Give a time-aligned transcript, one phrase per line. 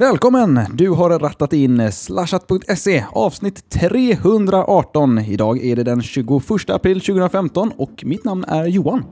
[0.00, 0.60] Välkommen!
[0.74, 5.18] Du har rattat in slashat.se avsnitt 318.
[5.18, 6.30] Idag är det den 21
[6.68, 9.04] april 2015 och mitt namn är Johan.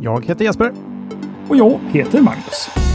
[0.00, 0.72] Jag heter Jesper.
[1.48, 2.87] Och jag heter Magnus.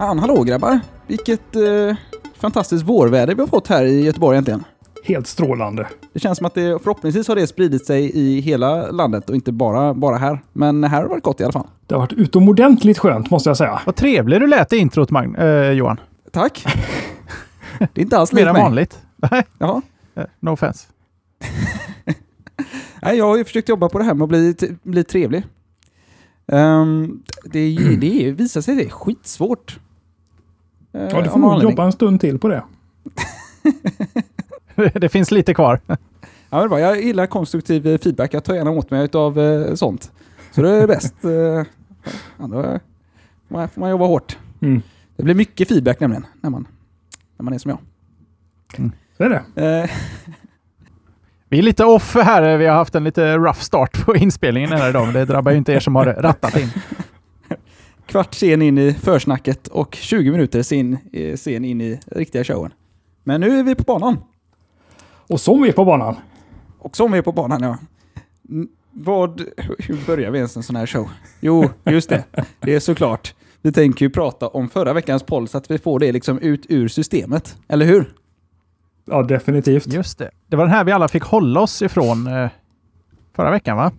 [0.00, 0.80] Fan, hallå grabbar!
[1.06, 1.96] Vilket eh,
[2.34, 4.64] fantastiskt vårväder vi har fått här i Göteborg egentligen.
[5.04, 5.88] Helt strålande.
[6.12, 9.52] Det känns som att det förhoppningsvis har det spridit sig i hela landet och inte
[9.52, 10.42] bara, bara här.
[10.52, 11.66] Men här har det varit gott i alla fall.
[11.86, 13.80] Det har varit utomordentligt skönt måste jag säga.
[13.86, 16.00] Vad trevlig du lät i introt, Mag eh, Johan.
[16.32, 16.64] Tack!
[17.78, 18.62] Det är inte alls Mer likt än mig.
[18.62, 18.98] vanligt.
[19.30, 19.82] Nej, Jaha.
[20.14, 20.86] eh, no offense.
[23.02, 25.46] Nej, jag har ju försökt jobba på det här med att bli, bli trevlig.
[26.46, 29.78] Um, det, är- det visar sig att det är skitsvårt.
[30.92, 31.70] Eh, Ja, du får av någon nog anledning.
[31.72, 32.62] jobba en stund till på det.
[35.00, 35.80] det finns lite kvar.
[35.86, 35.96] Ja,
[36.58, 36.80] det är bra.
[36.80, 38.34] jag gillar konstruktiv eh, feedback.
[38.34, 40.12] Jag tar gärna åt mig av eh, sånt.
[40.52, 41.14] Så det är bäst.
[42.38, 42.80] Eh, då får
[43.56, 44.38] man, får man jobba hårt.
[44.60, 44.82] Mm.
[45.16, 46.66] Det blir mycket feedback nämligen när man,
[47.36, 47.78] när man är som jag.
[49.16, 49.66] Så är det.
[49.66, 49.90] Eh,
[51.48, 52.56] Vi är lite off här.
[52.56, 55.58] Vi har haft en lite rough start på inspelningen här idag, men det drabbar ju
[55.58, 56.68] inte er som har rattat in.
[58.10, 62.72] Kvart sen in i försnacket och 20 minuter sen, eh, sen in i riktiga showen.
[63.24, 64.16] Men nu är vi på banan.
[65.06, 66.16] Och som vi är på banan.
[66.78, 67.78] Och som vi är på banan, ja.
[68.90, 69.40] Vad,
[69.78, 71.10] hur börjar vi ens en sån här show?
[71.40, 72.24] Jo, just det.
[72.60, 73.34] Det är såklart.
[73.62, 76.66] Vi tänker ju prata om förra veckans poll så att vi får det liksom ut
[76.68, 77.56] ur systemet.
[77.68, 78.14] Eller hur?
[79.04, 79.86] Ja, definitivt.
[79.86, 80.30] Just det.
[80.46, 82.50] Det var den här vi alla fick hålla oss ifrån eh,
[83.36, 83.92] förra veckan, va?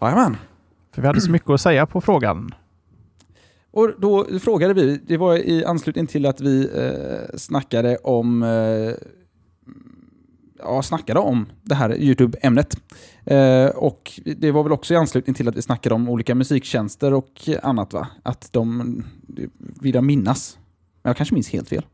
[0.00, 0.36] Jajamän.
[0.94, 2.54] För vi hade så mycket att säga på frågan.
[3.76, 8.94] Och då frågade vi, det var i anslutning till att vi eh, snackade om eh,
[10.58, 12.76] ja, snackade om det här YouTube-ämnet.
[13.24, 17.14] Eh, och det var väl också i anslutning till att vi snackade om olika musiktjänster
[17.14, 18.08] och annat va?
[18.22, 19.04] Att de
[19.58, 20.58] vill jag minnas.
[21.02, 21.86] Men jag kanske minns helt fel.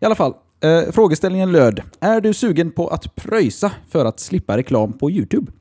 [0.00, 1.82] I alla fall, eh, frågeställningen löd.
[2.00, 5.52] Är du sugen på att pröjsa för att slippa reklam på YouTube?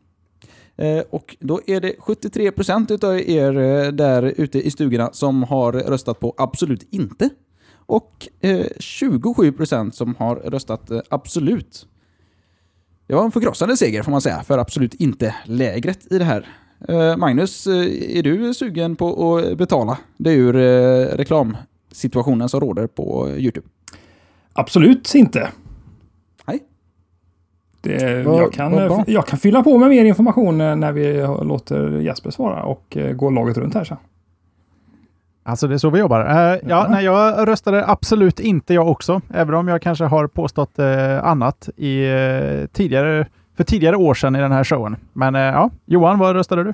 [0.80, 5.72] Eh, och då är det 73% utav er eh, där ute i stugorna som har
[5.72, 7.30] röstat på absolut inte.
[7.74, 11.88] Och eh, 27% som har röstat absolut.
[13.08, 16.48] Det var en förkrossande seger får man säga för absolut inte-lägret i det här.
[17.18, 20.54] Magnus, är du sugen på att betala det ur
[21.18, 23.68] reklamsituationen som råder på YouTube?
[24.54, 25.50] Absolut inte.
[27.82, 31.14] Det, Vad- jag, kan, jag kan fylla på med mer information när vi
[31.44, 33.98] låter Jesper svara och eh, gå laget runt här sen.
[35.44, 36.20] Alltså det är så vi jobbar.
[36.26, 36.88] Eh, ja, Ja.
[36.90, 41.70] nej, jag röstade absolut inte jag också, även om jag kanske har påstått eh, annat
[41.76, 44.96] i, eh, tidigare, för tidigare år sedan i den här showen.
[45.14, 46.74] Men ja, Johan, vad röstade du?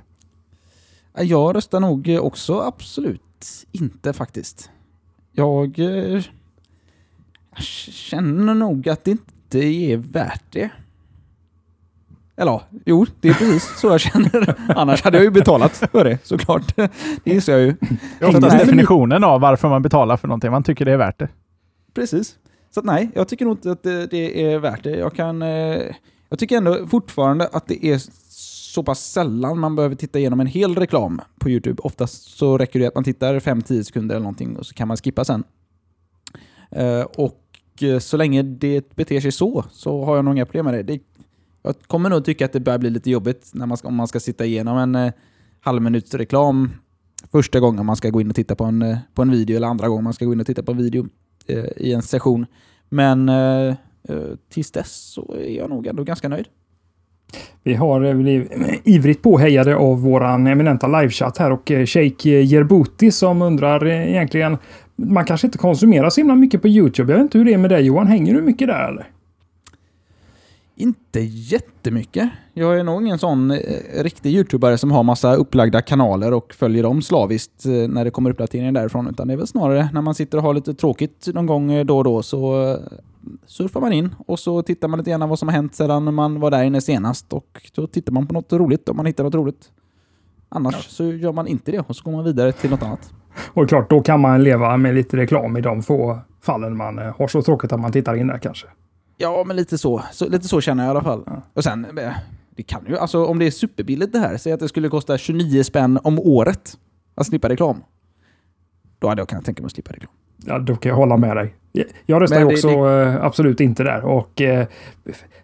[1.18, 3.22] Jag röstar nog också absolut
[3.72, 4.70] inte faktiskt.
[5.32, 5.78] Jag
[7.56, 10.70] jag känner nog att det inte är värt det.
[12.38, 14.56] Eller ja, jo, det är precis så jag känner.
[14.76, 16.76] Annars hade jag ju betalat för det såklart.
[16.76, 16.90] Det
[17.32, 17.76] inser jag ju.
[18.20, 20.52] Det är oftast definitionen av varför man betalar för någonting.
[20.52, 21.30] Man tycker det är värt det.
[21.94, 22.36] Precis.
[22.72, 24.98] Så att nej, jag tycker nog inte att det, det är värt det.
[24.98, 25.42] Jag kan...
[25.42, 25.82] Eh,
[26.30, 28.02] jag tycker ändå fortfarande att det är
[28.76, 31.82] så pass sällan man behöver titta igenom en hel reklam på YouTube.
[31.82, 34.98] Oftast så räcker det att man tittar 5-10 sekunder eller någonting och så kan man
[34.98, 35.44] skippa sen.
[36.72, 37.42] Eh, och
[37.82, 40.84] eh, så länge det beter sig så, så har jag nog inga problem med det.
[40.84, 41.00] det
[41.66, 44.08] jag kommer nog tycka att det börjar bli lite jobbigt när man ska, om man
[44.08, 45.14] ska sitta igenom en eh,
[45.62, 46.70] halvminuts reklam
[47.32, 49.68] första gången man ska gå in och titta på en, eh, på en video eller
[49.68, 51.08] andra gången man ska gå in och titta på en video
[51.48, 52.46] eh, i en session.
[52.90, 53.76] Men eh, eh
[54.50, 56.48] tills dess så är jag nog ändå ganska nöjd.
[57.64, 58.52] Vi har eh, blivit
[58.84, 64.58] ivrigt påhejade av våran eminenta livechatt här och Sheikh Jerbuti som undrar egentligen
[64.96, 67.14] man kanske inte konsumerar så himla mycket på YouTube.
[67.14, 68.08] Jag vet inte hur det är med dig Johan.
[68.08, 69.15] Hänger du mycket där eller?
[70.78, 72.30] Inte jättemycket.
[72.54, 73.58] Jag är nog ingen sån eh,
[74.04, 78.30] riktig YouTubare som har massa upplagda kanaler och följer dem slaviskt eh, när det kommer
[78.30, 79.08] uppdateringar därifrån.
[79.08, 81.86] Utan det är väl snarare när man sitter och har lite tråkigt någon gång eh,
[81.86, 82.78] då och då så eh,
[83.46, 86.40] surfar man in och så tittar man lite grann vad som har hänt sedan man
[86.40, 89.36] var där inne senast och då tittar man på något roligt om man hittar något
[89.36, 89.72] roligt.
[90.50, 93.14] Annars så gör man inte det och så går man vidare till något annat.
[93.54, 97.28] Och klart, då kan man leva med lite reklam i de få fallen man har
[97.28, 98.68] så tråkigt att man tittar in där kanske.
[99.18, 100.04] Ja, men lite så.
[100.12, 101.24] så lite så känner jag i alla fall.
[101.26, 101.42] Ja.
[101.54, 102.12] Och sen, eh,
[102.56, 105.18] Det kan ju, alltså om det är superbilligt det här, säg att det skulle kosta
[105.18, 106.78] 29 spänn om året
[107.16, 107.84] att slippa reklam.
[109.00, 110.12] Då hade jag kunnat tänka mig att slippa reklam.
[110.46, 111.56] Ja, då kan jag hålla med dig.
[112.06, 114.06] Jag röstar det- också eh, absolut inte där.
[114.06, 114.68] Och eh,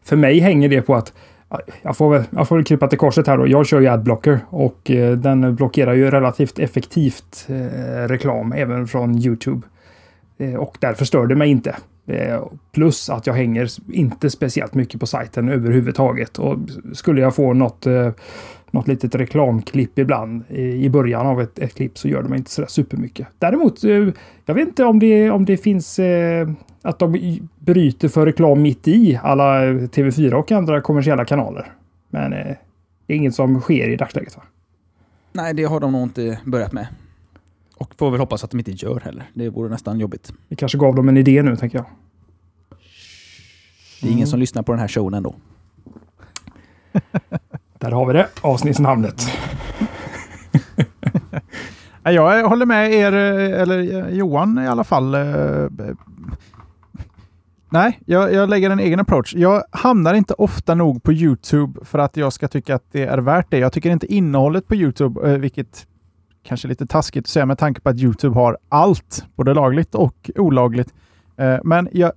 [0.04, 1.14] för mig hänger det på att
[1.50, 3.48] ja, jag får, väl, jag får väl krypa till korset här då.
[3.48, 7.46] Jag kör ju Adblocker och den blockerar ju relativt effektivt
[8.08, 9.68] reklam även från YouTube.
[10.60, 11.76] Och därför stör det mig inte.
[12.06, 16.40] Eh, plus att jag hänger inte speciellt mycket på sajten överhuvudtaget.
[16.40, 16.58] Och
[16.94, 18.12] skulle jag få något, eh,
[18.72, 22.52] något litet reklamklipp ibland i, början av ett, ett klipp så gör det mig inte
[22.52, 23.28] sådär supermycket.
[23.40, 24.08] Däremot, eh,
[24.46, 26.00] jag vet inte om det, om det finns
[26.82, 31.72] att de bryter för reklam mitt i alla TV4 och andra kommersiella kanaler.
[32.10, 34.44] Men det är inget som sker i dagsläget va?
[35.34, 36.88] Nej, det har de nog inte börjat med.
[37.82, 39.30] Och får väl hoppas att de inte gör heller.
[39.34, 40.34] Det vore nästan jobbigt.
[40.48, 41.86] Vi kanske gav dem en idé nu tänker jag.
[44.02, 45.36] Det är ingen som lyssnar på den här showen ändå.
[47.80, 49.22] Där har vi det, avsnittsnamnet.
[52.04, 55.14] Ja, Jag håller med er, eh, eller eh, Johan i alla fall.
[55.16, 55.68] eh,
[57.70, 59.36] Nej, jag, jag lägger en egen approach.
[59.36, 63.18] Jag hamnar inte ofta nog på YouTube för att jag ska tycka att det är
[63.18, 63.58] värt det.
[63.58, 65.88] Jag tycker inte innehållet på YouTube, vilket
[66.44, 70.32] kanske lite taskigt att säga med tanke på att YouTube har allt, både lagligt och
[70.36, 70.94] olagligt.
[71.38, 72.12] Eh, Men jag,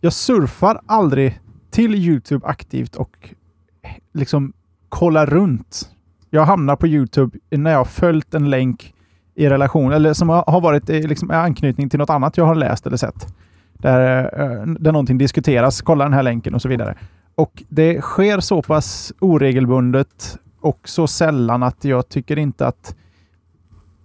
[0.00, 1.40] jag surfar aldrig
[1.70, 3.34] till YouTube aktivt och
[3.82, 4.52] eh, liksom
[4.88, 5.90] kollar runt.
[6.30, 8.94] Jag hamnar på YouTube när jag har följt en länk
[9.34, 12.86] i relation, eller som har varit i liksom, anknytning till något annat jag har läst
[12.86, 13.34] eller sett.
[13.72, 16.94] Där, eh, där någonting diskuteras, kolla den här länken och så vidare.
[17.34, 22.94] Och det sker så pass oregelbundet och så sällan att jag tycker inte att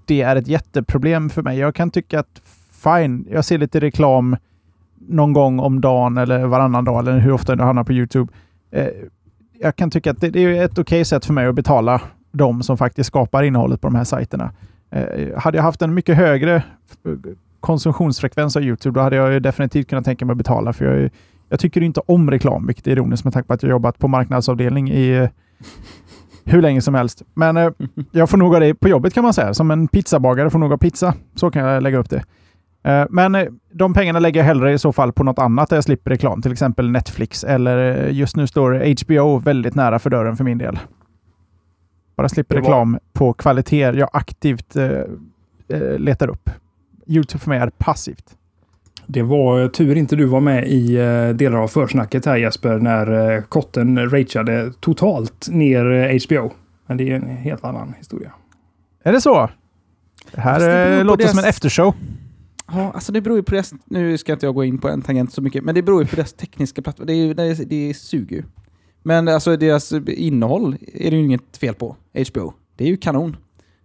[0.06, 1.58] det är ett jätteproblem för mig.
[1.58, 2.42] Jag kan tycka att
[2.84, 4.36] fine, jag ser lite reklam
[5.08, 8.34] någon gång om dagen eller varannan dag eller hur ofta det hamnar på YouTube.
[8.72, 8.88] Eh,
[9.60, 12.02] jag kan tycka att det, det är ett okej sätt för mig att betala
[12.32, 14.52] de som faktiskt skapar innehållet på de här sajterna.
[14.90, 16.62] Eh, hade jag haft en mycket högre eh,
[17.60, 20.74] konsumtionsfrekvens av YouTube, då hade jag ju definitivt kunnat tänka mig att betala.
[20.74, 21.10] För jag,
[21.50, 24.08] jag tycker inte om reklam, vilket är ironiskt med tanke på att jag jobbat på
[24.08, 25.30] marknadsavdelning i
[26.46, 27.22] hur länge som helst.
[27.34, 27.70] Men eh,
[28.12, 29.54] jag får nog ha det på jobbet kan man säga.
[29.54, 31.14] Som en pizzabagare får nog ha pizza.
[31.36, 32.24] Så kan jag lägga upp det.
[32.84, 35.78] Eh, Men eh, de pengarna lägger jag hellre i så fall på något annat där
[35.78, 36.42] jag slipper reklam.
[36.42, 40.58] Till exempel Netflix eller eh, just nu står HBO väldigt nära för dörren för min
[40.58, 40.80] del.
[42.18, 44.88] Bara slipper reklam på kvaliteter jag aktivt eh,
[45.68, 46.50] eh, letar upp.
[47.08, 48.38] YouTube för mig är passivt.
[49.08, 53.36] Det var tur inte du var med i eh, delar av försnacket här Jesper när
[53.38, 56.52] eh, kotten rageade totalt ner eh, HBO.
[56.88, 58.32] Men det är en helt annan historia.
[59.04, 59.50] Är det så?
[60.32, 61.94] Det här det eh, låter deras- som en eftershow.
[62.68, 63.74] Ja, alltså det beror ju på deras...
[63.86, 66.08] Nu ska inte jag gå in på en tangent så mycket, men det beror ju
[66.08, 67.08] på deras tekniska plattform.
[67.08, 68.44] Det, är det, är- det suger ju.
[69.04, 71.96] Men alltså deras innehåll är det ju inget fel på,
[72.34, 72.54] HBO.
[72.76, 73.38] Det är ju kanon.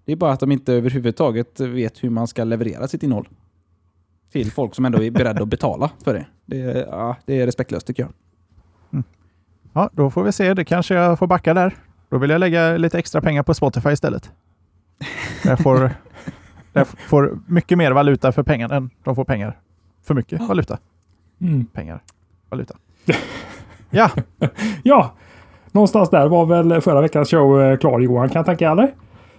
[0.04, 3.28] Det är bara att de inte överhuvudtaget vet hur man ska leverera sitt innehåll.
[4.32, 6.26] Till folk som ändå är beredda att betala för det.
[6.46, 8.12] Det är, ja, det är respektlöst tycker jag.
[9.72, 10.54] Ja, då får vi se.
[10.54, 11.76] Det kanske jag får backa där.
[12.08, 14.30] Då vill jag lägga lite extra pengar på Spotify istället.
[15.44, 15.90] Jag får,
[16.72, 19.58] jag får mycket mer valuta för pengarna än de får pengar.
[20.04, 20.78] För mycket valuta.
[21.72, 22.02] Pengar.
[22.50, 22.76] Valuta.
[23.90, 24.10] Ja,
[24.82, 25.12] Ja,
[25.72, 28.94] någonstans där var väl förra veckans show eh, klar Johan, kan jag tänka eller?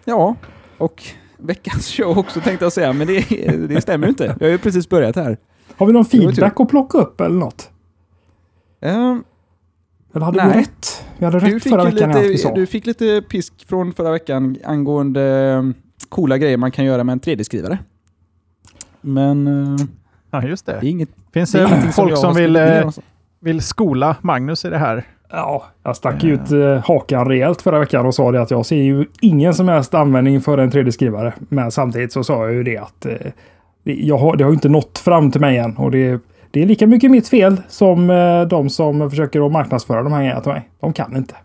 [0.05, 0.35] Ja,
[0.77, 1.03] och
[1.39, 3.19] veckans show också tänkte jag säga, men det,
[3.67, 4.35] det stämmer ju inte.
[4.39, 5.37] Jag har ju precis börjat här.
[5.77, 7.69] Har vi någon feedback att plocka upp eller något?
[8.81, 9.23] Ehm,
[10.13, 10.53] Eller hade Nej.
[10.53, 11.03] vi rätt?
[11.17, 12.53] Vi hade Du rätt fick, förra veckan allt vi lite, sa.
[12.55, 15.63] du fick lite pisk från förra veckan angående eh,
[16.09, 17.77] coola grejer man kan göra med en 3D-skrivare.
[19.01, 19.85] Men eh,
[20.31, 20.87] ja just det är det.
[20.87, 22.89] inget Finns det det folk som har vill, eh,
[23.39, 25.03] vill skola Magnus i det här?
[25.31, 28.75] Ja, jag stack ut eh, hakan rejält förra veckan och sa det att jag ser
[28.75, 31.33] ju ingen som helst användning för en 3D-skrivare.
[31.39, 33.13] Men samtidigt så sa jag ju det att eh,
[33.83, 35.77] jag har, det har inte nått fram till mig än.
[35.77, 36.21] Och det,
[36.51, 40.19] det är lika mycket mitt fel som eh, de som försöker att marknadsföra de här
[40.19, 40.69] grejerna till mig.
[40.79, 41.35] De kan inte.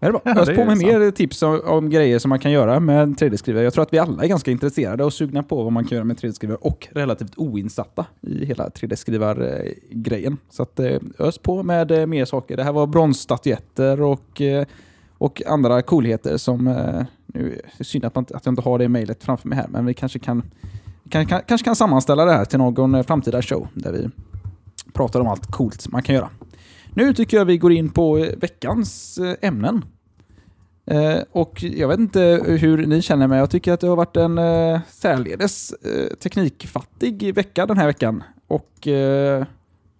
[0.00, 0.22] Ja, det är bra.
[0.24, 0.82] Ja, Ös på är med sant.
[0.82, 3.64] mer tips om, om grejer som man kan göra med en 3D-skrivare.
[3.64, 6.04] Jag tror att vi alla är ganska intresserade och sugna på vad man kan göra
[6.04, 10.36] med en 3D-skrivare och relativt oinsatta i hela 3D-skrivar-grejen.
[10.50, 12.56] Så att eh, ös på med eh, mer saker.
[12.56, 14.66] Det här var bronsstatyetter och, eh,
[15.18, 16.64] och andra coolheter som...
[17.34, 19.68] Nu är det synd att, man, att jag inte har det mejlet framför mig här,
[19.68, 20.42] men vi kanske kan,
[21.08, 24.10] kan, kan, kanske kan sammanställa det här till någon framtida show där vi
[24.92, 26.28] pratar om allt coolt man kan göra.
[26.98, 29.84] Nu tycker jag vi går in på eh, veckans eh, ämnen.
[30.86, 34.16] Eh, och jag vet inte hur ni känner men jag tycker att det har varit
[34.16, 38.22] en eh, särledes eh, teknikfattig vecka den här veckan.
[38.48, 39.44] Och eh,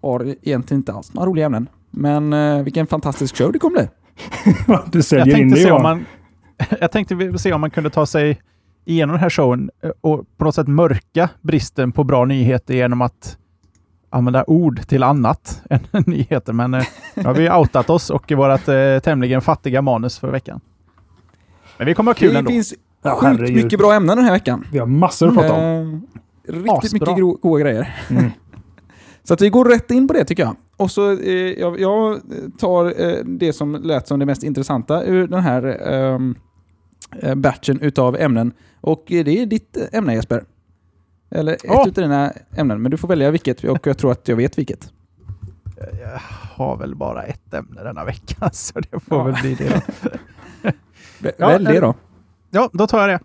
[0.02, 1.68] har egentligen inte alls några roliga ämnen.
[1.90, 3.88] Men eh, vilken fantastisk show det kommer bli.
[4.92, 5.82] du Jag säljer in tänkte, det se om Johan.
[5.82, 6.04] man,
[6.80, 8.40] jag tänkte se om man kunde ta sig
[8.84, 13.02] igenom den här showen eh, och på något sätt mörka bristen på bra nyheter genom
[13.02, 13.38] att
[14.10, 16.52] använda ord till annat än nyheter.
[16.52, 16.84] Men eh,
[17.14, 20.60] nu har vi outat oss och vårt eh, tämligen fattiga manus för veckan.
[21.78, 22.50] Men vi kommer ha kul det ändå.
[22.50, 23.64] finns Ja, sjukt herregud.
[23.64, 24.66] mycket bra ämnen den här veckan.
[24.72, 26.06] Vi har massor att prata om.
[26.48, 26.88] Eh, riktigt Asbra.
[26.92, 27.96] mycket gro- goda grejer.
[28.10, 28.30] Mm.
[29.24, 30.56] Så att vi går rätt in på det tycker jag.
[30.76, 32.20] Och så eh, jag, jag
[32.58, 36.34] tar eh, det som lät som det mest intressanta ur den här ehm,
[37.22, 38.52] eh, batchen utav ämnen.
[38.80, 40.44] Och eh, det är ditt eh, ämne Jesper.
[41.30, 41.82] Eller ett Ja.
[41.86, 44.92] utav dina ämnen, men du får välja vilket och jag tror att jag vet vilket.
[46.02, 46.20] Jag
[46.54, 49.22] har väl bara ett ämne denna vecka, så det får Ja.
[49.24, 49.82] väl bli det.
[51.38, 51.94] Ja, Välj det eller- då.
[52.50, 53.20] Ja, då tar jag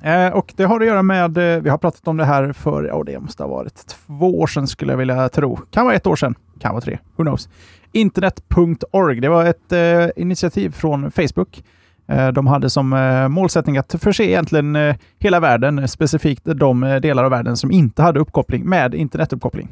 [0.00, 0.10] det.
[0.10, 2.84] Eh, och det har att göra med, eh, vi har pratat om det här för,
[2.84, 5.56] ja det måste ha varit två år sedan skulle jag vilja tro.
[5.70, 7.48] Kan vara ett år sedan, kan vara tre, who knows.
[7.92, 11.64] Internet.org, det var ett eh, initiativ från Facebook.
[12.06, 17.24] Eh, de hade som eh, målsättning att förse egentligen eh, hela världen, specifikt de delar
[17.24, 19.68] av världen som inte hade uppkoppling, med internetuppkoppling.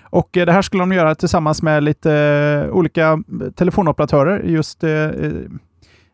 [0.00, 3.22] Och det här skulle de göra tillsammans med lite olika
[3.54, 4.42] telefonoperatörer.
[4.42, 4.82] Just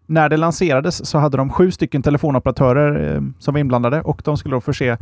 [0.06, 4.54] när det lanserades så hade de sju stycken telefonoperatörer som var inblandade och de skulle
[4.56, 4.98] då förse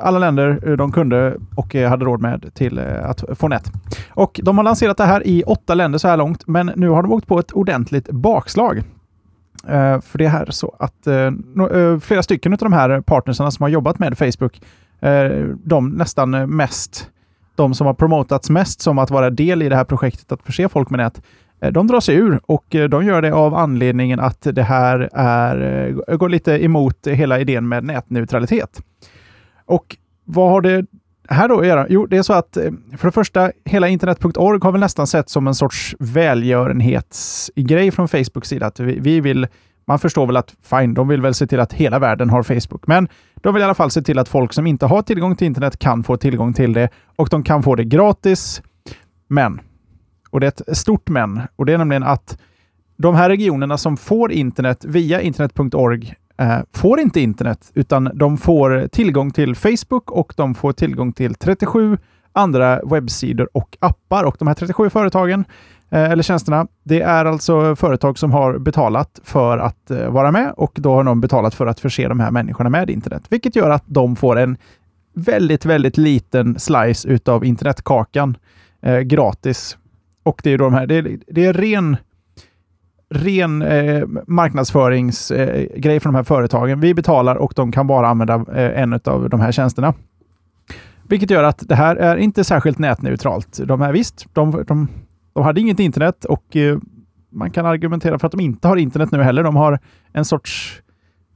[0.00, 3.72] alla länder de kunde och hade råd med till att få nät.
[4.08, 7.02] Och de har lanserat det här i åtta länder så här långt, men nu har
[7.02, 8.82] de åkt på ett ordentligt bakslag.
[9.68, 13.00] Eh, för det är här så att eh, no, eh, flera stycken av de här
[13.00, 14.60] partnerserna som har jobbat med Facebook,
[15.00, 15.30] eh,
[15.64, 17.10] de nästan mest,
[17.54, 20.68] de som har promotats mest som att vara del i det här projektet att förse
[20.68, 21.22] folk med nät,
[21.60, 26.16] eh, De drar sig ur och de gör det av anledningen att det här är,
[26.16, 28.82] går lite emot hela idén med nätneutralitet.
[29.66, 30.86] Och vad har det
[31.28, 31.86] här då att göra?
[31.88, 35.28] Jo, det är så att eh, för det första, hela internet.org har väl nästan sett
[35.28, 38.66] som en sorts välgörenhetsgrej från Facebooks sida.
[38.66, 39.46] Att vi, vi vill,
[39.86, 42.86] man förstår väl att fine, de vill väl se till att hela världen har Facebook.
[42.86, 45.46] Men de vill i alla fall se till att folk som inte har tillgång till
[45.46, 48.62] internet kan få tillgång till det och de kan få det gratis.
[49.28, 49.60] Men
[50.30, 51.40] och det är ett stort men.
[51.56, 52.38] Och det är nämligen att
[52.96, 58.88] de här regionerna som får internet via internet.org Eh, får inte internet, utan de får
[58.88, 61.98] tillgång till Facebook och de får tillgång till 37
[62.32, 64.24] andra webbsidor och appar.
[64.24, 65.44] Och de här 37 företagen,
[65.90, 70.52] eh, eller tjänsterna, det är alltså företag som har betalat för att eh, vara med
[70.56, 73.70] och då har de betalat för att förse de här människorna med internet, vilket gör
[73.70, 74.56] att de får en
[75.14, 78.36] väldigt, väldigt liten slice utav internetkakan
[78.82, 79.78] eh, gratis
[80.22, 81.96] och det är då de här, det är, det är ren,
[83.10, 86.80] ren eh, marknadsföringsgrej eh, från de här företagen.
[86.80, 89.94] Vi betalar och de kan bara använda eh, en av de här tjänsterna.
[91.08, 93.60] Vilket gör att det här är inte särskilt nätneutralt.
[93.64, 94.88] De är visst, de, de,
[95.32, 96.78] de hade inget internet och eh,
[97.32, 99.42] man kan argumentera för att de inte har internet nu heller.
[99.42, 99.78] De har
[100.12, 100.82] en sorts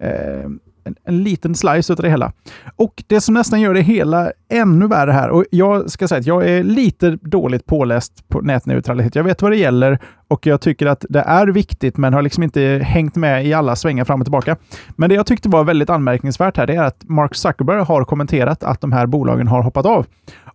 [0.00, 0.50] eh,
[0.88, 2.32] en, en liten slice av det hela.
[2.76, 6.26] Och det som nästan gör det hela ännu värre här, och jag ska säga att
[6.26, 9.14] jag är lite dåligt påläst på nätneutralitet.
[9.14, 12.42] Jag vet vad det gäller och jag tycker att det är viktigt, men har liksom
[12.42, 14.56] inte hängt med i alla svängar fram och tillbaka.
[14.96, 18.62] Men det jag tyckte var väldigt anmärkningsvärt här, det är att Mark Zuckerberg har kommenterat
[18.62, 20.06] att de här bolagen har hoppat av.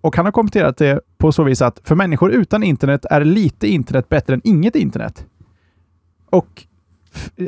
[0.02, 3.68] Och han har kommenterat det på så vis att för människor utan internet är lite
[3.68, 5.26] internet bättre än inget internet.
[6.30, 6.64] Och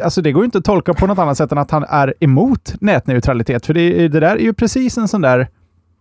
[0.04, 2.14] Alltså det går ju inte att tolka på något annat sätt än att han är
[2.20, 3.66] emot nätneutralitet.
[3.66, 5.48] För det, det där är ju precis en sån där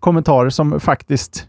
[0.00, 1.48] kommentar som faktiskt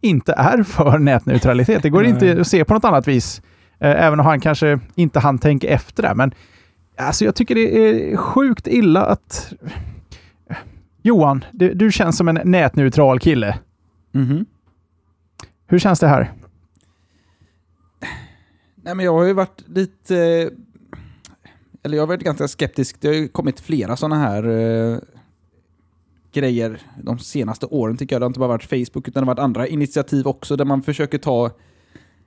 [0.00, 1.82] inte är för nätneutralitet.
[1.82, 3.42] Det går inte att se på något annat vis.
[3.78, 6.14] Eh, även om han kanske inte han tänka efter det.
[6.14, 6.32] Men
[6.96, 9.52] alltså jag tycker det är sjukt illa att...
[11.02, 13.58] Johan, du, du känns som en nätneutral kille.
[14.12, 14.46] Mhm.
[15.66, 16.32] Hur känns det här?
[18.82, 20.50] Nej, men jag har ju varit lite...
[21.82, 22.96] Eller jag har varit ganska skeptisk.
[23.00, 24.98] Det har ju kommit flera sådana här eh,
[26.32, 28.20] grejer de senaste åren tycker jag.
[28.20, 30.82] Det har inte bara varit Facebook utan det har varit andra initiativ också där man
[30.82, 31.50] försöker ta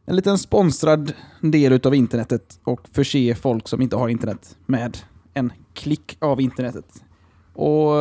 [0.05, 4.97] en liten sponsrad del utav internetet och förse folk som inte har internet med
[5.33, 7.03] en klick av internetet.
[7.53, 7.95] Och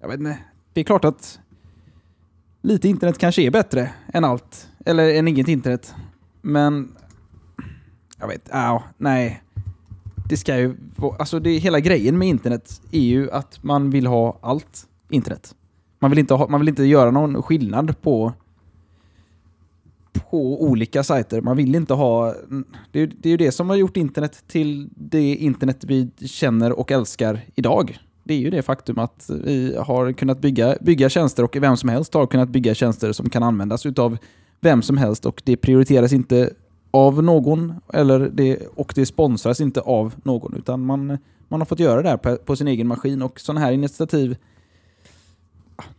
[0.00, 0.38] jag vet inte,
[0.72, 1.40] det är klart att
[2.62, 5.94] lite internet kanske är bättre än allt, eller än inget internet.
[6.42, 6.96] Men
[8.18, 9.42] jag vet, ja, nej.
[10.28, 10.76] Det ska ju
[11.18, 15.54] alltså det, hela grejen med internet är ju att man vill ha allt internet.
[15.98, 18.32] Man vill inte, ha, man vill inte göra någon skillnad på
[20.30, 21.40] på olika sajter.
[21.40, 22.34] Man vill inte ha...
[22.92, 26.78] Det är, det är ju det som har gjort internet till det internet vi känner
[26.78, 27.98] och älskar idag.
[28.24, 31.88] Det är ju det faktum att vi har kunnat bygga, bygga tjänster och vem som
[31.88, 34.18] helst har kunnat bygga tjänster som kan användas utav
[34.60, 36.50] vem som helst och det prioriteras inte
[36.90, 41.18] av någon eller det, och det sponsras inte av någon utan man,
[41.48, 44.36] man har fått göra det här på, på sin egen maskin och sådana här initiativ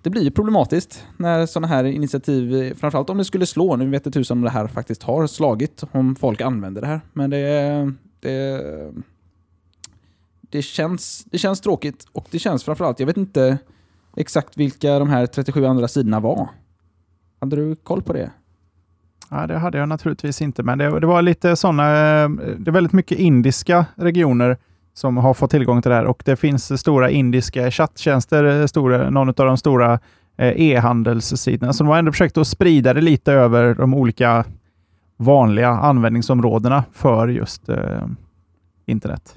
[0.02, 4.06] det blir ju problematiskt när sådana här initiativ, framförallt om det skulle slå, nu vet
[4.06, 7.94] jag tusan om det här faktiskt har slagit, om folk använder det här, men det,
[8.20, 8.94] det,
[10.42, 13.58] det, känns, det känns tråkigt och det känns framförallt, jag vet inte
[14.16, 16.50] exakt vilka de här 37 andra sidorna var.
[17.40, 18.32] Hade du koll på det?
[19.30, 21.84] Ja, det hade jag naturligtvis inte, men det, det var lite sådana,
[22.28, 24.58] det är väldigt mycket indiska regioner
[24.94, 29.30] som har fått tillgång till det här och det finns stora indiska chatttjänster, stora, någon
[29.30, 30.00] av de stora
[30.38, 31.74] eh, e-handelssidorna.
[31.74, 34.46] Så de har ändå försökt att sprida det lite över de olika
[35.18, 37.78] vanliga användningsområdena för just eh,
[38.86, 39.36] internet.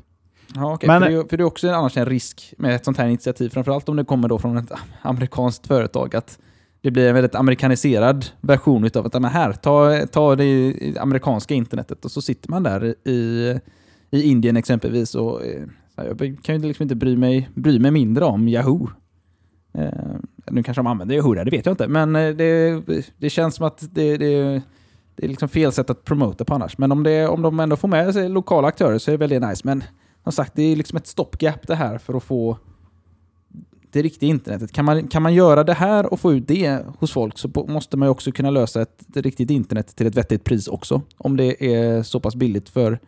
[0.55, 0.87] Ja, okay.
[0.89, 3.49] Men, för, det, för det är också annars en risk med ett sånt här initiativ,
[3.49, 4.73] framförallt om det kommer då från ett
[5.03, 6.39] amerikanskt företag, att
[6.83, 12.05] det blir en väldigt amerikaniserad version utav att, men här, ta, ta det amerikanska internetet
[12.05, 13.61] och så sitter man där i
[14.13, 15.15] i Indien exempelvis.
[15.15, 15.63] Och, eh,
[15.97, 18.91] jag kan ju liksom inte bry mig, bry mig mindre om Yahoo.
[19.75, 19.91] Eh,
[20.51, 21.89] nu kanske de använder Yahoo där, det vet jag inte.
[21.89, 22.83] Men eh, det,
[23.19, 24.63] det känns som att det, det,
[25.15, 26.79] det är liksom fel sätt att promota på annars.
[26.79, 29.49] Men om, det, om de ändå får med sig lokala aktörer så är det väldigt
[29.49, 29.63] nice.
[29.65, 29.85] Men
[30.23, 32.59] som sagt, det är liksom ett stoppgap det här för att få
[33.93, 34.73] det riktiga internetet.
[34.73, 37.97] Kan man, kan man göra det här och få ut det hos folk så måste
[37.97, 41.03] man ju också kunna lösa ett, ett riktigt internet till ett vettigt pris också.
[41.17, 42.99] Om det är så pass billigt för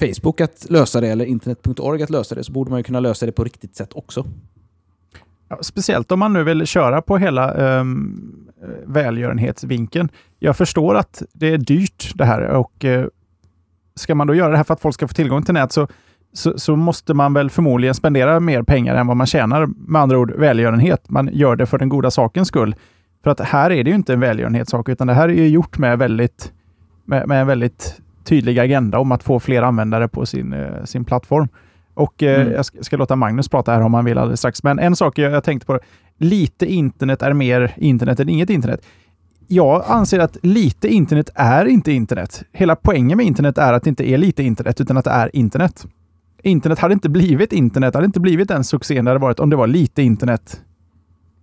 [0.00, 3.26] Facebook att lösa det eller internet.org att lösa det så borde man ju kunna lösa
[3.26, 4.24] det på riktigt sätt också.
[5.48, 8.48] Ja, speciellt om man nu vill köra på hela um,
[8.84, 10.08] välgörenhetsvinkeln.
[10.38, 13.06] Jag förstår att det är dyrt det här och uh,
[13.94, 15.88] ska man då göra det här för att folk ska få tillgång till nät så,
[16.32, 19.66] så, så, måste man väl förmodligen spendera mer pengar än vad man tjänar.
[19.66, 21.10] Med andra ord välgörenhet.
[21.10, 22.74] Man gör det för den goda sakens skull.
[23.24, 25.98] För att här är det ju inte en välgörenhetssak utan det här är gjort med
[25.98, 26.52] väldigt
[27.04, 31.48] med, med väldigt tydlig agenda om att få fler användare på sin, eh, sin plattform.
[31.94, 32.52] Och eh, mm.
[32.52, 34.62] Jag ska, ska, låta Magnus prata här om han vill alldeles strax.
[34.62, 35.78] Men en sak jag, jag tänkte på.
[36.18, 38.86] Lite internet är mer internet än inget internet.
[39.46, 42.42] Jag anser att lite internet är inte internet.
[42.52, 45.36] Hela poängen med internet är att det inte är lite internet, utan att det är
[45.36, 45.86] internet.
[46.48, 49.56] Internet hade inte blivit internet, hade inte blivit den succén det hade varit om det
[49.56, 50.62] var lite internet.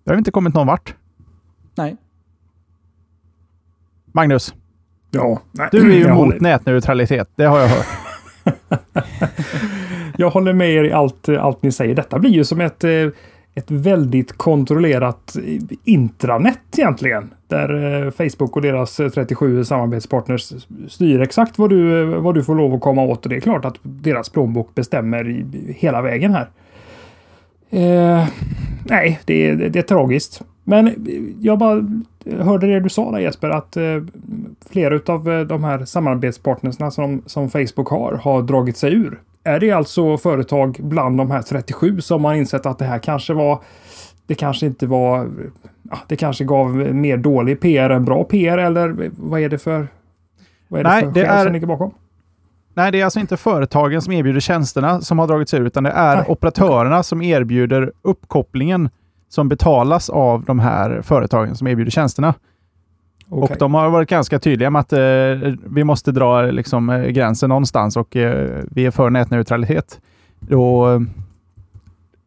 [0.04, 0.96] Det har inte kommit någon vart.
[1.76, 1.98] Nej.
[4.12, 4.54] Magnus?
[5.12, 5.70] Ja, nej.
[5.72, 7.86] Du är ju emot nätneutralitet, det har jag hört.
[10.18, 11.96] jag håller med er i allt, allt ni säger.
[11.96, 12.90] Detta blir ju som ett, eh,
[13.56, 15.36] ett väldigt kontrollerat
[15.84, 17.34] intranät egentligen.
[17.48, 20.54] Där eh, Facebook och deras eh, 37 samarbetspartners
[20.90, 23.26] styr exakt vad du, eh, vad du får lov att komma åt.
[23.26, 26.50] Och det är klart att deras plånbok bestämmer hela vägen här.
[27.70, 28.28] Eh,
[28.84, 30.42] nej, det, det, det är tragiskt.
[30.64, 31.08] Men
[31.42, 31.88] jag bara
[32.40, 33.78] hörde det du sa där Jesper, att
[34.70, 39.20] flera av de här samarbetspartnerna som, som Facebook har, har dragit sig ur.
[39.46, 43.34] Är det alltså företag bland de här 37 som har insett att det här kanske
[43.34, 43.60] var
[44.28, 45.30] det kanske inte var...
[46.08, 49.88] Det kanske gav mer dålig PR än bra PR eller vad är det för...
[50.68, 51.92] Vad är det Nej, för det skäl är, som ligger bakom?
[52.74, 55.84] Nej, det är alltså inte företagen som erbjuder tjänsterna som har dragit sig ur, utan
[55.84, 56.26] det är Nej.
[56.28, 58.90] operatörerna som erbjuder uppkopplingen
[59.30, 62.34] som betalas av de här företagen som erbjuder tjänsterna.
[63.30, 63.54] Okay.
[63.54, 65.00] Och de har varit ganska tydliga med att eh,
[65.66, 70.00] vi måste dra liksom, eh, gränsen någonstans och eh, vi är för nätneutralitet.
[70.40, 70.88] Då,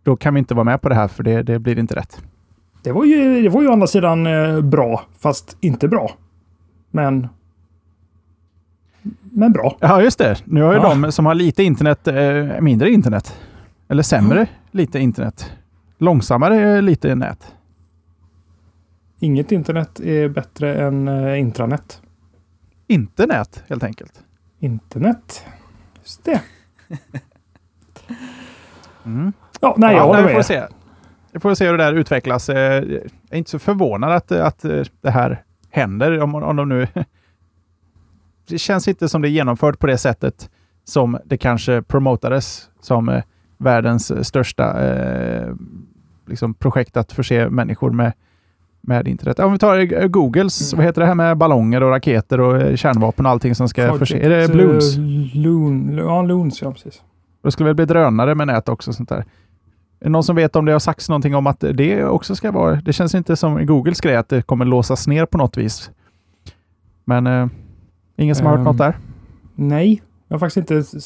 [0.03, 2.23] då kan vi inte vara med på det här för det, det blir inte rätt.
[2.83, 6.11] Det var ju, det var ju å andra sidan eh, bra, fast inte bra.
[6.91, 7.29] Men
[9.21, 9.77] men bra.
[9.81, 10.37] Ja, just det.
[10.45, 10.95] Nu har ju ja.
[10.95, 13.37] de som har lite internet eh, mindre internet.
[13.89, 14.49] Eller sämre mm.
[14.71, 15.53] lite internet
[15.99, 17.55] långsammare lite nät.
[19.19, 22.03] Inget internet är bättre än eh, intranet.
[22.87, 24.23] Internet helt enkelt.
[24.59, 25.47] Internet.
[26.01, 26.43] Just det.
[29.05, 29.33] mm.
[29.61, 30.35] Ja, nej, jag håller med.
[30.35, 30.63] Får se.
[31.33, 32.49] Vi får se hur det där utvecklas.
[32.49, 36.21] Eh, jag är inte så förvånad att, att eh, det här händer.
[36.21, 36.87] Om, om de nu...
[38.49, 40.51] det känns inte som det är genomfört på det sättet
[40.85, 43.23] som det kanske promotades som
[43.59, 45.55] världens största eh,
[46.27, 48.13] liksom projekt att förse människor med,
[48.81, 49.39] med internet.
[49.39, 50.77] Om vi tar Googles, mm.
[50.77, 53.83] vad heter det här med ballonger och raketer och eh, kärnvapen och allting som ska
[53.83, 54.19] Project, förse...
[54.19, 54.97] Är det Bloons?
[55.35, 57.03] Loon, ja, Loons, ja precis.
[57.43, 58.93] Det skulle väl bli drönare med nät också.
[58.93, 59.25] Sånt där.
[60.01, 62.51] Är det någon som vet om det har sagts någonting om att det också ska
[62.51, 62.75] vara...
[62.75, 65.91] Det känns inte som Googles grej att det kommer låsas ner på något vis.
[67.05, 67.47] Men eh,
[68.17, 68.99] ingen som har um, hört något ehm, där?
[69.55, 70.99] Nej, Jag har faktiskt inte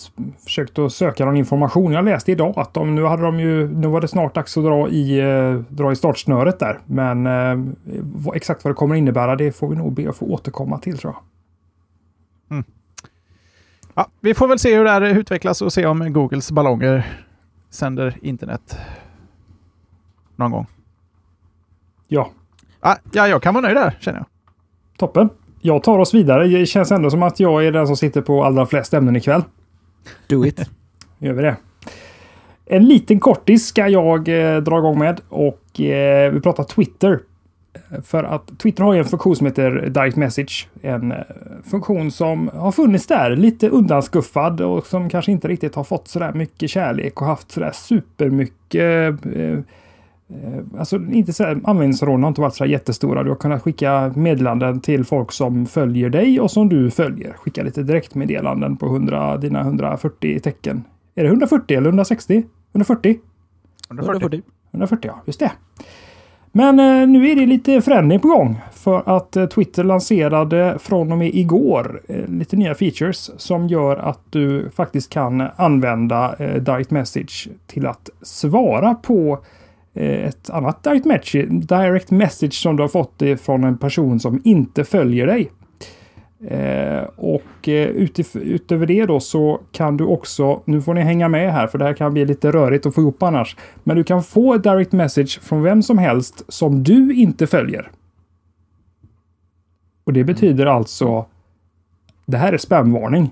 [0.44, 1.92] försökt att söka någon information.
[1.92, 4.64] Jag läste idag att de, nu hade de ju, nu var det snart dags att
[4.64, 6.78] dra i, eh, dra i startsnöret där.
[6.87, 10.26] Men eh, vad, exakt vad det kommer innebära, det får vi nog be att få
[10.26, 11.22] återkomma till tror jag.
[12.50, 12.64] Mm.
[13.94, 17.24] Ja, vi får väl se hur det här utvecklas och se om Googles ballonger
[17.70, 18.76] sänder internet
[20.37, 20.66] någon gång.
[22.08, 22.30] Ja.
[22.80, 24.26] Ah, ja, jag kan vara nöjd där känner jag.
[24.96, 25.28] Toppen.
[25.64, 26.46] Jag tar oss vidare.
[26.46, 29.42] Det känns ändå som att jag är den som sitter på allra flest ämnen ikväll.
[30.27, 30.61] Do it.
[31.18, 31.57] Gör vi det.
[32.66, 37.20] En liten kortis ska jag eh, dra igång med och eh, vi pratar Twitter.
[38.05, 40.68] För att Twitter har ju en funktion som heter Direct Message.
[40.83, 41.18] En eh,
[41.70, 46.33] funktion som har funnits där, lite undanskuffad och som kanske inte riktigt har fått sådär
[46.33, 49.59] mycket kärlek och haft sådär supermycket eh, Eh,
[50.78, 53.22] alltså inte så här, användningsområdena har inte varit så jättestora.
[53.22, 57.32] Du har kunnat skicka meddelanden till folk som följer dig och som du följer.
[57.32, 60.84] Skicka lite direktmeddelanden på 100, dina 140 tecken.
[61.14, 62.42] Är det 140 eller 160?
[62.72, 63.18] 140?
[63.90, 64.42] 140.
[64.72, 65.22] 140, ja.
[65.26, 65.52] Just det.
[66.52, 68.60] Men eh, nu är det lite förändring på gång.
[68.72, 73.96] För att eh, Twitter lanserade från och med igår eh, lite nya features som gör
[73.96, 79.38] att du faktiskt kan använda eh, Direct Message till att svara på Eh,
[79.94, 84.40] Eh, ett annat direct message, direct message som du har fått från en person som
[84.44, 85.50] inte följer dig.
[86.44, 91.28] Eh, och eh, utif utöver det då så kan du också, nu får ni hänga
[91.28, 93.57] med här för det här kan bli lite rörigt att få ihop annars.
[93.85, 97.90] Men du kan få ett direct message från vem som helst som du inte följer.
[100.05, 101.26] Och det betyder alltså,
[102.26, 103.31] det här är spamvarning.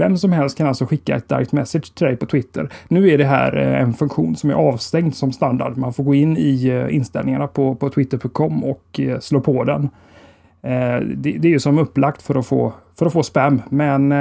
[0.00, 2.68] Vem som helst kan alltså skicka ett direct message till dig på Twitter.
[2.88, 5.76] Nu är det här eh, en funktion som är avstängd som standard.
[5.76, 9.88] Man får gå in i eh, inställningarna på, på twitter.com och eh, slå på den.
[10.62, 14.14] Det, det är ju som upplagt för att få, för att få spam, men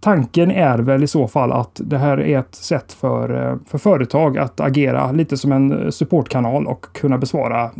[0.00, 4.38] tanken är väl i så fall att det här är ett sätt för, för företag
[4.38, 7.70] att agera lite som en supportkanal och kunna besvara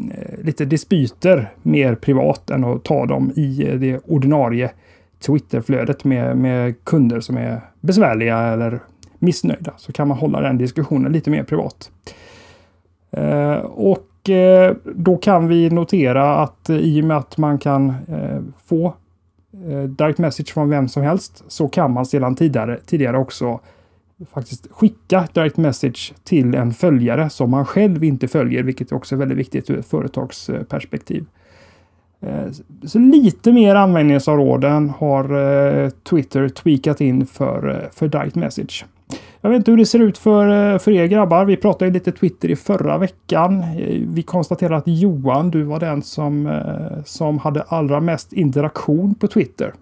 [0.43, 4.71] lite dispyter mer privat än att ta dem i det ordinarie
[5.19, 8.81] Twitterflödet med, med kunder som är besvärliga eller
[9.19, 11.91] missnöjda så kan man hålla den diskussionen lite mer privat.
[13.11, 17.89] Eh, och eh, då kan vi notera att eh, i och med att man kan
[17.89, 18.95] eh, få
[19.69, 23.61] eh, direct message från vem som helst så kan man sedan tidigare, tidigare också
[24.31, 29.19] faktiskt skicka direct message till en följare som man själv inte följer, vilket också är
[29.19, 31.25] väldigt viktigt ur ett företagsperspektiv.
[32.27, 32.47] Eh,
[32.85, 38.85] så lite mer användningsområden har eh, Twitter tweakat in för, eh, för Direct Message.
[39.41, 41.45] Jag vet inte hur det ser ut för, för er grabbar.
[41.45, 43.65] Vi pratade lite Twitter i förra veckan.
[44.15, 46.61] Vi konstaterade att Johan, du var den som,
[47.05, 49.73] som hade allra mest interaktion på Twitter.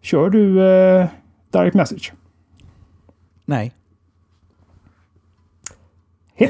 [0.00, 1.06] Kör du eh,
[1.50, 2.12] Direct Message?
[3.44, 3.72] Nej.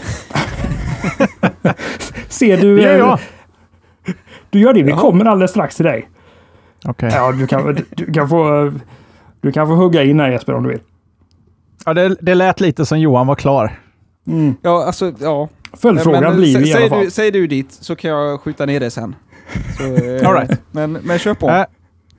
[2.28, 2.82] Ser du...
[2.82, 3.18] Ja, ja.
[4.54, 4.82] Du gör det.
[4.82, 5.00] Vi Jaha.
[5.00, 6.08] kommer alldeles strax till dig.
[6.84, 7.08] Okej.
[7.08, 7.20] Okay.
[7.20, 8.72] Ja, du kan, du, kan få,
[9.40, 10.80] du kan få hugga in här Jesper om du vill.
[11.86, 13.78] Ja, det, det lät lite som Johan var klar.
[14.26, 14.54] Mm.
[14.62, 15.48] Ja, alltså, ja.
[15.72, 17.04] Följdfrågan men, blir ju i alla fall.
[17.04, 19.14] Du, säg du ditt så kan jag skjuta ner det sen.
[19.78, 20.60] Så, eh, All right.
[20.70, 21.48] men, men kör på.
[21.48, 21.64] Äh,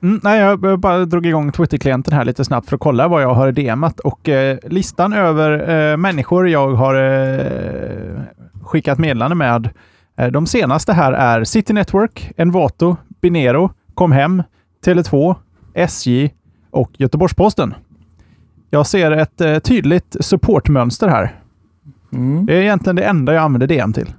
[0.00, 3.52] nej, jag bara drog igång Twitter-klienten här lite snabbt för att kolla vad jag har
[3.52, 8.20] demat och eh, listan över eh, människor jag har eh,
[8.62, 9.70] skickat meddelande med
[10.16, 14.42] de senaste här är City Network, Envato, Binero, Comhem,
[14.84, 15.34] Tele2,
[15.74, 16.30] SJ
[16.70, 17.74] och Göteborgs-Posten.
[18.70, 21.40] Jag ser ett eh, tydligt supportmönster här.
[22.12, 22.46] Mm.
[22.46, 24.12] Det är egentligen det enda jag använder DM till.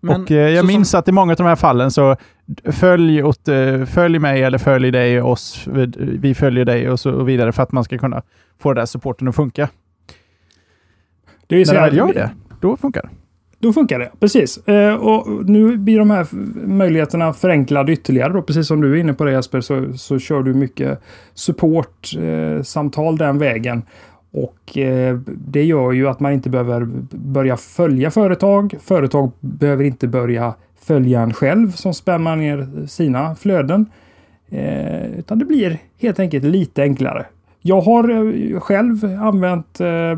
[0.00, 1.00] Men, och eh, jag minns som...
[1.00, 2.16] att i många av de här fallen så
[2.64, 7.52] följ, åt, eh, följ mig eller följ dig, oss, vi följer dig och så vidare
[7.52, 8.22] för att man ska kunna
[8.58, 9.68] få den där supporten att funka.
[11.46, 13.08] Det är När jag gör det, då funkar det.
[13.62, 14.68] Då funkar det, precis.
[14.68, 16.26] Eh, och nu blir de här
[16.66, 18.32] möjligheterna förenklade ytterligare.
[18.32, 18.42] Då.
[18.42, 21.00] Precis som du är inne på det Jesper, så, så kör du mycket
[21.34, 23.82] support-samtal eh, den vägen.
[24.32, 28.74] Och eh, det gör ju att man inte behöver börja följa företag.
[28.80, 33.86] Företag behöver inte börja följa en själv som spammar ner sina flöden.
[34.50, 37.26] Eh, utan det blir helt enkelt lite enklare.
[37.60, 40.16] Jag har eh, själv använt eh,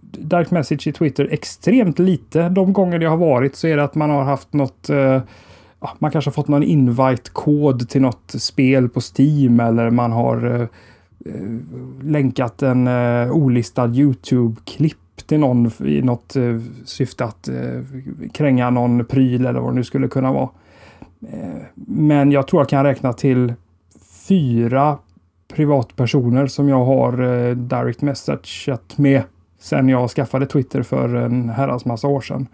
[0.00, 2.48] Dark Message i Twitter extremt lite.
[2.48, 5.22] De gånger det har varit så är det att man har haft något eh,
[5.98, 10.60] man kanske har fått någon invite-kod till något spel på Steam eller man har eh,
[10.60, 11.58] eh
[12.02, 17.80] länkat en eh, olistad YouTube-klipp till någon i något eh, syfte att eh,
[18.32, 20.48] kränga någon pryl eller vad det nu skulle kunna vara.
[21.32, 23.54] Eh, men jag tror jag kan räkna till
[24.28, 24.98] fyra
[25.54, 29.22] privatpersoner som jag har eh, direct messageat med
[29.62, 32.46] sen jag skaffade Twitter för en herrans massa år sedan.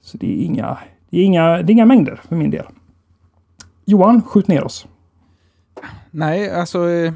[0.00, 0.78] Så det är inga,
[1.10, 2.66] det är inga, det är inga mängder för min del.
[3.84, 4.86] Johan, skjut ner oss.
[6.10, 6.88] Nej, alltså...
[6.88, 7.12] eh,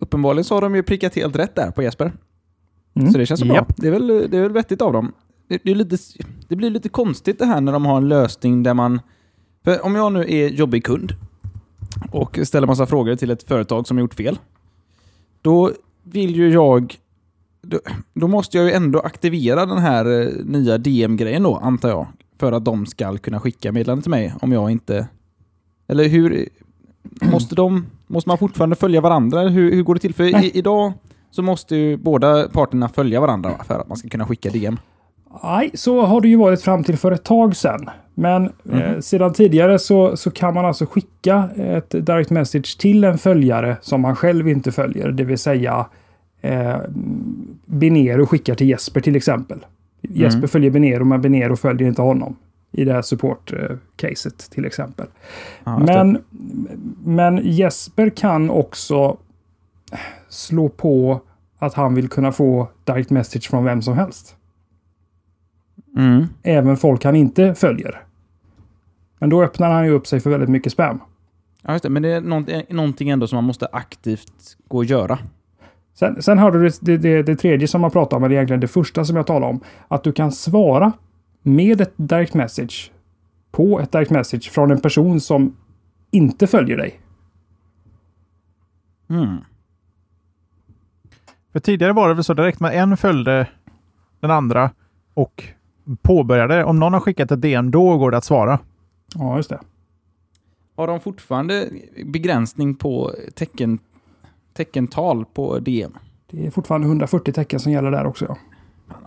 [0.00, 2.12] Uppenbarligen så har de ju prickat helt rätt där på Jesper.
[2.94, 3.12] Mm.
[3.12, 3.54] Så det känns så bra.
[3.54, 3.76] Japp.
[3.76, 5.12] Det är, väl, det är väl vettigt av dem.
[5.48, 5.96] Det, det, är lite,
[6.48, 9.00] det blir lite konstigt det här när de har en lösning där man...
[9.64, 11.12] För om jag nu är jobbig kund
[12.12, 14.38] och ställer massa frågor till ett företag som har gjort fel.
[15.42, 16.96] Då vill ju jag...
[17.66, 17.78] Då,
[18.14, 22.06] då måste jag ju ändå aktivera den här eh, nya DM-grejen då, antar jag.
[22.38, 25.08] För att de ska kunna skicka meddelande till mig om jag inte...
[25.88, 26.48] Eller hur...
[27.32, 29.40] Måste, de, måste man fortfarande följa varandra?
[29.40, 30.14] Hur, hur går det till?
[30.14, 30.92] För i, idag
[31.30, 34.78] så måste ju båda parterna följa varandra va, för att man ska kunna skicka DM.
[35.42, 37.90] Nej, så har det ju varit fram till för ett tag sedan.
[38.14, 43.18] Men eh, sedan tidigare så, så kan man alltså skicka ett direct message till en
[43.18, 45.12] följare som man själv inte följer.
[45.12, 45.86] Det vill säga
[46.44, 46.80] eh,
[47.66, 49.66] Binero skickar till Jesper till exempel.
[50.00, 52.36] Jesper följer Binero men Binero följer inte honom.
[52.72, 55.06] I det här support-caset till exempel.
[55.64, 55.78] Det.
[55.78, 56.18] Men,
[57.04, 59.16] men Jesper kan också
[60.28, 61.20] slå på
[61.58, 64.36] att han vill kunna få direct message från vem som helst.
[65.96, 66.26] Mm.
[66.42, 68.02] Även folk han inte följer.
[69.18, 71.00] Men då öppnar han ju upp sig för väldigt mycket spam.
[71.62, 71.90] Ja, just det.
[71.90, 75.18] Men det är någonting ändå som man måste aktivt gå och göra.
[75.94, 78.60] Sen, sen har du det, det, det, det tredje som man pratar om, eller egentligen
[78.60, 79.60] det första som jag talar om.
[79.88, 80.92] Att du kan svara
[81.42, 82.92] med ett direct message
[83.52, 85.56] på ett direct message från en person som
[86.10, 87.00] inte följer dig.
[89.10, 89.36] Mm.
[91.52, 93.48] För tidigare var det väl så direkt med en följde
[94.20, 94.70] den andra
[95.14, 95.44] och
[96.02, 96.64] påbörjade.
[96.64, 98.58] Om någon har skickat ett DM, då går det att svara.
[99.14, 99.60] Ja, just det.
[100.76, 101.68] Har de fortfarande
[102.04, 103.78] begränsning på tecken,
[104.54, 105.92] teckental på DM?
[106.30, 108.24] Det är fortfarande 140 tecken som gäller där också.
[108.28, 108.36] Ja.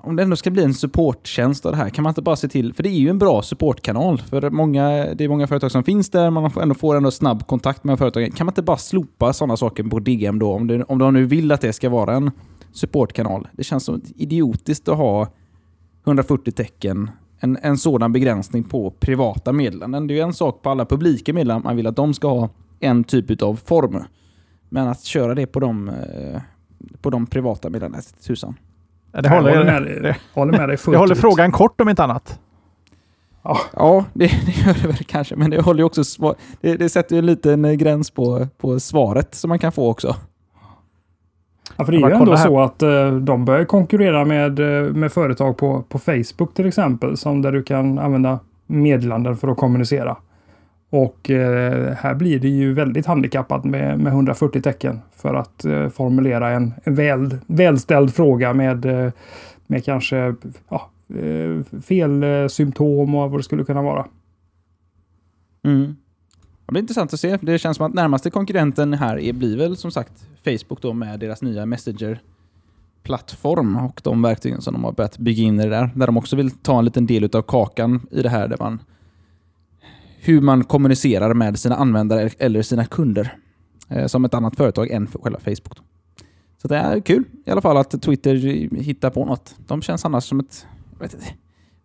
[0.01, 2.47] Om det ändå ska bli en supporttjänst av det här, kan man inte bara se
[2.47, 2.73] till...
[2.73, 4.17] För det är ju en bra supportkanal.
[4.17, 7.47] För många, det är många företag som finns där, man får ändå får ändå snabb
[7.47, 8.31] kontakt med företagen.
[8.31, 10.53] Kan man inte bara slopa sådana saker på DM då?
[10.53, 12.31] Om, det, om de nu vill att det ska vara en
[12.71, 13.47] supportkanal.
[13.51, 15.27] Det känns som idiotiskt att ha
[16.05, 20.07] 140 tecken, en, en sådan begränsning på privata meddelanden.
[20.07, 22.49] Det är ju en sak på alla publika meddelanden, man vill att de ska ha
[22.79, 24.03] en typ av form.
[24.69, 26.41] Men att köra det på de, eh,
[27.01, 28.55] på de privata meddelandena, tusan.
[29.11, 31.21] Ja, Det Jag håller, håller med dig, det, håller med dig fullt det håller ut.
[31.21, 32.39] frågan kort om inte annat.
[33.73, 37.15] Ja, det, det gör det väl kanske, men det håller ju också det, det sätter
[37.15, 40.15] ju en liten eh, gräns på, på svaret som man kan få också.
[41.77, 42.47] Ja, för det är ju ändå här.
[42.47, 44.59] så att eh, de börjar konkurrera med,
[44.95, 49.57] med företag på, på Facebook till exempel, som där du kan använda meddelanden för att
[49.57, 50.17] kommunicera.
[50.89, 55.89] Och eh, här blir det ju väldigt handikappat med, med 140 tecken för att eh,
[55.89, 59.11] formulera en, en väl, välställd fråga med, eh,
[59.67, 60.35] med kanske
[60.69, 64.05] ja, eh, fel eh, symptom och vad det skulle kunna vara.
[65.63, 65.95] Mm.
[66.65, 67.37] Det blir intressant att se.
[67.41, 71.19] Det känns som att närmaste konkurrenten här är, blir väl som sagt Facebook då med
[71.19, 75.89] deras nya Messenger-plattform och de verktygen som de har börjat bygga in i det där.
[75.95, 78.79] Där de också vill ta en liten del av kakan i det här där man
[80.27, 83.37] hur man kommunicerar med sina användare eller sina kunder.
[83.89, 85.75] Eh, som ett annat företag än för själva Facebook.
[85.75, 85.83] Då.
[86.61, 88.35] Så det är kul i alla fall att Twitter
[88.75, 89.55] hittar på något.
[89.67, 90.65] De känns annars som ett...
[90.93, 91.25] Jag vet inte,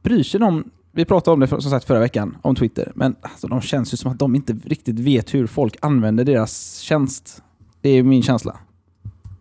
[0.02, 0.70] bryr sig de...
[0.92, 2.92] Vi pratade om det som sagt förra veckan, om Twitter.
[2.94, 6.78] Men alltså, de känns ju som att de inte riktigt vet hur folk använder deras
[6.78, 7.42] tjänst.
[7.81, 8.57] Det är min känsla.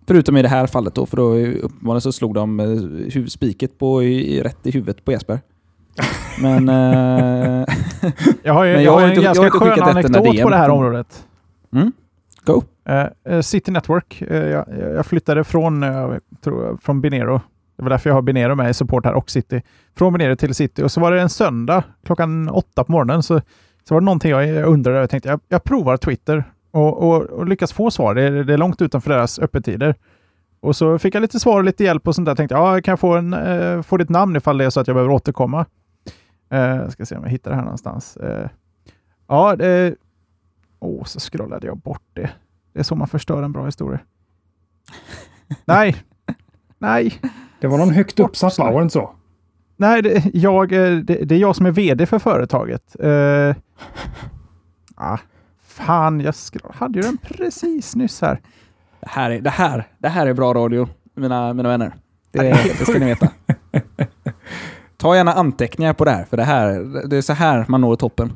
[0.08, 2.68] Förutom i det här fallet då, för då uppenbarligen så slog de eh,
[3.14, 5.40] huvudspiket på, i, rätt i huvudet på Jesper.
[6.42, 6.70] Men...
[6.70, 7.66] Eh,
[8.44, 10.70] Jag har, ju, jag jag har en inte- jag ganska skön anekdot på det här
[10.70, 11.26] området.
[11.74, 11.92] mm,
[12.46, 12.62] go!
[13.30, 14.22] Eh, City Network.
[14.22, 17.42] Eh, jag, jag flyttade från, jag tror, från Binero.
[17.78, 19.62] Det var därför jag har Binero med i support här och City.
[19.98, 20.84] Från Binero till City.
[20.84, 23.24] Och så var det en söndag klockan åtta på morgonen.
[23.24, 23.42] Så,
[23.88, 25.00] så var det någonting jag, jag undrade.
[25.00, 28.16] Jag tänkte jag, jag provar Twitter och, och, och lyckas få svar.
[28.16, 29.96] Det, är- det är långt utanför deras öppettider.
[30.62, 32.36] Och så fick jag lite svar och lite hjälp och sånt där.
[32.36, 34.88] Tänkte ja, kan jag få, en, eh, få ditt namn ifall det är så att
[34.88, 35.66] jag behöver återkomma.
[36.52, 38.18] Eh, ska se om jag hittar det här någonstans.
[38.18, 38.50] Eh,
[39.28, 39.96] ja, det...
[40.80, 42.30] Åh, så scrollade jag bort det.
[42.74, 44.00] Det är så man förstör en bra historia.
[45.66, 45.96] Nej.
[46.78, 47.20] Nej.
[47.60, 48.72] Det var någon högt uppsatt va?
[48.72, 49.16] Var det inte så?
[49.78, 52.96] Nej, det, jag, eh, det, det är jag som är vd för företaget.
[53.04, 53.56] Uh,
[54.96, 55.18] ah,
[55.62, 56.34] fan, jag
[56.74, 58.42] hade ju den precis nyss här.
[59.00, 61.96] Det här är, det här, det här är bra radio, mina, mina vänner.
[62.32, 62.42] Det,
[62.80, 63.30] det ska ni veta.
[65.02, 67.96] Ta gärna anteckningar på det här, för det, här, det är så här man når
[67.96, 68.32] toppen.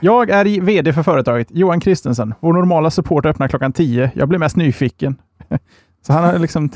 [0.00, 2.34] Jag är i- VD för företaget, Johan Kristensen.
[2.40, 4.10] Vår normala support öppnar klockan 10.
[4.14, 5.16] Jag blir mest nyfiken.
[6.06, 6.70] Så han har liksom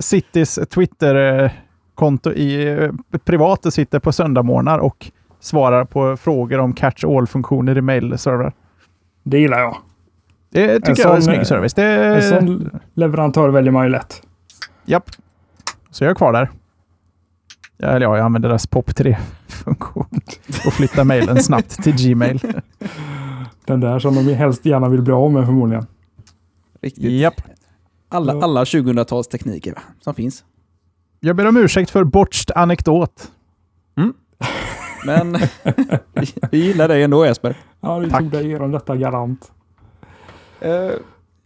[0.00, 2.90] Citys Twitter-konto i eh,
[3.24, 8.52] privat och sitter på söndagmorgnar och svarar på frågor om catch all-funktioner i mailservrar.
[9.22, 9.76] Det gillar jag.
[10.50, 11.74] Det tycker En jag är sån, snygg eh, service.
[11.74, 14.22] Det, En sån leverantör väljer man ju lätt.
[14.84, 15.10] Japp.
[15.90, 16.50] Så jag är kvar där.
[17.82, 20.06] Ja, Eller ja, jag använder deras POP3-funktion
[20.66, 22.40] och flyttar mejlen snabbt till Gmail.
[23.64, 25.86] Den där som de helst gärna vill bli av med förmodligen.
[26.82, 27.04] Riktigt.
[27.04, 27.34] Japp.
[28.08, 30.44] Alla, alla 2000-talstekniker va, som finns.
[31.20, 33.30] Jag ber om ursäkt för bortst anekdot.
[35.06, 35.38] Men
[36.50, 37.56] vi- gillar dig ändå Jesper.
[37.80, 38.20] Ja, vi Tack.
[38.20, 39.52] tog dig igenom detta garant.
[40.60, 40.90] Eh,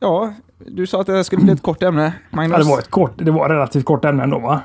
[0.00, 0.34] ja,
[0.66, 2.12] du sa att det skulle bli ett kort ämne.
[2.30, 2.52] Magnus?
[2.52, 4.60] Ja, det var ett kort, det var ett relativt kort ämne ändå va?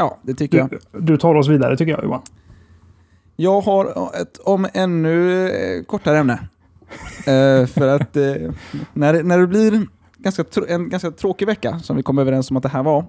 [0.00, 0.70] Ja, det tycker jag.
[0.70, 2.22] Du, du tar oss vidare tycker jag Johan.
[3.36, 6.48] Jag har ett om ännu eh, kortare ämne.
[7.18, 8.34] Eh, för att eh,
[8.92, 9.86] när, när det blir
[10.18, 13.04] ganska en ganska tråkig vecka, som vi kom överens om att det här var,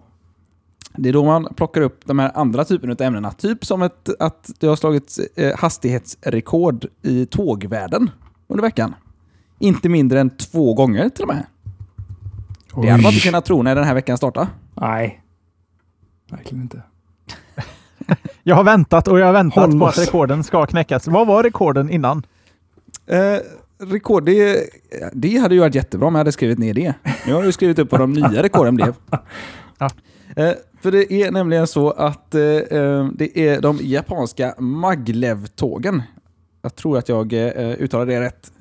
[0.95, 3.31] det är då man plockar upp de här andra typerna av ämnena.
[3.31, 8.09] Typ som ett, att det har slagit eh, hastighetsrekord i tågvärlden
[8.47, 8.95] under veckan.
[9.59, 11.45] Inte mindre än två gånger till och med.
[12.75, 14.47] Det hade man inte kunnat tro när den här veckan startade.
[14.73, 15.20] Nej.
[16.31, 16.81] Verkligen inte.
[18.43, 19.97] Jag har väntat och jag har väntat Håll på oss.
[19.97, 21.07] att rekorden ska knäckas.
[21.07, 22.25] Vad var rekorden innan?
[23.07, 23.37] Eh,
[23.79, 24.69] rekord, det,
[25.13, 26.93] det hade ju varit jättebra om jag hade skrivit ner det.
[27.27, 28.95] Nu har ju skrivit upp vad de nya rekorden blev.
[29.77, 29.91] Ja.
[30.35, 36.01] Eh, för det är nämligen så att eh, eh, det är de japanska Maglev-tågen.
[36.61, 38.51] Jag tror att jag eh, uttalar det rätt.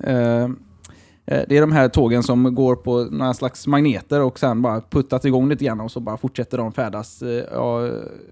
[1.25, 4.81] Eh, det är de här tågen som går på några slags magneter och sen bara
[4.81, 7.57] puttat igång lite grann och så bara fortsätter de färdas eh,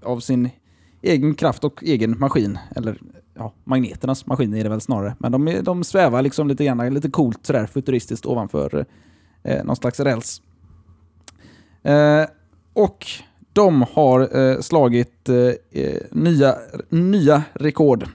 [0.02, 0.50] av- sin
[1.02, 2.58] egen kraft och egen maskin.
[2.76, 3.00] Eller
[3.34, 5.16] ja, magneternas maskin är det väl snarare.
[5.18, 8.86] Men de, de svävar liksom lite grann, lite coolt sådär futuristiskt ovanför
[9.42, 10.42] eh, någon slags räls.
[11.82, 12.24] Eh,
[12.72, 13.06] och
[13.52, 16.54] de har eh, slagit eh, eh nya,
[16.88, 18.08] nya rekord.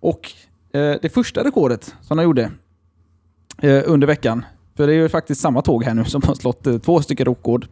[0.00, 0.32] Och
[0.72, 2.50] det första rekordet som de gjorde
[3.62, 4.44] under veckan,
[4.76, 7.26] för det är ju faktiskt samma tåg här nu som har slått eh, två stycken
[7.26, 7.66] rekord,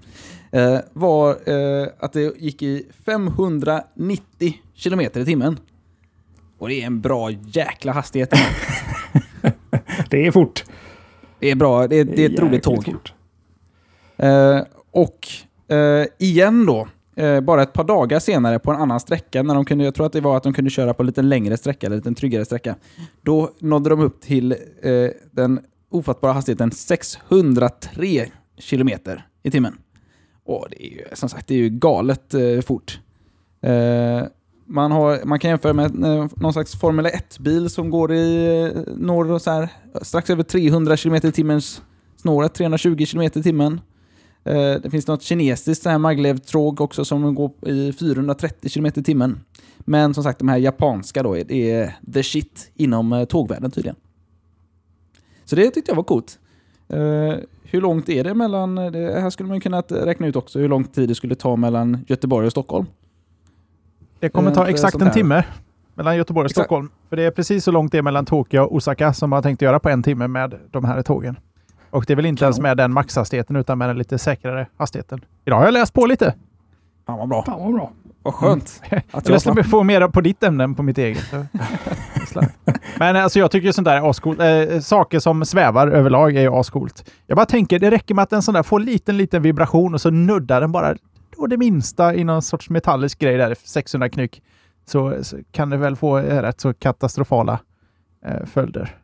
[0.52, 5.58] eh, var eh, att det gick i 590 kilometer i timmen.
[6.58, 8.34] Och det är en bra jäkla hastighet.
[10.10, 10.64] Det är fort.
[11.38, 12.94] Det är bra, det är, det är ett roligt tåg.
[14.16, 15.28] Eh, och
[15.74, 19.64] eh, igen då, eh, bara ett par dagar senare på en annan sträcka, när de
[19.64, 21.96] kunde, jag tror att det var att de kunde köra på lite längre sträcka, eller
[21.96, 22.76] lite tryggare sträcka,
[23.22, 28.26] då nådde de upp till eh, den ofattbara hastigheten 603
[28.58, 29.78] kilometer i timmen.
[30.44, 33.00] Och det är ju som sagt det är ju galet eh, fort.
[33.62, 34.22] Eh,
[34.66, 38.94] man, har, man kan jämföra med eh, någon slags Formel 1-bil som går i eh,
[38.96, 39.68] norr och så här,
[40.02, 41.82] strax över 300 km i timmens
[42.16, 43.80] snåret, 320 km i timmen.
[44.44, 49.40] Eh, det finns något kinesiskt maglev-tråg också som går i 430 km i timmen.
[49.78, 53.96] Men som sagt, de här japanska då, det är the shit inom eh, tågvärlden tydligen.
[55.50, 56.38] Så det tyckte jag var coolt.
[56.88, 56.98] Eh,
[57.62, 60.84] hur långt är det mellan, det här skulle man kunna räkna ut också, hur lång
[60.84, 62.86] tid det skulle ta mellan Göteborg och Stockholm.
[64.18, 65.44] Det kommer Eh, ta exakt en timme
[65.94, 66.66] mellan Göteborg och Exakt.
[66.66, 66.90] Stockholm.
[67.08, 69.42] För det är precis så långt det är mellan Tokyo och Osaka som man har
[69.42, 71.36] tänkt göra på en timme med de här tågen.
[71.90, 72.62] Och det är väl inte ens Kanon.
[72.68, 75.20] med den maxhastigheten utan med den lite säkrare hastigheten.
[75.44, 76.34] Idag har jag läst på lite.
[77.06, 77.44] Fan vad bra.
[77.44, 77.92] Fan vad bra.
[78.22, 78.82] Vad skönt.
[79.10, 81.24] Att Jag jag ska få mer på ditt ämne än på mitt eget.
[82.98, 84.40] Men alltså jag tycker sånt där är ascoolt.
[84.40, 87.10] Eh, saker som svävar överlag är ju ascoolt.
[87.26, 90.00] Jag bara tänker, det räcker med att en sån där får liten, liten vibration och
[90.00, 90.94] så nuddar den bara
[91.36, 94.42] då det minsta i någon sorts metallisk grej där, 600 knyck,
[94.86, 97.60] så, så kan det väl få eh, rätt så katastrofala
[98.26, 98.96] eh, följder.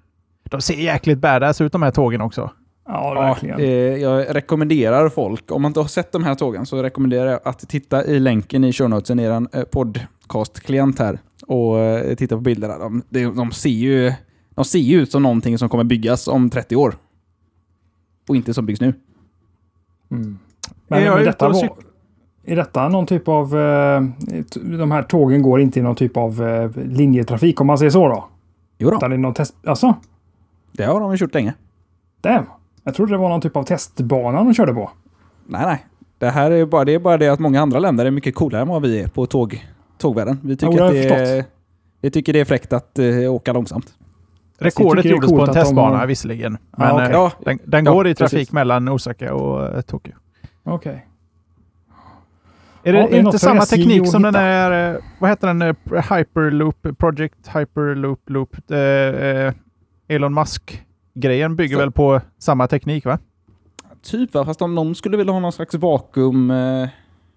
[0.50, 2.50] De ser jäkligt badass ut de här tågen också.
[2.88, 3.60] Ja, Ja, verkligen.
[3.60, 3.66] eh,
[4.02, 7.58] jag rekommenderar folk, om man inte har sett de här tågen, så rekommenderar jag att
[7.68, 12.40] titta i länken i show notesen i er eh, podcast-klient här och eh, titta på
[12.40, 12.78] bilderna.
[12.78, 14.12] De, de, de, ser ju,
[14.54, 16.94] de ser ju ut som någonting som kommer byggas om 30 år.
[18.28, 18.94] Och inte som byggs nu.
[20.10, 20.38] Mm.
[20.88, 21.70] Är Men, jag men detta var,
[22.44, 23.56] är detta någon typ av...
[23.58, 24.02] eh,
[24.78, 28.08] de här tågen går inte i någon typ av eh, linjetrafik om man säger så
[28.08, 28.28] då?
[28.78, 29.54] Jo då, Utan det är någon test...
[29.66, 29.94] Alltså?
[30.72, 31.54] det har de ju kört länge.
[32.20, 32.44] Damn.
[32.86, 34.90] Jag trodde det var någon typ av testbana de körde på.
[35.46, 35.86] Nej, nej.
[36.18, 38.62] Det här är bara det, är bara det att många andra länder är mycket coolare
[38.62, 39.66] än vad vi är på tåg,
[39.98, 40.40] tågvärlden.
[40.44, 41.44] Vi tycker, att det är,
[42.00, 43.94] vi tycker det är fräckt att eh, åka långsamt.
[44.58, 46.58] Rekordet tycker det är gjordes på en de testbana har- visserligen.
[46.76, 47.04] Men okej.
[47.06, 48.52] eh, Ja, den, den Ja, går i trafik precis.
[48.52, 50.12] mellan Osaka och eh, Tokyo.
[50.64, 51.06] Okej.
[52.82, 54.42] Är det Ja, det är inte samma teknik som den hitta.
[54.42, 55.62] är, eh, vad heter den,
[56.18, 58.56] Hyperloop, Project Hyperloop Loop?
[58.70, 59.52] Eh,
[60.08, 60.32] Elon
[61.16, 63.18] Musk-grejen bygger Så- väl på samma teknik va?
[64.02, 66.50] Typ va, fast om någon skulle vilja ha någon slags vakuum...
[66.50, 66.88] Eh,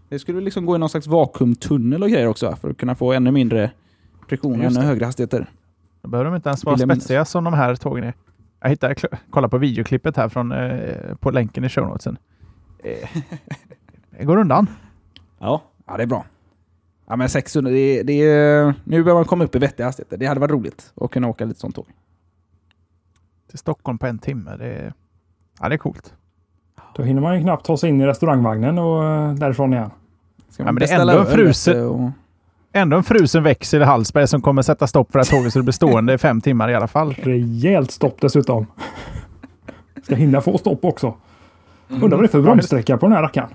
[0.09, 2.55] det skulle liksom gå i någon slags vakuumtunnel och grejer också?
[2.55, 3.71] För att kunna få ännu mindre
[4.27, 5.45] friktion och ännu högre hastigheter.
[6.01, 8.13] Då behöver de inte ens vara spetsiga som de här tågen är.
[8.61, 8.95] Jag hittade,
[9.29, 12.17] kolla på videoklippet här från, eh, på länken i show notesen.
[12.83, 13.09] Eh,
[14.19, 14.67] det går undan.
[15.39, 16.25] Ja, ja det är bra.
[17.07, 20.17] Ja men 600, det det nu börjar man komma upp i vettiga hastigheter.
[20.17, 21.85] Det hade varit roligt att kunna åka lite sånt tåg.
[23.49, 24.55] Till Stockholm på en timme.
[24.57, 24.93] Det är,
[25.61, 26.13] ja, det är coolt.
[26.95, 29.89] Då hinner man ju knappt ta sig in i restaurangvagnen och eh, därifrån igen.
[30.49, 32.11] Ska Ja, men det är ändå en frusen- och-
[32.73, 35.63] Ändå en frusen växel i Hallsberg som kommer sätta stopp för att tåget så det
[35.63, 37.13] blir stående i fem timmar i alla fall.
[37.13, 38.67] Rejält stopp dessutom.
[40.03, 41.13] Ska hinna få stopp också.
[41.87, 43.49] Undrar vad det är för Ja, bromssträcka på den här rackaren.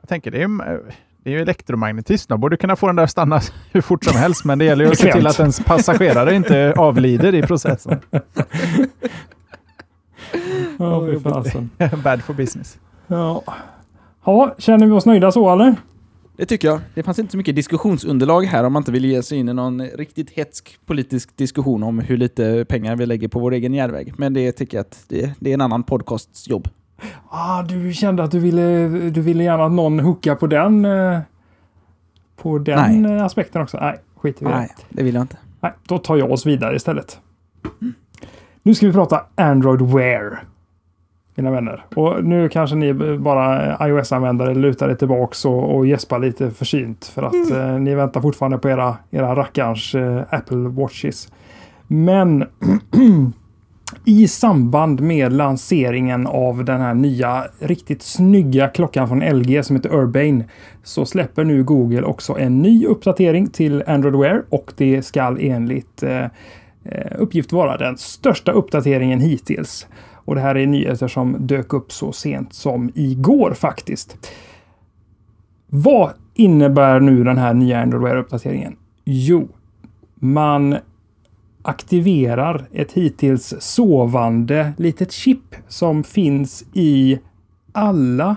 [0.00, 0.80] Jag tänker det är,
[1.26, 2.28] det är ju elektromagnetism.
[2.28, 3.40] De borde kunna få den där att stanna
[3.72, 6.72] hur fort som helst, men det gäller ju att se till att ens passagerare inte
[6.76, 8.00] avlider i processen.
[10.78, 11.70] Ja, fy fasen.
[12.04, 12.78] Bad for business.
[13.06, 13.42] Ja.
[14.24, 15.76] ja, känner vi oss nöjda så eller?
[16.36, 16.80] Det tycker jag.
[16.94, 19.54] Det fanns inte så mycket diskussionsunderlag här om man inte vill ge sig in i
[19.54, 24.12] någon riktigt hetsk politisk diskussion om hur lite pengar vi lägger på vår egen järnväg.
[24.16, 26.68] Men det tycker jag att det, det är en annan podcasts jobb.
[27.28, 31.18] Ah, du kände att du ville, du ville gärna att någon hookar på den, eh,
[32.36, 33.16] på den Nej.
[33.16, 33.78] eh, aspekten också.
[33.80, 34.58] Nej, skiter vi i det.
[34.58, 35.36] Nej, det vill jag inte.
[35.60, 37.20] Nej, då tar jag oss vidare istället.
[38.62, 40.44] Nu ska vi prata Android Wear.
[41.34, 41.84] Mina vänner.
[41.96, 47.22] Och nu kanske ni bara iOS-användare lutar er tillbaks och, och gäspar lite försynt för
[47.22, 51.32] att eh, ni väntar fortfarande på era, era rackarns eh, Apple Watches.
[51.86, 52.46] Men
[54.04, 59.94] i samband med lanseringen av den här nya riktigt snygga klockan från LG som heter
[59.94, 60.44] Urbane
[60.82, 66.02] så släpper nu Google också en ny uppdatering till Android Wear och det ska enligt
[66.02, 66.24] eh,
[66.84, 69.86] eh, uppgift vara den största uppdateringen hittills.
[70.14, 74.30] Och det här är nyheter som dök upp så sent som igår faktiskt.
[75.66, 78.76] Vad innebär nu den här nya Android Wear-uppdateringen?
[79.04, 79.48] Jo,
[80.14, 80.76] man
[81.66, 87.18] aktiverar ett hittills sovande litet chip som finns i
[87.72, 88.36] alla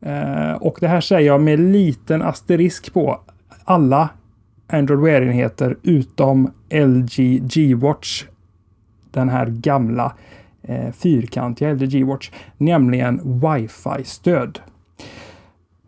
[0.00, 3.20] eh, och det här säger jag med liten asterisk på
[3.64, 4.08] alla
[4.66, 8.24] Android Wear-enheter utom LG G-Watch.
[9.10, 10.12] Den här gamla
[10.62, 14.58] eh, fyrkantiga LG G-Watch, nämligen wifi-stöd.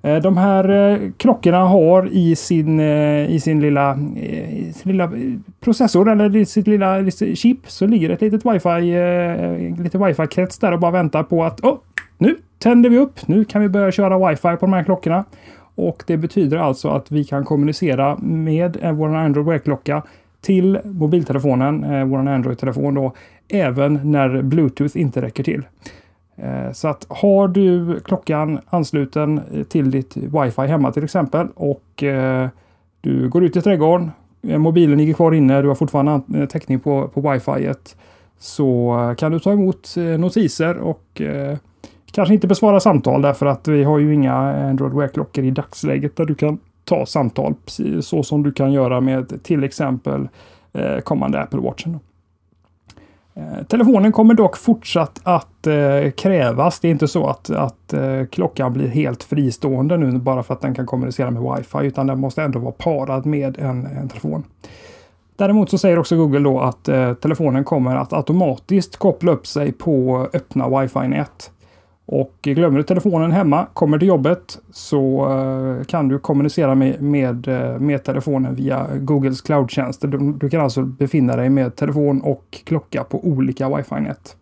[0.02, 5.12] Eh, de här eh, klockorna har i sin, eh, i sin lilla, i sin lilla
[5.60, 10.80] processor eller i sitt lilla chip så ligger ett litet wifi, lite wifi-krets där och
[10.80, 11.78] bara väntar på att oh,
[12.18, 13.28] nu tänder vi upp.
[13.28, 15.24] Nu kan vi börja köra wifi på de här klockorna.
[15.74, 20.02] Och det betyder alltså att vi kan kommunicera med vår Android Wear-klocka
[20.40, 23.12] till mobiltelefonen, vår Android-telefon då,
[23.48, 25.62] även när Bluetooth inte räcker till.
[26.42, 32.48] Eh, så att har du klockan ansluten till ditt wifi hemma till exempel och eh,
[33.00, 34.10] du går ut i trädgården,
[34.42, 37.72] eh, mobilen ligger kvar inne, du har fortfarande täckning på, på wifi
[38.38, 41.22] så kan du ta emot notiser och
[42.12, 44.34] kanske inte besvara samtal därför att vi har ju inga
[44.68, 47.54] Android Wear-klockor i dagsläget där du kan ta samtal
[48.00, 50.28] så som du kan göra med till exempel
[51.04, 51.98] kommande Apple Watchen.
[53.34, 56.80] Eh, telefonen kommer dock fortsatt att eh, krävas.
[56.80, 60.60] Det är inte så att, att eh, klockan blir helt fristående nu bara för att
[60.60, 64.44] den kan kommunicera med wifi, utan den måste ändå vara parad med en, en telefon.
[65.36, 69.72] Däremot så säger också Google då att eh, telefonen kommer att automatiskt koppla upp sig
[69.72, 71.50] på öppna wifi-nät.
[72.12, 77.48] Och glömmer du telefonen hemma, kommer till jobbet, så eh, kan du kommunicera med, med,
[77.48, 80.08] eh, med telefonen via Googles cloudtjänster.
[80.08, 84.36] Du, du kan alltså befinna dig med telefon och klocka på olika wifi-nät.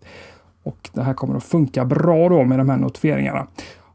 [0.62, 3.46] Och det här kommer att funka bra då med de här notifieringarna.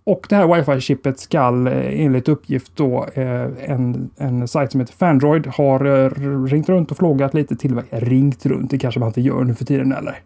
[0.04, 5.48] Och det här wifi-chippet ska eh, enligt uppgift då en, en sajt som heter Fandroid
[5.48, 6.10] har
[6.48, 9.66] ringt runt och frågat lite till Ringt runt, det kanske man inte gör nu för
[9.66, 10.20] tiden eller?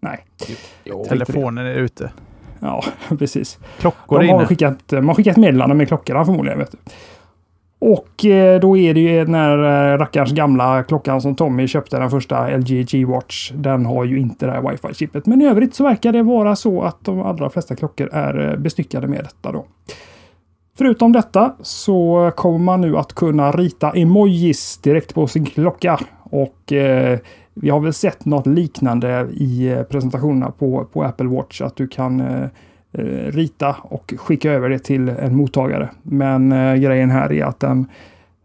[0.00, 0.24] Nej.
[0.84, 2.10] Jo, Telefonen är ute.
[2.62, 2.84] Ja,
[3.18, 3.58] precis.
[3.80, 4.46] Klockor De har inne.
[4.46, 6.58] skickat, man har skickat meddelanden med klockorna förmodligen.
[6.58, 6.78] Vet du.
[7.84, 11.98] Och eh, då är det ju den här eh, rackarns gamla klockan som Tommy köpte,
[11.98, 13.50] den första LG G-Watch.
[13.54, 15.26] Den har ju inte det här wifi-chippet.
[15.26, 18.56] Men i övrigt så verkar det vara så att de allra flesta klockor är eh,
[18.56, 19.64] bestyckade med detta då.
[20.78, 26.00] Förutom detta så kommer man nu att kunna rita emojis direkt på sin klocka.
[26.22, 27.18] Och eh,
[27.54, 31.60] vi har väl sett något liknande i eh, presentationerna på, på Apple Watch.
[31.60, 32.48] Att du kan eh,
[32.92, 35.88] eh, rita och skicka över det till en mottagare.
[36.02, 37.86] Men eh, grejen här är att den,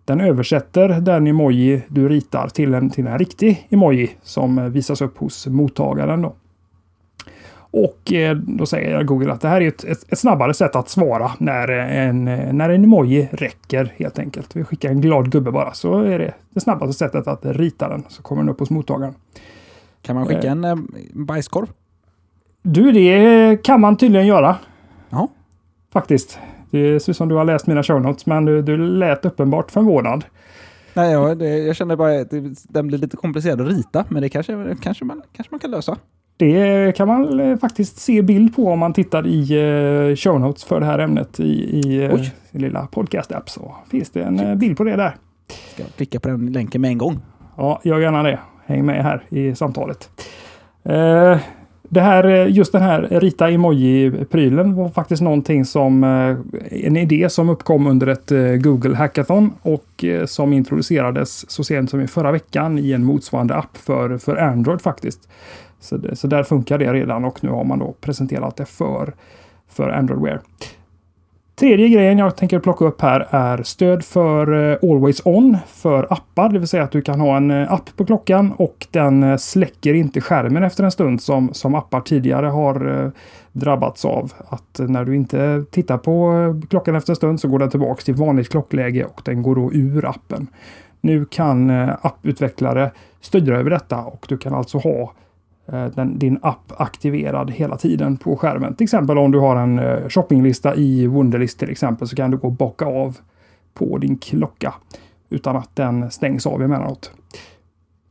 [0.05, 5.01] Den översätter den emoji du ritar till en, till en riktig emoji som eh, visas
[5.01, 6.21] upp hos mottagaren.
[6.21, 6.33] Då.
[7.83, 10.89] Och eh, då säger Google att det här är ett, ett, ett, snabbare sätt att
[10.89, 12.25] svara när en,
[12.57, 14.55] när en emoji räcker helt enkelt.
[14.55, 18.03] Vi skickar en glad gubbe bara så är det det snabbaste sättet att rita den
[18.07, 19.13] så kommer den upp hos mottagaren.
[20.01, 20.75] Kan man skicka en eh,
[21.13, 21.67] bajskorv?
[22.61, 24.55] Du, det kan man tydligen göra.
[25.09, 25.27] Ja.
[25.93, 26.39] Faktiskt.
[26.71, 29.71] Det ser ut som du har läst mina show notes, men du, du lät uppenbart
[29.71, 30.25] förvånad.
[30.93, 32.29] Nej, ja, det, jag känner bara att
[32.63, 35.97] den blir lite komplicerad att rita, men det kanske, kanske, man, kanske man kan lösa.
[36.37, 40.63] Det kan man eh, faktiskt se bild på om man tittar i uh, show notes
[40.63, 42.21] för det här ämnet i, i uh,
[42.51, 43.49] lilla podcast-app.
[43.49, 45.15] Så finns det en bild på det där.
[45.73, 47.19] Ska jag klicka på den länken med en gång?
[47.57, 48.39] Ja, gör gärna det.
[48.65, 50.09] Häng med här i samtalet.
[51.89, 56.03] Det här, just den här rita emoji-prylen var faktiskt någonting som
[56.71, 62.07] en idé som uppkom under ett Google Hackathon och som introducerades så sent som i
[62.07, 65.29] förra veckan i en motsvarande app för, för Android faktiskt.
[65.79, 69.15] Så, det, så där funkar det redan och nu har man då presenterat det för,
[69.67, 70.41] för Android Wear.
[71.59, 76.49] Tredje grejen jag tänker plocka upp här är stöd för eh, Always On för appar,
[76.49, 79.37] det vill säga att du kan ha en eh, app på klockan och den eh,
[79.37, 83.11] släcker inte skärmen efter en stund som, som appar tidigare har
[83.51, 84.33] drabbats av.
[84.49, 88.13] Att när du inte tittar på klockan efter en stund så går den tillbaks till
[88.13, 90.47] vanligt klockläge och den går då ur appen.
[91.01, 91.69] Nu kan
[92.01, 95.26] apputvecklare styra över detta och du kan alltså ha Eh,
[95.73, 98.75] Eh, den, din app aktiverad hela tiden på skärmen.
[98.75, 102.37] Till exempel om du har en eh, shoppinglista i Wunderlist till exempel så kan du
[102.37, 103.17] gå och bocka av
[103.73, 104.73] på din klocka
[105.29, 107.11] utan att den stängs av emellanåt.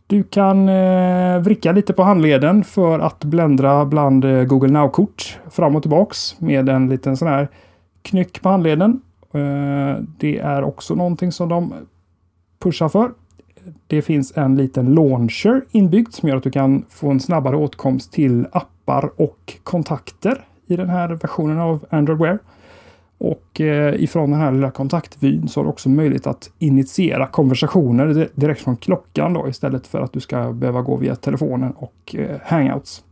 [0.07, 5.77] Du kan eh, vricka lite på handleden för att bländra bland eh, Google Now-kort fram
[5.77, 7.49] och tillbaks med en liten sån här
[8.03, 9.01] knyck på handleden.
[9.33, 11.75] Eh, det är också någonting som de
[12.59, 13.11] pushar för
[13.87, 18.13] det finns en liten launcher inbyggd som gör att du kan få en snabbare åtkomst
[18.13, 22.39] till appar och kontakter i den här versionen av Android Wear.
[23.19, 28.29] Och eh, ifrån den här lilla kontaktvyn så har du också möjlighet att initiera konversationer
[28.35, 32.37] direkt från klockan då istället för att du ska behöva gå via telefonen och eh,
[32.45, 33.05] hangouts.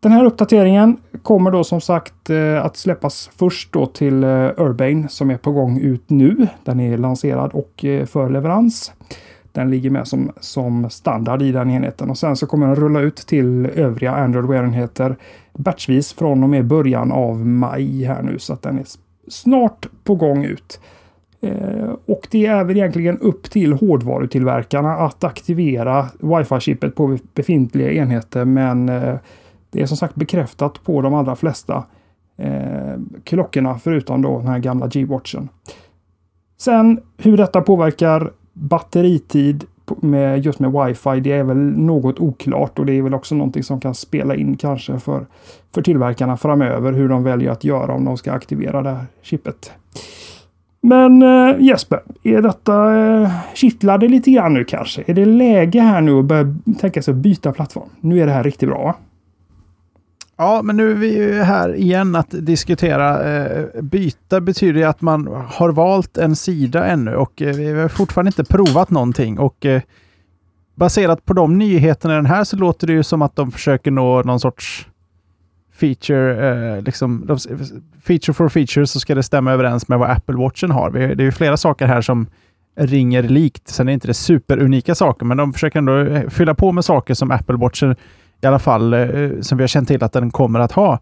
[0.00, 5.08] Den här uppdateringen kommer då som sagt eh, att släppas först då till eh, Urbane
[5.08, 6.46] som är på gång ut nu.
[6.64, 8.92] Den är lanserad och eh, för leverans.
[9.52, 13.00] Den ligger med som, som standard i den enheten och sen så kommer den rulla
[13.00, 15.16] ut till övriga Android Wear-enheter
[15.52, 18.86] batchvis från och med början av maj här nu så att den är
[19.28, 20.80] snart på gång ut.
[22.06, 28.90] och det är väl egentligen upp till hårdvarutillverkarna att aktivera wifi-chippet på befintliga enheter men
[29.70, 31.84] det är som sagt bekräftat på de allra flesta
[32.36, 32.94] eh,
[33.24, 35.48] klockorna förutom då den här gamla G-watchen.
[36.58, 39.64] Sen hur detta påverkar batteritid
[40.00, 43.62] med just med wifi, det är väl något oklart och det är väl också någonting
[43.62, 45.26] som kan spela in kanske för,
[45.74, 49.72] för tillverkarna framöver hur de väljer att göra om de ska aktivera det här chippet.
[50.80, 55.02] Men eh, Jesper, är detta eh, kittlade lite grann nu kanske?
[55.06, 57.88] Är det läge här nu att börja tänka sig att byta plattform?
[58.00, 58.94] Nu är det här riktigt bra.
[60.38, 63.24] Ja, men nu är vi ju här igen att diskutera.
[63.24, 67.88] Eh, Byta betyder ju att man har valt en sida ännu och eh, vi har
[67.88, 69.38] fortfarande inte provat någonting.
[69.38, 69.82] Och eh,
[70.74, 73.90] baserat på de nyheterna i den här så låter det ju som att de försöker
[73.90, 74.88] nå någon sorts
[75.72, 77.38] feature, liksom,
[78.02, 80.90] feature for feature så ska det stämma överens med vad Apple Watchen har.
[80.90, 82.26] Det är ju flera saker här som
[82.76, 83.68] ringer likt.
[83.68, 87.14] Sen är det inte det superunika saker, men de försöker ändå fylla på med saker
[87.14, 87.96] som Apple Watchen
[88.42, 90.98] i alla fall eh, som vi har känt till att den kommer att ha.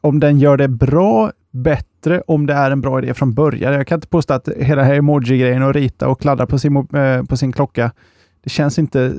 [0.00, 3.72] Om den gör det bra, bättre, om det är en bra idé från början.
[3.72, 7.22] Jag kan inte påstå att hela här emoji-grejen och rita och kladda på sin, eh,
[7.24, 7.92] på sin klocka,
[8.42, 9.14] det känns inte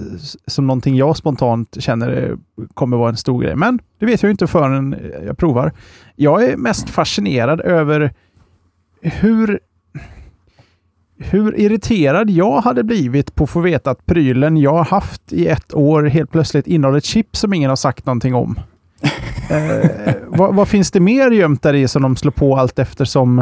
[0.47, 2.35] som någonting jag spontant känner eh,
[2.73, 3.55] kommer vara en stor grej.
[3.55, 4.95] Men det vet jag inte förrän
[5.25, 5.71] jag provar.
[6.15, 8.13] Jag är mest fascinerad över
[9.01, 9.59] hur
[11.23, 15.73] hur irriterad jag hade blivit på att få veta att prylen jag haft i ett
[15.73, 18.59] år helt plötsligt innehåller ett chip som ingen har sagt någonting om.
[19.49, 23.39] eh, vad, vad, finns det mer gömt där i som de slår på allt eftersom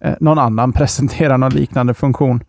[0.00, 2.42] eh, någon annan presenterar någon liknande funktion?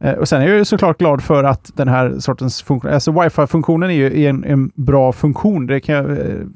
[0.00, 3.90] Eh, och Sen är jag såklart glad för att den här sortens funktion, alltså wifi-funktionen
[3.90, 5.66] är ju en, en bra funktion.
[5.66, 6.46] Det kan eh,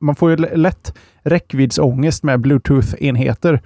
[0.00, 3.60] man får ju lätt räckviddsångest med bluetooth-enheter.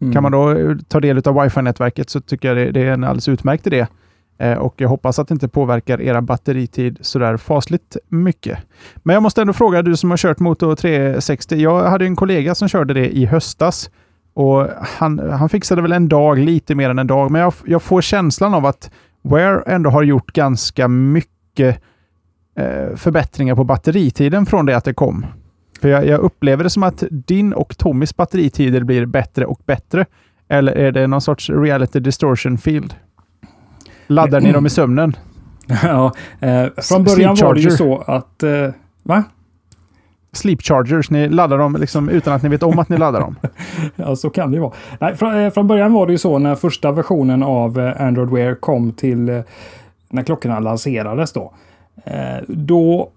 [0.00, 0.12] Mm.
[0.14, 3.04] Kan man då eh, ta del av wifi-nätverket så tycker jag det, det, är en
[3.04, 3.86] alldeles utmärkt idé.
[4.38, 8.58] Eh, och jag hoppas att det inte påverkar era batteritid sådär fasligt mycket.
[8.96, 11.56] Men jag måste ändå fråga, du som har kört Moto 360.
[11.56, 13.90] Jag hade en kollega som körde det i höstas
[14.34, 14.66] Och
[14.98, 18.00] han, han fixade väl en dag, lite mer än en dag, men jag, jag får
[18.00, 18.90] känslan av att
[19.22, 21.82] Wear ändå har gjort ganska mycket
[22.56, 25.26] eh, förbättringar på batteritiden från det att det kom.
[25.80, 30.06] För jag, jag, upplever det som att din och Tommys batteritider blir bättre och bättre.
[30.48, 32.94] Eller är det någon sorts reality distortion field?
[34.06, 35.16] Laddar ni dem i sömnen?
[35.82, 38.42] ja, eh, från början var det ju så att...
[38.42, 38.68] Eh,
[39.02, 39.24] va?
[40.32, 43.36] Sleep chargers, ni laddar dem liksom utan att ni vet om att ni laddar dem.
[43.96, 44.72] ja, så kan det ju vara.
[44.98, 48.30] Nej, från, eh, från, början var det ju så när första versionen av eh, Android
[48.30, 49.40] Wear kom till eh,
[50.08, 51.52] när klockorna lanserades då.
[52.04, 53.10] Eh, då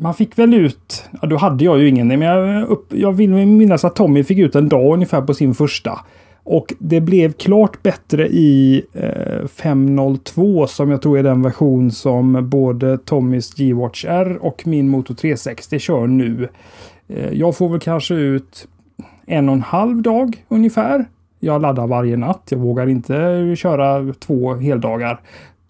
[0.00, 3.30] man fick väl ut, ja, då hade jag ju ingen, men jag, upp, jag vill
[3.30, 6.00] minnas att Tommy fick ut en dag ungefär på sin första.
[6.42, 12.48] Och det blev klart bättre i eh, 502 som jag tror är den version som
[12.50, 16.48] både Tommys G-Watch R och min Moto 360 kör nu.
[17.08, 18.68] Eh, jag får väl kanske ut
[19.26, 21.04] en och en halv dag ungefär.
[21.40, 22.42] Jag laddar varje natt.
[22.48, 25.20] Jag vågar inte köra två heldagar.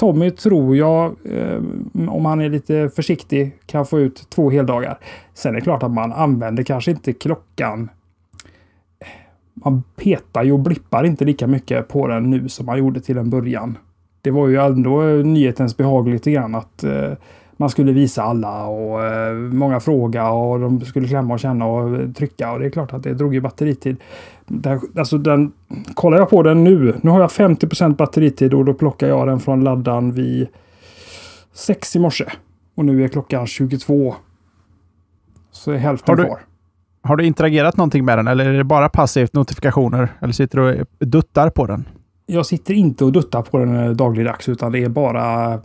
[0.00, 1.62] Tommy tror jag, eh,
[2.08, 4.98] om han är lite försiktig, kan få ut två heldagar.
[5.34, 7.88] Sen är det klart att man använder kanske inte klockan.
[9.54, 13.18] Man petar ju och blippar inte lika mycket på den nu som man gjorde till
[13.18, 13.78] en början.
[14.22, 17.12] Det var ju ändå nyhetens behag lite grann att eh,
[17.60, 22.14] man skulle visa alla och eh, många fråga och de skulle klämma och känna och
[22.14, 23.96] trycka och det är klart att det drog ju batteritid.
[24.46, 25.52] Där, alltså den,
[25.94, 29.40] kollar jag på den nu, nu har jag 50% batteritid och då plockar jag den
[29.40, 30.48] från laddan vid
[31.52, 32.24] 6 i morse.
[32.74, 34.14] Och nu är klockan 22.
[35.50, 36.40] Så är hälften har du, kvar.
[37.02, 40.08] Har du interagerat någonting med den eller är det bara passivt notifikationer?
[40.20, 41.88] Eller sitter du och duttar på den?
[42.32, 45.58] Jag sitter inte och duttar på den dagligdags utan det är bara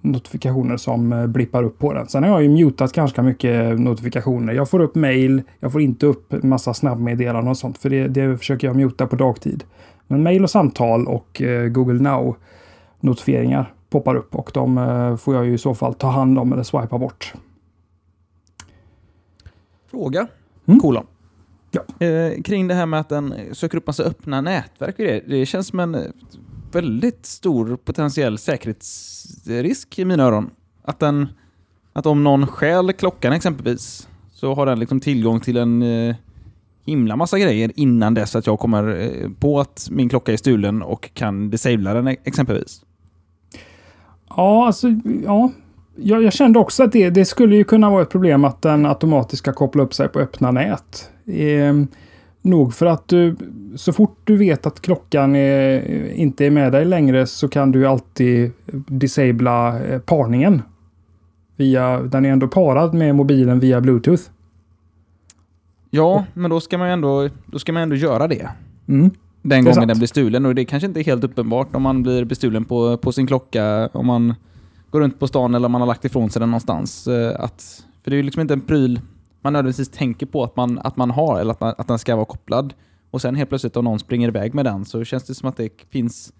[0.00, 2.08] notifikationer som eh, blippar upp på den.
[2.08, 4.52] Sen har jag ju mutat ganska mycket notifikationer.
[4.52, 8.38] Jag får upp mail, jag får inte upp massa snabbmeddelanden och sånt för det, det
[8.38, 9.64] försöker jag muta på dagtid.
[10.06, 12.36] Men mail och samtal och eh, Google Now
[13.00, 16.52] notifieringar poppar upp och de eh, får jag ju i så fall ta hand om
[16.52, 17.34] eller swipa bort.
[19.90, 20.26] Fråga,
[20.66, 20.80] mm.
[20.80, 21.06] kolon.
[21.74, 22.06] Ja.
[22.06, 25.20] Eh, kring det här med att den söker upp massa öppna nätverk och det.
[25.26, 26.12] Det känns som en
[26.72, 30.50] väldigt stor potentiell säkerhetsrisk i mina öron.
[30.82, 31.28] Att, den,
[31.92, 36.16] att om någon stjäl klockan exempelvis, så har den liksom tillgång till en eh,
[36.84, 40.82] himla massa grejer innan dess att jag kommer eh, på att min klocka är stulen
[40.82, 42.84] och kan disabla den exempelvis.
[44.28, 44.88] Ja, alltså,
[45.24, 45.52] ja.
[45.96, 48.86] Jag, jag kände också att det, det, skulle ju kunna vara ett problem att den
[48.86, 51.10] automatiskt ska koppla upp sig på öppna nät.
[51.26, 51.74] Eh,
[52.44, 53.36] Nog för att du,
[53.76, 55.82] så fort du vet att klockan är,
[56.12, 58.52] inte är med dig längre så kan du alltid
[58.86, 60.62] disabla eh, parningen.
[61.56, 64.22] Via, den är ändå parad med mobilen via Bluetooth.
[65.90, 68.48] Ja, men då ska man ju ändå, då ska man ändå göra det.
[68.88, 69.10] Mm.
[69.42, 70.46] Den gången den blir stulen.
[70.46, 73.88] Och det kanske inte är helt uppenbart om man blir bestulen på, på sin klocka,
[73.92, 74.34] om man
[74.94, 77.06] går runt på stan eller om man har lagt ifrån sig den någonstans.
[77.06, 79.00] Eh, att, för det är ju liksom inte en pryl
[79.40, 82.16] man nödvändigtvis tänker på att man, att man har, eller att, man, att den ska
[82.16, 82.74] vara kopplad.
[83.10, 85.56] Och sen helt plötsligt om någon springer iväg med den så känns det som att
[85.56, 86.32] det finns...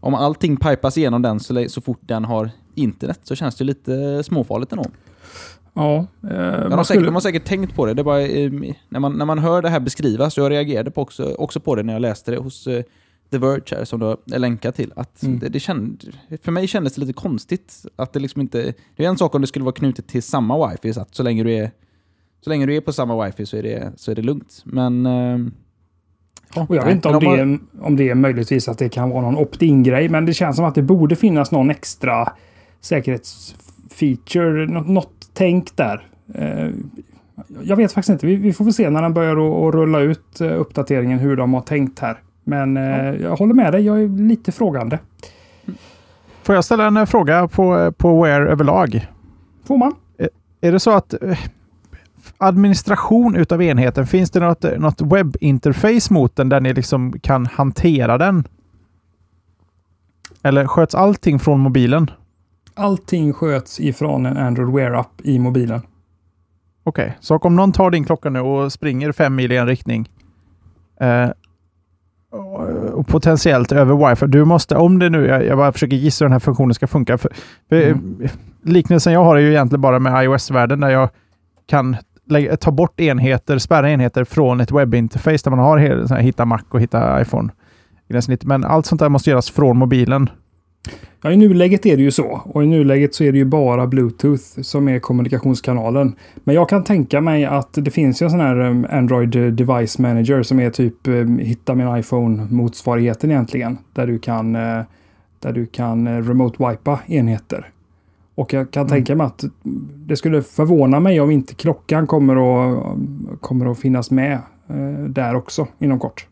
[0.00, 4.22] Om allting pipas igenom den så, så fort den har internet så känns det lite
[4.22, 4.84] småfarligt ändå.
[5.74, 7.94] Ja, eh, man, har säkert, de har säkert tänkt på det.
[7.94, 8.52] det bara, eh,
[8.88, 11.82] när, man, när man hör det här beskrivas, jag reagerade på också, också på det
[11.82, 12.82] när jag läste det hos eh,
[13.30, 14.92] The Verge här, som du är länkad till.
[14.96, 15.38] Att mm.
[15.38, 16.04] det, det känd,
[16.42, 18.74] för mig kändes det lite konstigt att det liksom inte...
[18.96, 21.22] Det är en sak om det skulle vara knutet till samma wifi, så, att så
[21.22, 21.70] länge du är
[22.40, 24.62] så länge du är på samma wifi så är det, så är det lugnt.
[24.64, 25.06] Men...
[25.06, 25.48] Uh,
[26.56, 29.22] och jag vet inte om, det är, om det är möjligtvis att det kan vara
[29.22, 32.32] någon opt-in-grej, men det känns som att det borde finnas någon extra
[32.80, 36.08] säkerhetsfeature, något, något tänk där.
[36.38, 36.70] Uh,
[37.62, 38.26] jag vet faktiskt inte.
[38.26, 41.54] Vi, vi får väl se när den börjar att rulla ut uh, uppdateringen hur de
[41.54, 42.22] har tänkt här.
[42.50, 43.14] Men ja.
[43.14, 44.98] jag håller med dig, jag är lite frågande.
[46.42, 49.06] Får jag ställa en fråga på, på Wear överlag?
[49.64, 49.94] Får man.
[50.18, 50.28] Är,
[50.60, 51.14] är det så att
[52.38, 58.18] administration utav enheten, finns det något, något webbinterface mot den där ni liksom kan hantera
[58.18, 58.44] den?
[60.42, 62.10] Eller sköts allting från mobilen?
[62.74, 65.80] Allting sköts ifrån en Android Wear-app i mobilen.
[66.82, 67.16] Okej, okay.
[67.20, 70.08] så om någon tar din klocka nu och springer fem mil i en riktning
[71.00, 71.28] eh,
[72.92, 74.26] och potentiellt över wifi.
[74.26, 76.86] Du måste, om det nu, jag, jag bara försöker gissa hur den här funktionen ska
[76.86, 77.18] funka.
[77.18, 77.32] För,
[77.68, 78.28] för mm.
[78.62, 81.08] Liknelsen jag har är ju egentligen bara med iOS-världen där jag
[81.66, 85.78] kan lägga, ta bort enheter, spärra enheter från ett webbinterface där man har
[86.16, 87.52] hitta Mac och hitta iPhone.
[88.42, 90.30] Men allt sånt där måste göras från mobilen.
[91.22, 92.42] Ja, i nuläget är det ju så.
[92.44, 96.14] Och i nuläget så är det ju bara Bluetooth som är kommunikationskanalen.
[96.44, 99.98] Men jag kan tänka mig att det finns ju en sån här um, Android Device
[99.98, 103.78] Manager som är typ um, hitta min iPhone-motsvarigheten egentligen.
[103.92, 104.82] Där du kan, uh,
[105.38, 107.70] där du kan remote-wipa enheter.
[108.34, 108.90] Och jag kan mm.
[108.90, 109.44] tänka mig att
[109.94, 112.84] det skulle förvåna mig om inte klockan kommer att,
[113.40, 114.38] kommer att finnas med
[115.08, 116.26] där också inom kort.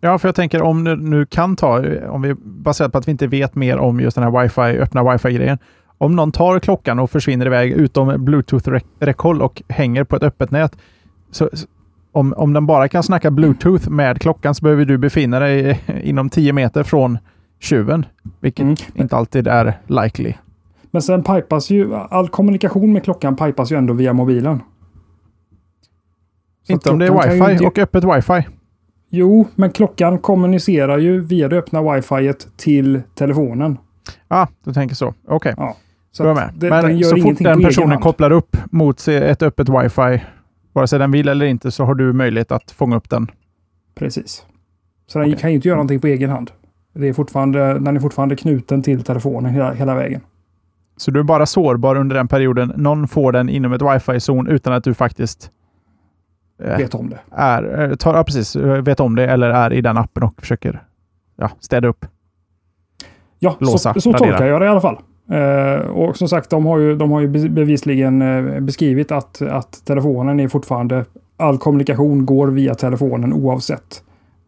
[0.00, 3.10] Ja, för jag tänker om du nu kan ta, om vi baserat på att vi
[3.10, 5.58] inte vet mer om just den här wifi, öppna wifi-grejen.
[5.98, 10.76] Om någon tar klockan och försvinner iväg utom bluetooth-räckhåll och hänger på ett öppet nät.
[11.30, 11.48] Så,
[12.12, 16.30] om, om den bara kan snacka bluetooth med klockan så behöver du befinna dig inom
[16.30, 17.18] 10 meter från
[17.58, 18.06] tjuven,
[18.40, 18.76] vilket mm.
[18.94, 20.34] inte alltid är likely.
[20.90, 24.62] Men sen pipas ju, all kommunikation med klockan pipas ju ändå via mobilen.
[26.66, 27.64] Så inte om det är wifi inte...
[27.64, 28.46] och öppet wifi.
[29.10, 33.78] Jo, men klockan kommunicerar ju via det öppna wifi till telefonen.
[34.28, 35.08] Ja, ah, du tänker så.
[35.08, 35.52] Okej.
[35.52, 35.54] Okay.
[35.56, 35.76] Ja.
[36.12, 36.50] Så med.
[36.54, 40.24] Det, men så fort den personen kopplar upp mot ett öppet wifi,
[40.72, 43.30] vare sig den vill eller inte, så har du möjlighet att fånga upp den.
[43.94, 44.46] Precis.
[45.06, 45.40] Så den okay.
[45.40, 46.50] kan ju inte göra någonting på egen hand.
[46.94, 50.20] Det är fortfarande, den är fortfarande knuten till telefonen hela, hela vägen.
[50.96, 54.72] Så du är bara sårbar under den perioden någon får den inom ett wifi-zon utan
[54.72, 55.50] att du faktiskt
[56.60, 57.18] vet om det.
[57.30, 58.56] Är, eh, tar, ja, precis.
[58.56, 60.82] Eh, vet om det eller är i den appen och försöker
[61.36, 62.06] ja, städa upp.
[63.38, 64.98] Ja, låsa, så, så tolkar jag det i alla fall.
[65.30, 69.84] Eh, och som sagt, de har ju, de har ju bevisligen eh, beskrivit att, att
[69.84, 71.04] telefonen är fortfarande...
[71.36, 74.02] All kommunikation går via telefonen oavsett.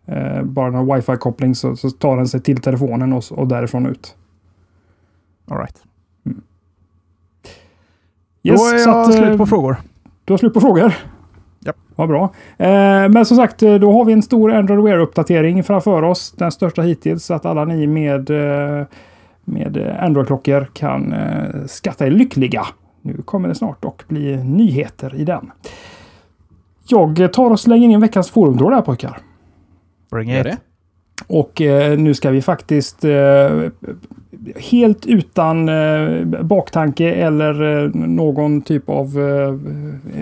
[0.07, 4.17] Eh, bara när wifi-koppling så, så, tar den sig till telefonen och, och därifrån ut.
[5.51, 5.77] All right.
[6.27, 6.43] Mm.
[8.43, 9.77] Yes, Då är jag att, slut på frågor.
[10.25, 10.95] Du har slut på frågor?
[11.97, 12.25] Vad bra.
[12.57, 16.33] Eh, men som sagt, eh, då har vi en stor Android Wear-uppdatering framför oss.
[16.33, 17.25] Den största hittills.
[17.25, 18.87] Så att alla ni med, eh,
[19.45, 22.67] med Android-klockor kan eh, skatta er lyckliga.
[23.03, 25.51] Nu kommer det snart och bli nyheter i den.
[26.89, 29.19] Jag tar och slänger in veckans forumtråd här pojkar.
[30.11, 30.47] Bring it.
[31.27, 33.63] Och eh, nu ska vi faktiskt eh,
[34.57, 39.49] helt utan eh, baktanke eller eh, någon typ av eh,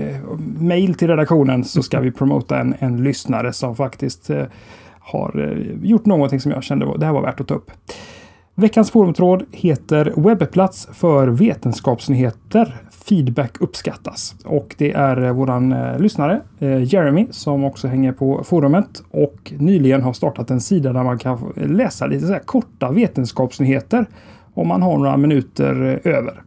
[0.00, 0.16] eh
[0.60, 4.44] mail till redaktionen så ska vi promota en, en lyssnare som faktiskt eh,
[5.00, 7.70] har eh, gjort någonting som jag kände det här var värt att ta upp.
[8.54, 14.34] Veckans forumtråd heter Webbplats för vetenskapsnyheter feedback uppskattas.
[14.44, 19.52] Och det är eh, våran eh, lyssnare eh, Jeremy som också hänger på forumet och
[19.58, 24.06] nyligen har startat en sida där man kan läsa lite så korta vetenskapsnyheter
[24.54, 26.42] om man har några minuter över.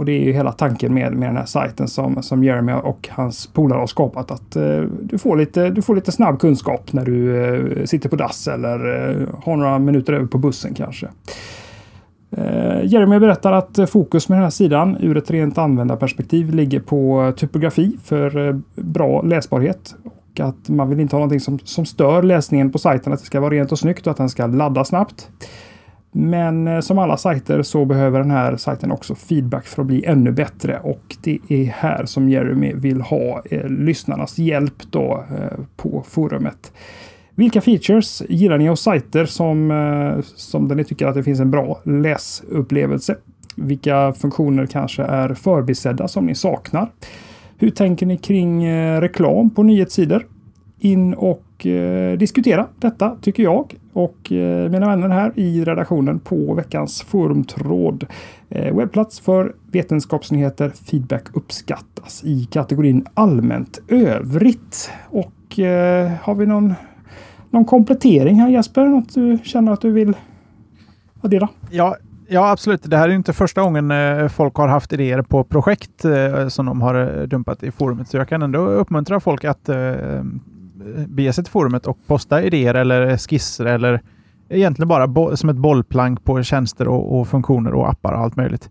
[0.00, 3.08] Och det är ju hela tanken med, med den här sajten som, som Jeremy och
[3.10, 4.30] hans polare har skapat.
[4.30, 8.16] Att eh, du, får lite, du får lite snabb kunskap när du eh, sitter på
[8.16, 11.08] dass eller eh, har några minuter över på bussen kanske.
[12.36, 16.80] Eh, Jeremy berättar att eh, fokus med den här sidan ur ett rent användarperspektiv ligger
[16.80, 19.94] på eh, typografi för eh, bra läsbarhet.
[20.04, 23.26] Och att man vill inte ha någonting som, som stör läsningen på sajten, att det
[23.26, 25.28] ska vara rent och snyggt och att den ska ladda snabbt.
[26.12, 30.04] Men eh, som alla sajter så behöver den här sajten också feedback för att bli
[30.04, 35.58] ännu bättre och det är här som Jeremy vill ha eh, lyssnarnas hjälp då eh,
[35.76, 36.72] på forumet.
[37.40, 41.40] Vilka features gillar ni hos sajter som, eh, som där ni tycker att det finns
[41.40, 43.16] en bra läsupplevelse?
[43.56, 46.88] Vilka funktioner kanske är förbisedda som ni saknar?
[47.58, 50.26] Hur tänker ni kring eh, reklam på nyhetssidor?
[50.78, 56.54] In och eh, diskutera detta tycker jag och eh, mina vänner här i redaktionen på
[56.54, 58.06] veckans forumtråd.
[58.48, 64.90] Eh, webbplats för vetenskapsnyheter feedback uppskattas i kategorin allmänt övrigt.
[65.10, 66.74] Och eh, har vi någon
[67.50, 68.84] någon komplettering här Jesper?
[68.84, 70.16] Något du känner att du vill
[71.20, 71.48] addera?
[71.70, 71.96] Ja,
[72.28, 72.82] ja absolut.
[72.82, 76.66] Det här är inte första gången eh, folk har haft idéer på projekt eh, som
[76.66, 78.08] de har eh, dumpat i forumet.
[78.08, 79.70] Så jag kan ändå uppmuntra folk att
[81.06, 84.00] bege sig till forumet och posta idéer eller skisser eller
[84.48, 88.70] egentligen bara som ett bollplank på tjänster och, och funktioner och appar och allt möjligt.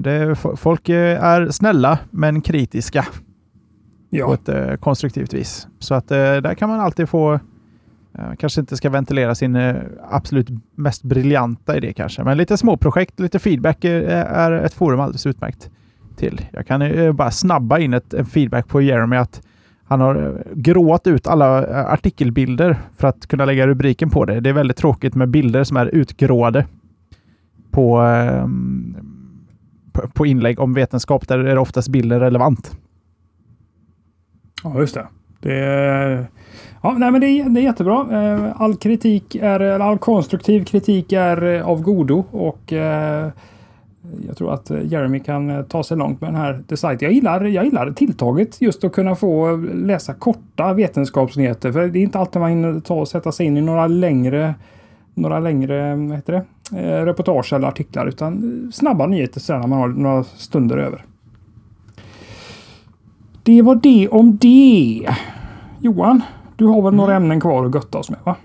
[0.00, 3.06] Det, folk är snälla men kritiska
[4.10, 4.26] ja.
[4.26, 5.68] på ett konstruktivt vis.
[5.78, 7.40] Så att där kan man alltid få
[8.18, 9.76] Eh, kanske inte ska ventilera sin eh,
[10.10, 15.70] absolut mest briljanta idé kanske, men lite småprojekt, lite feedback är, ett forum alldeles utmärkt
[16.16, 16.40] till.
[16.52, 19.42] Jag kan eh, bara snabba in ett, en feedback på Jeremy att
[19.84, 24.40] han har gråat ut alla artikelbilder för att kunna lägga rubriken på det.
[24.40, 26.66] Det är väldigt tråkigt med bilder som är utgråade
[27.70, 28.02] på,
[30.14, 31.28] på, inlägg om vetenskap.
[31.28, 32.76] Där är oftast bilder relevant.
[34.64, 35.06] Ja, just det.
[35.40, 36.26] Det,
[36.82, 38.06] ja, nej, men det, är, det är jättebra.
[38.12, 43.28] Eh, all kritik är, all konstruktiv kritik är eh, av godo och eh,
[44.26, 46.98] jag tror att Jeremy kan ta sig långt med den här designen.
[47.00, 51.72] Jag gillar, jag gillar tilltaget just att kunna få läsa korta vetenskapsnyheter.
[51.72, 54.54] För det är inte alltid man hinner ta och sätta sig in i några längre
[55.18, 60.24] några längre vad heter det, reportage eller artiklar utan snabba nyheter när man har några
[60.24, 61.04] stunder över.
[63.48, 65.08] Det var det om det.
[65.80, 66.22] Johan,
[66.56, 67.22] du har väl några mm.
[67.22, 68.36] ämnen kvar att götta oss med va?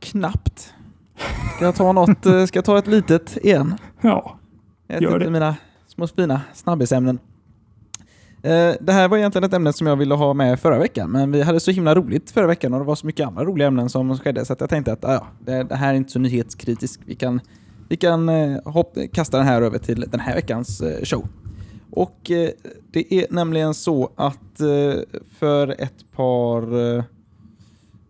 [0.00, 0.74] Knappt.
[1.56, 2.26] Ska jag ta något?
[2.26, 3.74] Eh, ska jag ta ett litet igen?
[4.00, 4.38] Ja,
[4.86, 5.30] jag gör det.
[5.30, 5.56] mina
[5.86, 7.18] små fina snabbisämnen.
[8.42, 11.32] Eh, det här var egentligen ett ämne som jag ville ha med förra veckan, men
[11.32, 13.88] vi hade så himla roligt förra veckan och det var så mycket andra roliga ämnen
[13.88, 17.02] som skedde, så jag tänkte att ja, det, här är inte så nyhetskritiskt.
[17.06, 17.40] Vi kan,
[17.88, 21.28] vi kan eh, hopp, kasta den här över till den här veckans show.
[21.92, 22.50] Och eh,
[22.92, 27.04] det är nämligen så att eh, för ett par eh,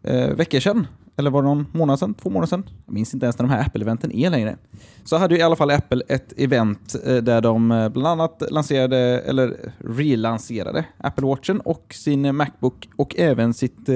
[0.02, 2.14] eh, veckor sedan, eller var det någon månad sedan?
[2.14, 2.70] Två månader sedan?
[2.86, 4.56] Jag minns inte ens när de här Apple-eventen är längre.
[5.04, 8.42] Så hade ju i alla fall Apple ett event eh, där de eh, bland annat
[8.50, 13.88] lanserade, eller relanserade Apple Watchen och sin Macbook och även sitt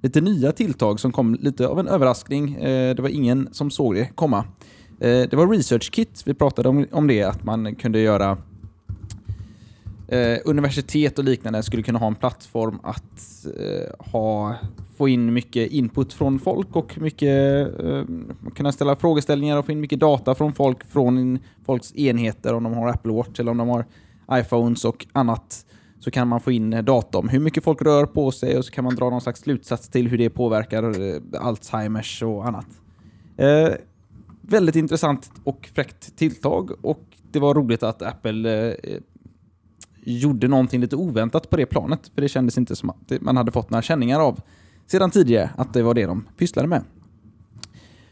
[0.00, 2.58] lite nya tilltag som kom lite av en överraskning.
[2.60, 4.44] Det var ingen som såg det komma.
[4.98, 6.22] Det var Research Kit.
[6.26, 8.38] Vi pratade om det, att man kunde göra
[10.12, 14.54] eh, universitet och liknande skulle kunna ha en plattform att eh, ha,
[14.96, 18.02] få in mycket input från folk och mycket, eh,
[18.54, 22.74] kunna ställa frågeställningar och få in mycket data från folk, från folks enheter, om de
[22.74, 23.84] har Apple Watch eller om de har
[24.32, 25.66] iPhones och annat
[26.00, 28.64] så kan man få in eh, data om hur mycket folk rör på sig och
[28.64, 32.66] så kan man dra någon slags slutsats till hur det påverkar eh, Alzheimers och annat.
[33.36, 33.68] Eh,
[34.40, 37.02] väldigt intressant och fräckt tilltag och
[37.32, 39.00] det var roligt att Apple eh,
[40.04, 42.10] gjorde någonting lite oväntat på det planet.
[42.14, 44.40] För det kändes inte som att man hade fått några känningar av
[44.86, 46.84] sedan tidigare att det var det de pysslade med.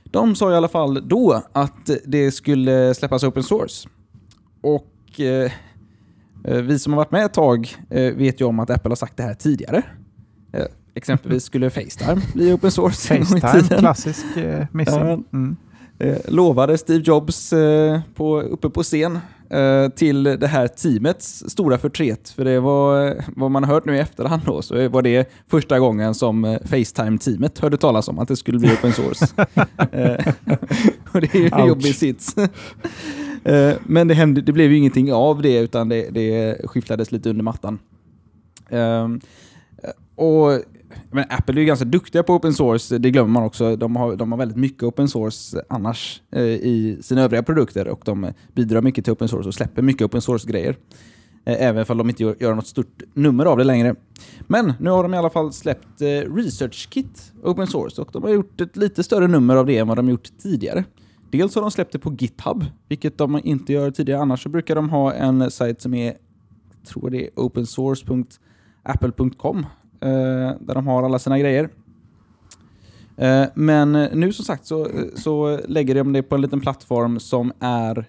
[0.05, 3.88] De sa i alla fall då att det skulle släppas open source.
[4.61, 5.53] Och eh,
[6.45, 8.97] eh vi som har varit med ett tag eh, vet ju om att Apple har
[8.97, 9.82] sagt det här tidigare.
[10.53, 10.64] Eh,
[10.95, 13.18] exempelvis skulle Facetime bli open source.
[13.18, 15.24] Facetime, klassisk eh, missing.
[15.32, 15.57] Mm.
[15.99, 19.18] Eh, lovade Steve Jobs eh, på, uppe på scen
[19.94, 22.28] till det här teamets stora förtret.
[22.28, 25.78] För det var vad man har hört nu i efterhand då, så var det första
[25.78, 29.26] gången som Facetime-teamet hörde talas om att det skulle bli open source.
[31.12, 32.36] och det är ju en jobbig sits.
[33.82, 37.44] Men det, hände, det blev ju ingenting av det, utan det, det skifflades lite under
[37.44, 37.78] mattan.
[38.70, 39.20] Ehm,
[40.14, 40.61] och
[41.11, 43.76] men Apple är ju ganska duktiga på open source, det glömmer man också.
[43.76, 48.03] De har, de har väldigt mycket open source annars eh, i sina övriga produkter och
[48.05, 50.76] de bidrar mycket till open source och släpper mycket open source-grejer.
[51.45, 53.95] Eh, även om de inte gör, gör något stort nummer av det längre.
[54.41, 58.22] Men nu har de i alla fall släppt eh, Research Kit open source och de
[58.22, 60.84] har gjort ett lite större nummer av det än vad de gjort tidigare.
[61.30, 64.20] Dels har de släppt det på GitHub, vilket de inte gör tidigare.
[64.20, 66.16] Annars så brukar de ha en sajt som är, jag
[66.86, 69.66] tror det är opensource.apple.com
[70.01, 71.68] Eh, där de har alla sina grejer.
[73.16, 77.53] Eh, men nu som sagt så, så lägger de det på en liten plattform som
[77.61, 78.09] är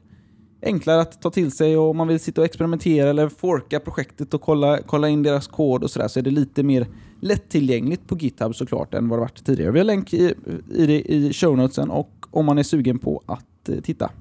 [0.62, 4.34] enklare att ta till sig och om man vill sitta och experimentera eller forka projektet
[4.34, 6.88] och kolla, kolla in deras kod och sådär så är det lite mer
[7.20, 9.72] lättillgängligt på GitHub såklart än vad det varit tidigare.
[9.72, 10.34] Vi har länk i,
[10.74, 14.12] i det i show notesen och om man är sugen på att eh, titta.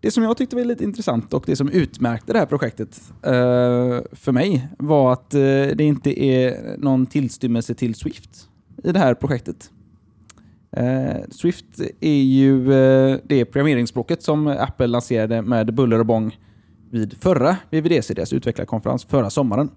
[0.00, 4.00] Det som jag tyckte var lite intressant och det som utmärkte det här projektet uh,
[4.12, 5.40] för mig var att uh,
[5.76, 8.48] det inte är någon tillstymmelse till Swift
[8.84, 9.70] i det här projektet.
[10.78, 12.64] Uh, Swift är ju
[13.24, 16.38] det programmeringsspråket som Apple lanserade med buller och bång
[16.90, 19.70] vid förra VVDC, deras utvecklarkonferens, förra sommaren.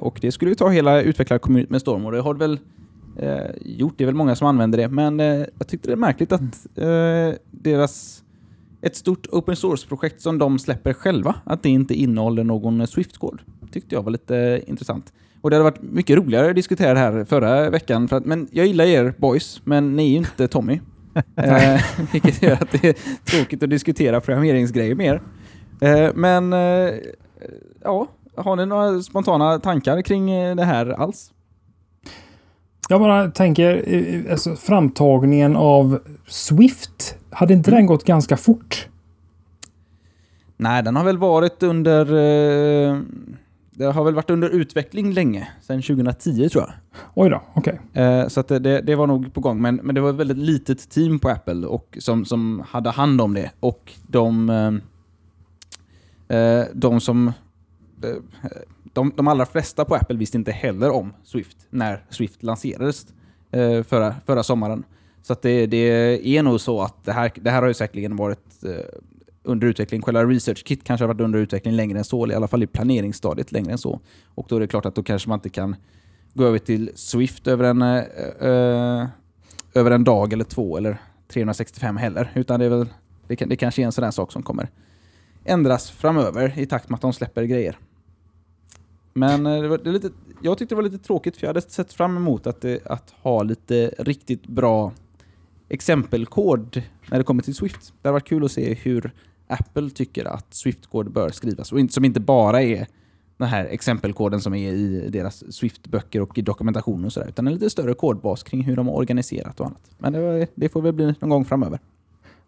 [0.00, 2.60] och det skulle ju ta hela utvecklarkommunen med storm och det har det väl
[3.60, 3.94] gjort.
[3.96, 6.66] Det är väl många som använder det, men jag tyckte det är märkligt att
[7.50, 8.22] deras
[8.82, 13.40] ett stort open source-projekt som de släpper själva, att det inte innehåller någon Swift-kod.
[13.72, 15.12] tyckte jag var lite intressant.
[15.40, 18.48] Och det hade varit mycket roligare att diskutera det här förra veckan, för att, men
[18.52, 20.80] jag gillar er boys, men ni är ju inte Tommy.
[21.36, 21.80] eh,
[22.12, 25.22] vilket gör att det är tråkigt att diskutera programmeringsgrejer mer.
[25.80, 26.94] Eh, men eh,
[27.82, 28.06] ja,
[28.36, 31.32] har ni några spontana tankar kring eh, det här alls?
[32.88, 33.84] Jag bara tänker,
[34.30, 37.78] alltså, framtagningen av Swift, hade inte mm.
[37.78, 38.88] den gått ganska fort?
[40.56, 42.00] Nej, den har väl varit under...
[42.06, 43.00] Eh,
[43.70, 46.72] det har väl varit under utveckling länge, sedan 2010 tror jag.
[47.14, 47.80] Oj då, okej.
[47.92, 48.04] Okay.
[48.04, 50.90] Eh, så det, det, var nog på gång, men, men det var ett väldigt litet
[50.90, 53.50] team på Apple och, som, som hade hand om det.
[53.60, 54.80] Och de,
[56.72, 57.32] de som
[58.92, 63.06] de, de allra flesta på Apple visste inte heller om Swift när Swift lanserades
[63.50, 64.84] eh, förra, förra sommaren.
[65.28, 68.16] Så att det, det är nog så att det här, det här har ju säkerligen
[68.16, 68.72] varit eh,
[69.42, 70.02] under utveckling.
[70.02, 72.62] Själva Research Kit kanske har varit under utveckling längre än så, eller i alla fall
[72.62, 74.00] i planeringsstadiet längre än så.
[74.34, 75.76] Och då är det klart att då kanske man inte kan
[76.34, 77.98] gå över till Swift över en, eh,
[78.40, 79.06] eh
[79.74, 80.98] över en dag eller två eller
[81.28, 82.32] 365 heller.
[82.34, 82.86] Utan det, är väl,
[83.26, 84.68] det, kan, det kanske är en sån där sak som kommer
[85.44, 87.78] ändras framöver i takt med att de släpper grejer.
[89.12, 90.10] Men eh, det var, det lite,
[90.42, 93.14] jag tyckte det var lite tråkigt för jag hade sett fram emot att, det, att
[93.22, 94.92] ha lite riktigt bra
[95.68, 97.92] exempelkod när det kommer till Swift.
[98.02, 99.12] Det hade varit kul att se hur
[99.46, 102.86] Apple tycker att Swift-kod bör skrivas och som inte bara är
[103.36, 107.52] den här exempelkoden som är i deras Swift-böcker och i dokumentation och sådär, utan en
[107.52, 109.90] lite större kodbas kring hur de har organiserat och annat.
[109.98, 111.78] Men det, det får väl bli någon gång framöver.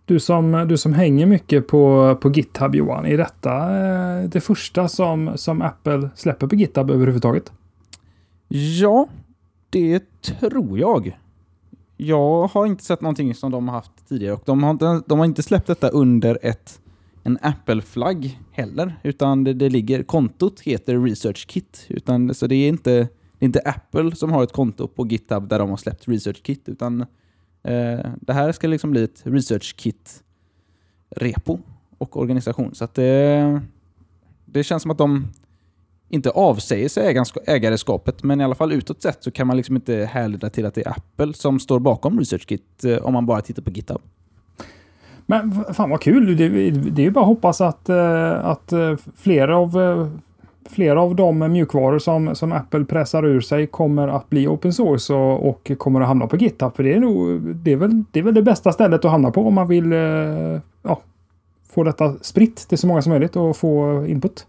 [0.04, 4.88] Du som, du som hänger mycket på, på GitHub Johan, är detta eh, det första
[4.88, 7.52] som, som Apple släpper på GitHub överhuvudtaget?
[8.48, 9.08] Ja,
[9.70, 11.18] det tror jag.
[12.02, 15.18] Jag har inte sett någonting som de har haft tidigare och de har inte, de
[15.18, 16.80] har inte släppt detta under ett,
[17.22, 22.68] en Apple-flagg heller, utan det, det, ligger, kontot heter Research Kit, utan, så det är
[22.68, 22.90] inte,
[23.38, 26.42] det är inte Apple som har ett konto på GitHub där de har släppt Research
[26.42, 27.00] Kit, utan
[27.62, 31.58] eh, det här ska liksom bli ett Research Kit-repo
[31.98, 32.74] och organisation.
[32.74, 33.62] Så att det,
[34.44, 35.28] det känns som att de
[36.10, 40.08] inte avsäger sig ägarskapet, men i alla fall utåt sett så kan man liksom inte
[40.12, 43.62] härleda till att det är Apple som står bakom ResearchKit eh, om man bara tittar
[43.62, 44.00] på GitHub.
[45.26, 46.36] Men fan vad kul!
[46.36, 50.10] Det, det är ju bara att hoppas att, eh, att eh, flera av
[50.68, 55.14] flera av de mjukvaror som, som Apple pressar ur sig kommer att bli open source
[55.14, 56.76] och, och kommer att hamna på GitHub.
[56.76, 59.30] För det är, nog, det, är väl, det är väl det bästa stället att hamna
[59.30, 59.92] på om man vill
[60.82, 61.00] ja,
[61.70, 64.46] få detta spritt till så många som möjligt och få input.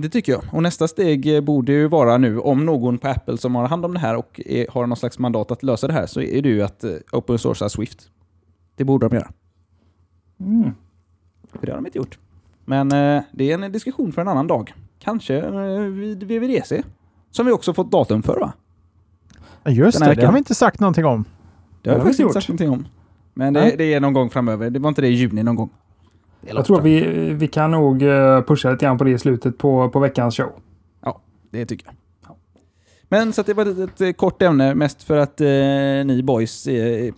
[0.00, 0.42] Det tycker jag.
[0.52, 3.84] Och nästa steg eh, borde ju vara nu, om någon på Apple som har hand
[3.84, 6.42] om det här och är, har någon slags mandat att lösa det här, så är
[6.42, 8.08] det ju att uh, open sourca Swift.
[8.76, 9.30] Det borde de göra.
[10.40, 10.70] Mm.
[11.52, 12.18] För det har de inte gjort.
[12.64, 14.74] Men uh, det är en diskussion för en annan dag.
[14.98, 16.82] Kanske uh, vid VVDC.
[17.30, 18.52] Som vi också fått datum för va?
[19.66, 21.24] Just det, det har vi inte sagt någonting om.
[21.82, 22.86] Det har vi faktiskt inte sagt någonting om.
[23.34, 24.70] Men det, det, är någon gång framöver.
[24.70, 25.70] Det var inte det i juni någon gång.
[26.40, 27.00] Jag tror vi,
[27.34, 30.52] vi kan nog eh, pusha lite grann på det i slutet på, på veckans show.
[31.04, 31.20] Ja,
[31.50, 31.94] det tycker jag.
[32.28, 32.36] Ja.
[33.08, 35.46] Men så att det var ett, ett, ett, kort ämne, mest för att eh,
[36.06, 36.66] ni boys...
[36.66, 37.12] Eh,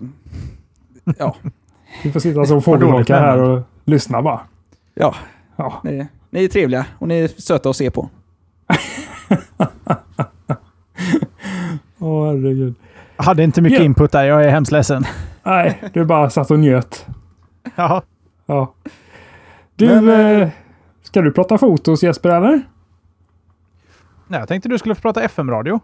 [1.19, 1.37] ja.
[2.03, 4.41] Vi får sitta som fågelholkar här och lyssna bara.
[4.95, 5.15] Ja.
[5.57, 5.81] ja.
[5.85, 8.09] Ni, ni är trevliga och ni är söta att se på.
[11.99, 12.75] Åh oh, herregud.
[13.17, 13.85] Jag hade inte mycket ja.
[13.85, 15.05] input där, jag är hemskt ledsen.
[15.43, 17.07] Nej, du bara satt och njöt.
[17.77, 18.03] Ja.
[18.47, 18.75] Ja.
[19.83, 20.49] Du, Men, eh,
[21.03, 22.63] ska du prata fotos Jesper eller?
[24.27, 25.81] Nej, jag tänkte du skulle få prata FM-radio.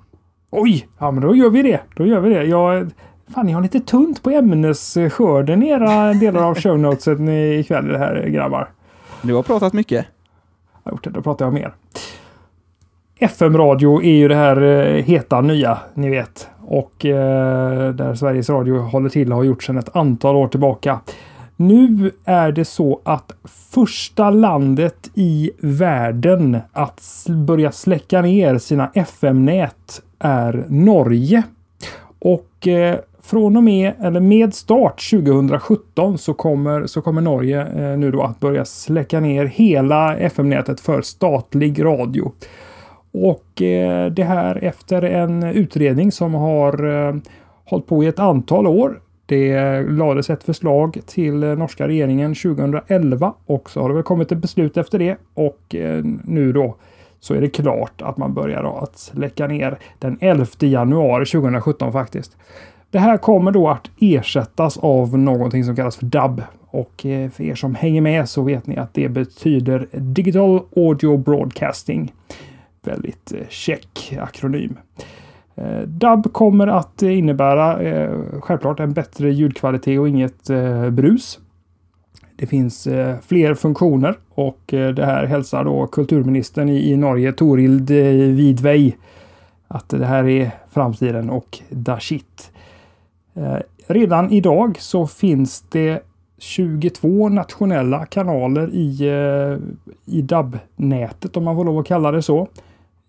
[0.51, 0.88] Oj!
[0.99, 1.80] Ja, men då gör vi det.
[1.96, 2.44] Då gör vi det.
[2.44, 2.90] Jag,
[3.34, 7.28] fan, ni har lite tunt på ämnesskörden i era delar av shownotesen
[7.59, 8.68] ikväll det här grabbar.
[9.22, 10.07] Du har pratat mycket.
[10.84, 11.11] Jag har gjort det.
[11.11, 11.74] Då pratar jag mer.
[13.18, 16.49] FM-radio är ju det här eh, heta nya, ni vet.
[16.61, 21.01] Och eh, där Sveriges Radio håller till och har gjort sedan ett antal år tillbaka.
[21.61, 30.02] Nu är det så att första landet i världen att börja släcka ner sina FM-nät
[30.18, 31.42] är Norge.
[32.18, 37.98] Och eh, från och med, eller med start 2017 så kommer, så kommer Norge eh,
[37.98, 42.32] nu då att börja släcka ner hela FM-nätet för statlig radio.
[43.12, 47.14] Och eh, det här efter en utredning som har eh,
[47.64, 53.70] hållit på i ett antal år det lades ett förslag till norska regeringen 2011 och
[53.70, 56.76] så har det väl kommit ett beslut efter det och eh, nu då
[57.20, 62.37] så är det klart att man börjar att läcka ner den 11 januari 2017 faktiskt.
[62.91, 67.45] Det här kommer då att ersättas av någonting som kallas för DAB och eh, för
[67.45, 72.12] er som hänger med så vet ni att det betyder Digital Audio Broadcasting.
[72.83, 74.76] Väldigt eh, check akronym.
[75.59, 81.38] Eh, DAB kommer att eh, innebära eh, självklart en bättre ljudkvalitet och inget eh, brus.
[82.36, 88.96] Det finns eh, fler funktioner och det här hälsar då kulturministern i, Norge, Torild Vidvei,
[89.68, 92.50] att det här är framtiden och da shit.
[93.86, 96.02] Redan idag så finns det
[96.38, 99.12] 22 nationella kanaler i,
[100.06, 102.48] i DAB-nätet om man får lov att kalla det så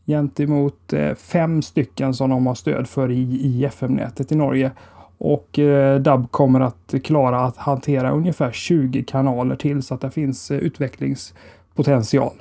[0.09, 4.71] gentemot eh, fem stycken som de har stöd för i, i FM-nätet i Norge.
[5.17, 10.11] Och eh, DAB kommer att klara att hantera ungefär 20 kanaler till så att det
[10.11, 12.33] finns eh, utvecklingspotential.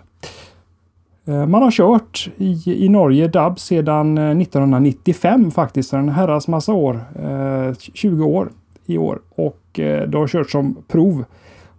[1.25, 6.49] Eh, man har kört i, i Norge DAB sedan eh, 1995 faktiskt, så en herrans
[6.49, 7.05] massa år.
[7.23, 8.51] Eh, 20 år
[8.87, 9.21] i år.
[9.35, 11.25] Och det har kört som prov.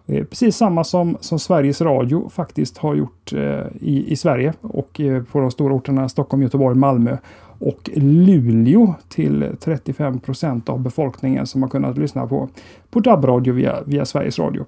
[0.09, 4.99] Eh, precis samma som, som Sveriges Radio faktiskt har gjort eh, i, i Sverige och
[4.99, 7.17] eh, på de stora orterna Stockholm, Göteborg, Malmö
[7.59, 12.49] och Luleå till 35 procent av befolkningen som har kunnat lyssna på,
[12.89, 14.65] på DAB-radio via, via Sveriges Radio.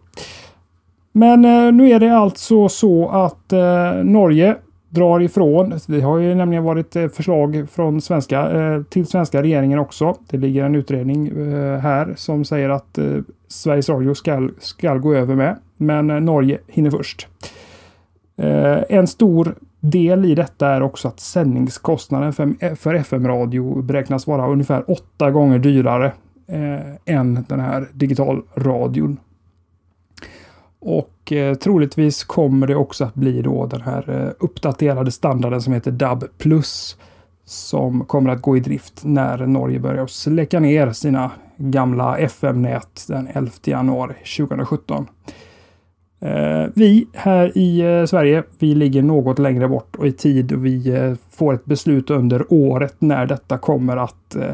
[1.11, 4.55] Men eh, nu är det alltså så att eh, Norge
[4.91, 5.79] drar ifrån.
[5.85, 10.15] Det har ju nämligen varit eh, förslag från svenska, eh, till svenska regeringen också.
[10.29, 12.99] Det ligger en utredning eh, här som säger att
[13.47, 15.57] Sveriges Radio ska, ska gå över med.
[15.77, 17.27] Men Norge hinner först.
[18.89, 24.91] en stor del i detta är också att sändningskostnaden för, för FM-radio beräknas vara ungefär
[24.91, 26.11] åtta gånger dyrare
[27.05, 29.17] än den här digitalradion.
[30.81, 35.73] Och eh, troligtvis kommer det också att bli då den här eh, uppdaterade standarden som
[35.73, 36.23] heter DAB+.
[37.45, 43.27] Som kommer att gå i drift när Norge börjar släcka ner sina gamla FM-nät den
[43.33, 45.07] 11 januari 2017.
[46.21, 50.65] Eh, vi här i eh, Sverige, vi ligger något längre bort och i tid och
[50.65, 54.51] vi eh, får ett beslut under året när detta kommer att eh,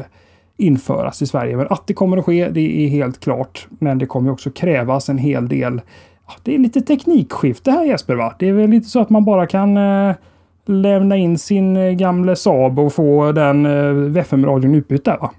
[0.56, 1.56] införas i Sverige.
[1.56, 3.66] Men att det kommer att ske, det är helt klart.
[3.70, 5.80] Men det kommer också krävas en hel del.
[6.42, 8.34] Det är lite teknikskifte här Jesper, va?
[8.38, 9.78] Det är väl lite så att man bara kan
[10.66, 13.66] lämna in sin gamla Saab och få den
[14.16, 15.30] FM-radion utbytt där, va?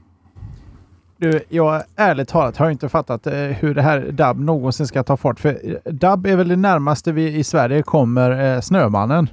[1.20, 5.18] Du, jag ärligt talat har inte fattat eh, hur det här DAB någonsin ska ta
[5.18, 5.40] fart.
[5.40, 9.30] För eh, DAB är väl det närmaste vi i Sverige kommer eh, Snömannen.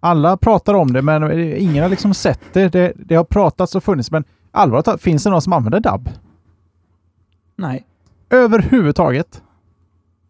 [0.00, 2.68] Alla pratar om det, men ingen har liksom sett det.
[2.68, 6.08] Det, det har pratats och funnits, men allvarligt talat, finns det någon som använder DAB?
[7.56, 7.86] Nej.
[8.30, 9.42] Överhuvudtaget?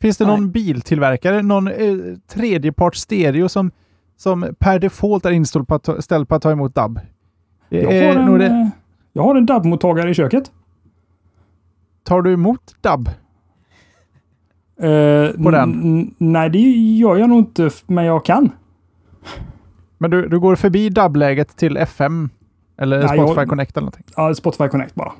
[0.02, 0.36] Finns det Nej.
[0.36, 1.96] någon biltillverkare, någon eh,
[2.26, 3.70] tredjeparts stereo som,
[4.16, 7.00] som per default är inställd på att, ställd på att ta emot DAB?
[7.68, 8.70] Jag har, en, det...
[9.12, 10.52] jag har en DAB-mottagare i köket.
[12.04, 13.08] Tar du emot dubb?
[14.82, 16.14] Uh, på den?
[16.18, 16.58] Nej, det
[16.98, 18.50] gör jag nog inte, men jag kan.
[19.98, 22.30] Men du, du går förbi dubbläget till FM?
[22.76, 24.04] Eller nej, Spotify jag, Connect eller någonting?
[24.16, 25.12] Ja, Spotify Connect bara.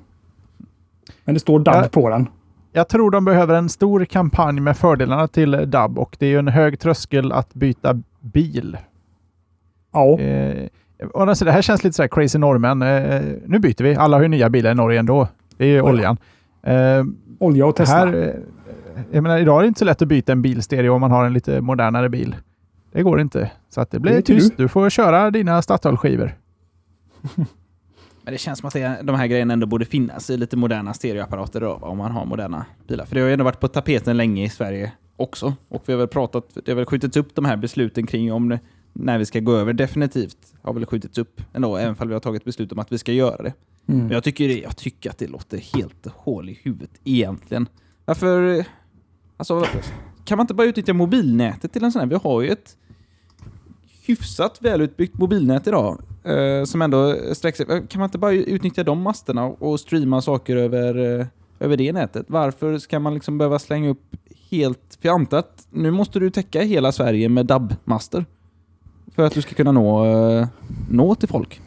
[1.25, 2.29] Men det står dubb jag, på den.
[2.73, 6.39] Jag tror de behöver en stor kampanj med fördelarna till dubb och det är ju
[6.39, 8.77] en hög tröskel att byta bil.
[9.93, 10.19] Ja.
[10.19, 10.69] Eh,
[11.15, 12.83] alltså, det här känns lite så crazy norrmän.
[12.83, 13.97] Eh, nu byter vi.
[13.97, 15.29] Alla har ju nya bilar i Norge ändå.
[15.57, 16.17] Det är ju oh, oljan.
[16.63, 17.05] Eh,
[17.39, 17.95] Olja och Tesla.
[17.95, 18.35] Här, eh,
[19.11, 21.25] jag menar, idag är det inte så lätt att byta en bilstereo om man har
[21.25, 22.37] en lite modernare bil.
[22.93, 23.51] Det går inte.
[23.71, 24.57] Så att det blir det tyst.
[24.57, 24.63] Du.
[24.63, 26.35] du får köra dina Statoil-skivor.
[28.23, 30.95] Men det känns som att det, de här grejerna ändå borde finnas i lite moderna
[30.95, 33.05] stereoapparater då, om man har moderna bilar.
[33.05, 35.55] För det har ju ändå varit på tapeten länge i Sverige också.
[35.69, 38.49] Och vi har väl pratat, det har väl skjutits upp de här besluten kring om
[38.49, 38.61] det,
[38.93, 40.37] när vi ska gå över definitivt.
[40.63, 43.13] Har väl skjutits upp ändå, även om vi har tagit beslut om att vi ska
[43.13, 43.53] göra det.
[43.87, 44.01] Mm.
[44.01, 47.69] Men jag tycker, jag tycker att det låter helt hål i huvudet egentligen.
[48.05, 48.65] Varför...
[49.37, 49.67] Alltså,
[50.25, 52.07] kan man inte bara utnyttja mobilnätet till en sån här?
[52.07, 52.77] Vi har ju ett
[54.07, 56.03] hyfsat välutbyggt mobilnät idag.
[56.25, 57.67] Eh, som ändå sträcker sig.
[57.67, 61.27] Kan man inte bara utnyttja de masterna och streama saker över, eh,
[61.61, 62.27] över det nätet?
[62.29, 64.17] Varför ska man liksom behöva slänga upp
[64.51, 64.99] helt...
[65.01, 68.25] För jag antar att nu måste du täcka hela Sverige med DAB-master.
[69.15, 70.47] För att du ska kunna nå, eh,
[70.91, 71.61] nå till folk.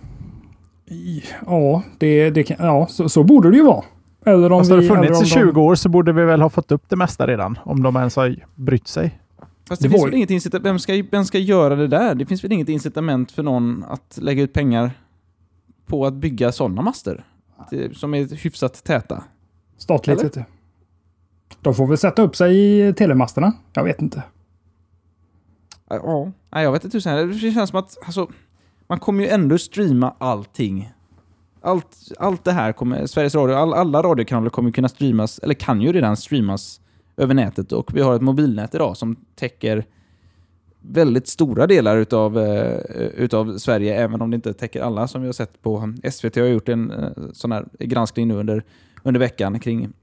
[1.45, 3.84] Ja, det, det kan, ja så, så borde det ju vara.
[4.26, 5.58] Eller om Fast vi, det funnits i 20 de...
[5.58, 8.36] år så borde vi väl ha fått upp det mesta redan, om de ens har
[8.56, 9.20] brytt sig.
[9.68, 12.16] Fast det, det finns väl inget incitament, vem ska, vem ska göra det där?
[12.16, 14.91] Det finns väl inget incitament för någon att lägga ut pengar
[15.86, 17.26] på att bygga sådana master?
[17.93, 19.24] Som är hyfsat täta.
[19.78, 20.43] Statligt vet du.
[21.61, 23.53] De får väl sätta upp sig i telemasterna.
[23.74, 24.24] Jag vet inte.
[25.89, 28.28] Ja, jag vet inte hur det känns som att alltså,
[28.88, 30.92] man kommer ju ändå streama allting.
[31.62, 35.82] Allt, allt det här kommer, Sveriges Radio, all, alla radiokanaler kommer kunna streamas, eller kan
[35.82, 36.82] ju redan streamas
[37.17, 39.86] över nätet och vi har ett mobilnät idag som täcker
[40.87, 45.28] väldigt stora delar utav, uh, utav Sverige, även om det inte täcker alla som vi
[45.28, 48.63] har sett på SVT har gjort en uh, sån här granskning nu under,
[49.04, 49.93] under veckan kring,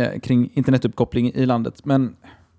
[0.00, 1.84] uh, kring internetuppkoppling i landet.
[1.84, 2.16] Men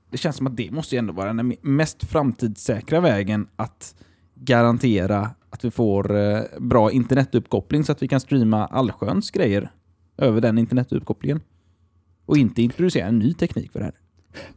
[0.09, 3.95] det känns som att det måste ju ändå vara den mest framtidssäkra vägen att
[4.35, 9.71] garantera att vi får bra internetuppkoppling så att vi kan streama allsköns grejer
[10.17, 11.41] över den internetuppkopplingen.
[12.25, 13.93] Och inte introducera en ny teknik för det här.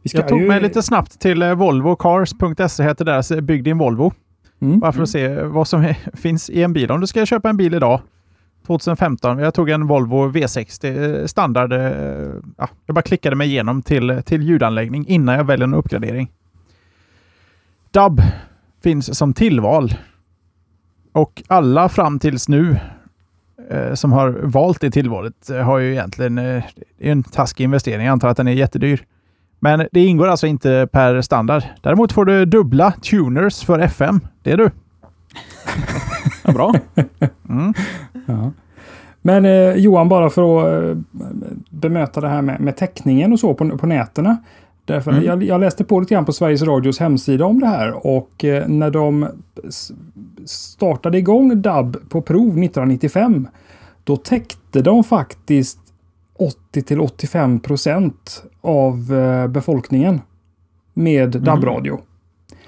[0.01, 0.47] Jag tog ju...
[0.47, 4.13] mig lite snabbt till eh, Volvo Cars.se heter deras Bygg din Volvo.
[4.59, 4.79] Mm.
[4.79, 6.91] Bara för att se vad som är, finns i en bil.
[6.91, 8.01] Om du ska köpa en bil idag,
[8.67, 9.39] 2015.
[9.39, 11.73] Jag tog en Volvo V60 eh, standard.
[12.57, 16.31] Ja, jag bara klickade mig igenom till, till ljudanläggning innan jag väljer en uppgradering.
[17.91, 18.21] DAB
[18.83, 19.93] finns som tillval.
[21.11, 22.77] Och alla fram tills nu eh,
[23.93, 26.63] som har valt det tillvalet eh, har ju egentligen eh,
[26.99, 28.05] en taskig investering.
[28.05, 29.05] Jag antar att den är jättedyr.
[29.59, 31.63] Men det ingår alltså inte per standard.
[31.81, 34.19] Däremot får du dubbla tuners för FM.
[34.43, 34.71] Det är du.
[36.43, 36.73] Ja, bra.
[37.49, 37.73] Mm.
[38.25, 38.51] Ja.
[39.21, 40.97] Men eh, Johan, bara för att eh,
[41.69, 44.37] bemöta det här med, med täckningen och så på, på nätterna.
[44.87, 45.23] Därför Mm.
[45.23, 48.67] jag, jag läste på lite grann på Sveriges Radios hemsida om det här och eh,
[48.67, 49.27] när de
[50.45, 53.47] startade igång DAB på prov 1995
[54.03, 55.79] då täckte de faktiskt
[56.39, 60.21] 80 till 85 procent av eh, befolkningen
[60.93, 61.99] med DAB-radio.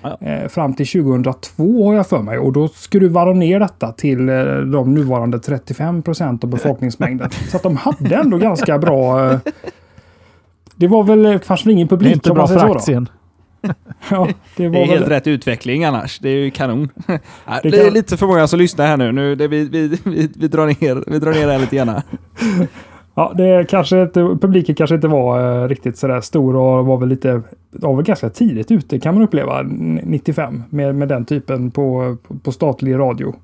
[0.01, 3.91] Ja, Eh, fram till 2002 har jag för mig och då skruvar de ner detta
[3.91, 7.29] till eh, de nuvarande 35 procent av befolkningsmängden.
[7.51, 9.39] Så att de hade ändå ganska bra...
[10.79, 13.09] Det var väl eh, kanske ingen Det är publik inte om bra för aktien.
[14.11, 14.27] Ja,
[14.57, 16.19] det Det var är helt väl, rätt utveckling annars.
[16.19, 16.89] Det är ju kanon.
[17.63, 19.11] Det det är lite för många som lyssnar här nu.
[19.11, 22.01] nu det, vi, vi, vi, vi, drar ner, vi drar ner det här lite grann.
[23.15, 27.09] ja, det kanske inte, publiken kanske inte var eh, riktigt sådär stor och var väl
[27.09, 27.41] lite
[27.71, 32.17] var väl ganska tidigt ute kan man uppleva n- 95 med, med den typen på,
[32.43, 33.35] på statlig radio.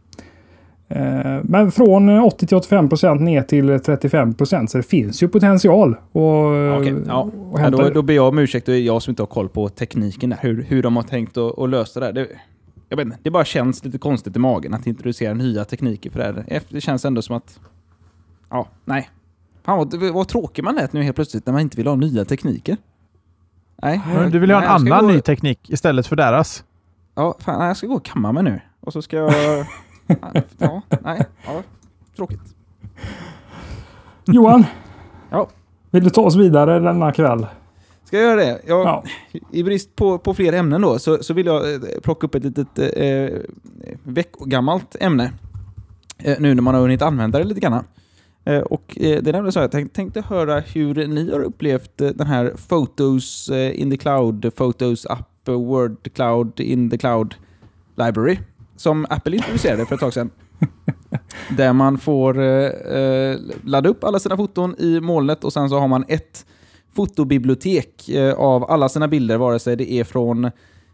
[0.87, 5.27] Eh, Men från 80 till 85 procent ner till 35 procent så det finns ju
[5.27, 5.95] potential.
[6.11, 7.29] Och, Okej, ja.
[7.51, 9.49] och Ja, då, då ber jag om ursäkt, det är jag som inte har koll
[9.49, 10.37] på tekniken där.
[10.41, 12.05] Hur, hur de har tänkt att, att lösa det.
[12.05, 12.13] här.
[12.13, 12.27] det.
[12.89, 16.19] Jag vet inte, det bara känns lite konstigt i magen att introducera nya tekniker för
[16.19, 16.43] det här.
[16.47, 17.59] Efter- Det känns ändå som att...
[18.49, 19.09] Ja, nej.
[19.63, 22.25] Fan vad, vad tråkig man lät nu helt plötsligt när man inte vill ha nya
[22.25, 22.77] tekniker.
[23.81, 24.01] Nej.
[24.15, 26.63] Men Du vill ju ha en annan gå- ny teknik istället för deras.
[27.15, 28.61] Ja, fan, jag ska gå och kamma mig nu.
[28.79, 29.33] Och så ska jag...
[30.57, 31.25] ja, nej.
[31.45, 31.63] Ja,
[32.15, 32.41] tråkigt.
[34.25, 34.65] Johan!
[35.29, 35.49] Ja.
[35.91, 37.47] Vill du ta oss vidare denna kväll?
[38.03, 38.61] Ska jag göra det?
[38.67, 39.03] Jag, Ja.
[39.51, 42.43] I brist på, på fler ämnen då, så, så vill jag eh, plocka upp ett
[42.43, 43.39] litet eh,
[44.03, 45.31] veckogammalt ämne.
[46.17, 47.83] Eh, nu när man har hunnit använda det lite grann.
[48.45, 52.01] Eh, och eh, det är nämligen så jag tänk, tänkte höra hur ni har upplevt
[52.01, 56.97] eh, den här Photos eh, in the Cloud, Photos App, eh, Word Cloud in the
[56.97, 57.35] Cloud
[57.95, 58.39] Library.
[58.75, 60.29] Som Apple introducerade för ett tag sedan.
[61.57, 65.79] Där man får eh, eh, ladda upp alla sina foton i molnet och sen så
[65.79, 66.45] har man ett
[66.93, 70.51] fotobibliotek eh, av alla sina bilder, vare sig det är från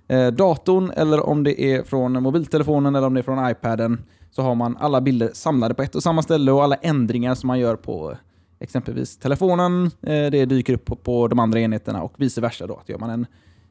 [0.07, 4.01] eh, datorn eller om det är från mobiltelefonen eller om det är från iPaden.
[4.31, 7.47] Så har man alla bilder samlade på ett och samma ställe och alla ändringar som
[7.47, 8.17] man gör på
[8.61, 12.67] exempelvis telefonen, eh, det dyker upp på, på de andra enheterna och vice versa.
[12.67, 12.75] Då.
[12.75, 13.27] Att gör man en eh,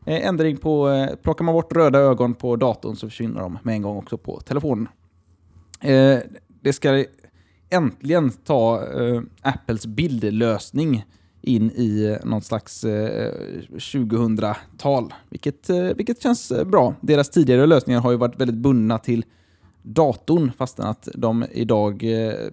[0.06, 3.74] Eh, ändring på, eh, plockar man bort röda ögon på datorn så försvinner de med
[3.74, 4.88] en gång också på telefonen.
[5.80, 6.18] Eh,
[6.62, 7.04] det ska
[7.70, 8.84] äntligen ta
[9.42, 11.04] Apples bildlösning
[11.42, 16.94] in i någon något slags 2000-tal, vilket, vilket känns bra.
[17.00, 19.24] Deras tidigare lösningar har ju varit väldigt bundna till
[19.82, 22.04] datorn, fastän att de idag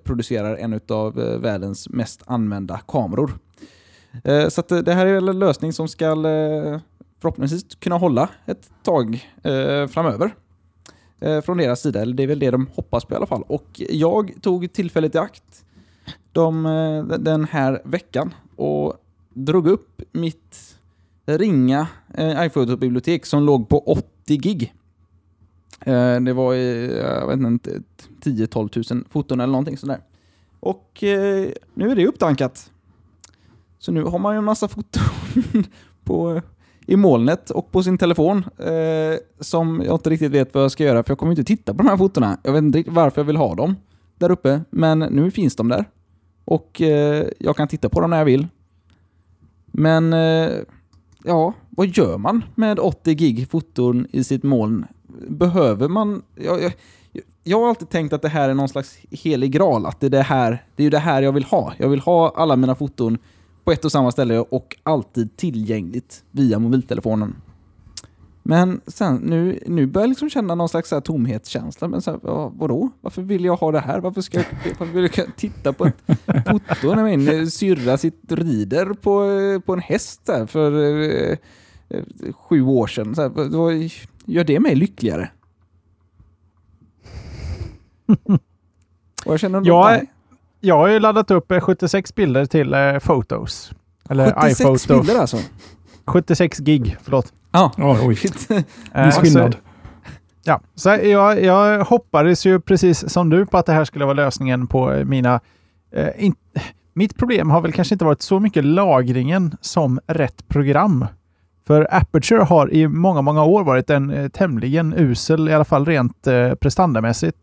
[0.03, 3.31] producerar en av världens mest använda kameror.
[4.49, 6.15] Så att det här är väl en lösning som ska
[7.21, 10.35] förhoppningsvis kunna hålla ett tag eh, framöver
[11.19, 12.01] eh, från deras sida.
[12.01, 13.43] Eller det är väl det de hoppas på i alla fall.
[13.47, 15.65] Och jag tog tillfället i akt
[16.31, 18.93] de, eh, den här veckan och
[19.33, 20.77] drog upp mitt
[21.25, 24.73] ringa eh, iPhoto-bibliotek som låg på 80 gig.
[25.79, 27.81] Eh, det var i, jag vet inte,
[28.21, 30.01] 10-12 000 foton eller någonting sådär.
[30.59, 32.71] Och eh, nu är det upptankat.
[33.79, 35.03] Så nu har man ju en massa foton
[36.03, 36.41] på, eh,
[36.87, 40.83] i molnet och på sin telefon eh, som jag inte riktigt vet vad jag ska
[40.83, 42.37] göra för jag kommer inte titta på de här fotona.
[42.43, 43.75] Jag vet inte riktigt varför jag vill ha dem
[44.17, 45.85] där uppe, men nu finns de där.
[46.45, 48.47] Och eh, jag kan titta på dem när jag vill.
[49.65, 50.49] Men eh,
[51.23, 54.85] ja, vad gör man med 80 gig foton i sitt moln?
[55.27, 56.21] Behöver man...
[56.35, 56.73] Jag, jag,
[57.43, 60.09] jag har alltid tänkt att det här är någon slags helig graal, att det är
[60.09, 61.73] det här, det är det här jag vill ha.
[61.77, 63.17] Jag vill ha alla mina foton
[63.67, 67.35] på ett och samma ställe och alltid tillgängligt via mobiltelefonen.
[68.43, 71.87] Men sen, nu, nu börjar jag liksom känna någon slags så här tomhetskänsla.
[71.87, 72.89] Men så här, ja, vadå?
[73.01, 73.99] Varför vill jag ha det här?
[73.99, 74.45] Varför ska jag,
[74.79, 75.97] varför vill jag titta på ett
[76.47, 79.25] foto när min syrra sitter rider på,
[79.65, 81.37] på en häst där för eh,
[82.33, 83.15] sju år sedan?
[83.15, 83.91] Så här, vad-
[84.25, 85.29] gör det mig lyckligare?
[89.25, 89.61] Och jag känner
[89.91, 90.05] nej.
[90.59, 93.71] Jag har ju laddat upp eh, 76 bilder till eh, Photos.
[94.09, 94.97] Eller 76 iPhoto.
[94.99, 95.37] bilder alltså?
[96.05, 97.33] 76 gig, förlåt.
[97.51, 98.15] Ja, Ja, oj.
[98.15, 98.47] shit.
[98.93, 99.55] Eh, Viss så- skillnad.
[100.43, 104.13] Ja, så jag, jag hoppades ju precis som du på att det här skulle vara
[104.13, 105.39] lösningen på eh, mina...
[105.91, 106.35] Eh, in,
[106.93, 111.05] mitt problem har väl kanske inte varit så mycket lagringen som rätt program.
[111.67, 115.85] För Aperture har i många, många år varit en eh, tämligen usel, i alla fall
[115.85, 117.37] rent eh, prestandamässigt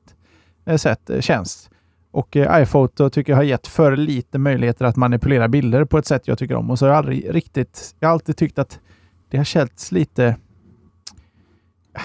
[0.67, 1.71] eh, sett, eh, tjänst.
[2.15, 6.07] Och eh, iPhoto tycker jag har gett för lite möjligheter att manipulera bilder på ett
[6.07, 6.71] sätt jag tycker om.
[6.71, 8.81] Och så har jag aldrig riktigt, jag har alltid tyckt att
[9.29, 10.37] det har känts lite,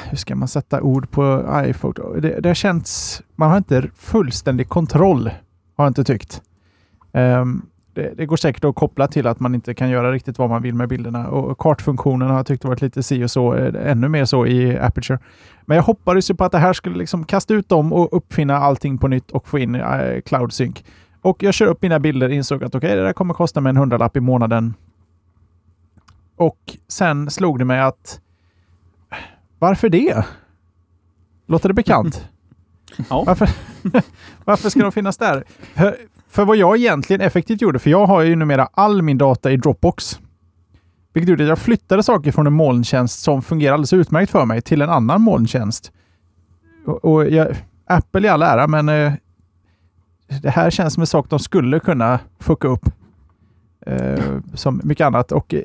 [0.10, 2.14] hur ska man sätta ord på iPhoto?
[2.14, 5.32] Det, det har känts, man har inte fullständig kontroll,
[5.76, 6.42] har jag inte tyckt.
[7.12, 7.66] Um,
[8.00, 10.62] det, det går säkert att koppla till att man inte kan göra riktigt vad man
[10.62, 11.28] vill med bilderna.
[11.28, 14.78] Och kartfunktionen har jag tyckt varit lite si och så, eh, ännu mer så i
[14.78, 15.20] Aperture.
[15.66, 18.58] Men jag hoppades ju på att det här skulle liksom kasta ut dem och uppfinna
[18.58, 20.84] allting på nytt och få in eh, Cloud Sync.
[21.22, 23.62] Och jag kör upp mina bilder och insåg att okej, okay, det där kommer kosta
[23.62, 24.74] mig en hundralapp i månaden.
[26.36, 28.22] Och sen slog det mig att
[29.60, 30.26] varför det?
[31.46, 32.28] Låter det bekant?
[33.10, 33.24] Ja.
[33.28, 33.50] Varför,
[34.46, 35.44] varför ska de finnas där?
[36.30, 39.58] För, vad jag egentligen effektivt gjorde, för jag har ju numera all min data i
[39.58, 40.20] Dropbox.
[41.14, 44.62] Vilket gjorde att jag flyttade saker från en molntjänst som fungerar alldeles utmärkt för mig
[44.62, 45.92] till en annan molntjänst.
[46.86, 49.14] Och, och jag, Apple i all ära, men eh,
[50.42, 52.86] det här känns som en sak de skulle kunna fucka upp.
[53.86, 55.32] Eh, som mycket annat.
[55.32, 55.64] Och eh,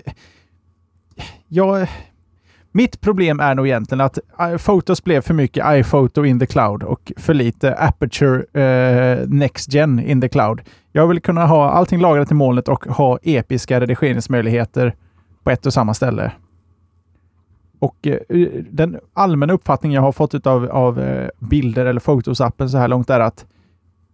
[1.49, 1.89] jag,
[2.77, 6.83] mitt problem är nog egentligen att eh, Photos blev för mycket iPhoto in the cloud
[6.83, 10.61] och för lite Aperture eh, Next Gen in the cloud.
[10.93, 14.95] Jag vill kunna ha allting lagrat i molnet och ha episka redigeringsmöjligheter
[15.43, 16.33] på ett och samma ställe.
[17.79, 22.79] Och eh, den allmänna uppfattningen jag har fått av, av eh, bilder eller Photos-appen så
[22.79, 23.47] här långt är att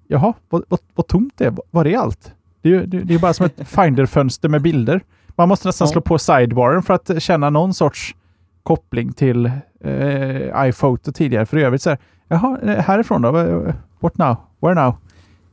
[0.09, 1.55] jaha, vad, vad, vad tomt det är.
[1.71, 2.33] Var är allt?
[2.63, 5.01] Det är, det är bara som ett Finder-fönster med bilder.
[5.37, 5.93] Man måste nästan Ja.
[5.93, 8.15] slå på sidebaren för att känna någon sorts
[8.63, 9.47] koppling till
[9.85, 11.47] eh, iPhoto tidigare.
[11.47, 13.33] För i övrigt så här, jaha, eh, härifrån då?
[14.01, 14.37] What now?
[14.61, 14.95] Where now?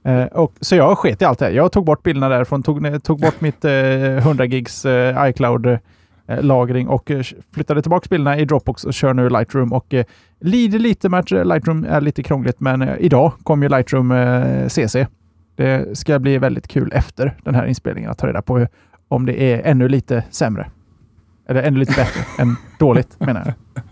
[0.07, 1.51] Eh, och, så jag sket i allt det här.
[1.51, 3.71] Jag tog bort bilderna därifrån, tog, eh, tog bort mitt eh,
[4.17, 7.11] 100 gigs eh, iCloud-lagring eh, och
[7.53, 9.73] flyttade tillbaka bilderna i Dropbox och kör nu Lightroom.
[9.73, 10.05] Och eh,
[10.39, 14.67] lider lite med att Lightroom är lite krångligt, men eh, idag kom ju Lightroom eh,
[14.67, 14.95] CC.
[15.55, 18.67] Det ska bli väldigt kul efter den här inspelningen att ta reda på
[19.07, 20.67] om det är ännu lite sämre.
[21.49, 23.83] Eller ännu lite bättre än dåligt menar jag.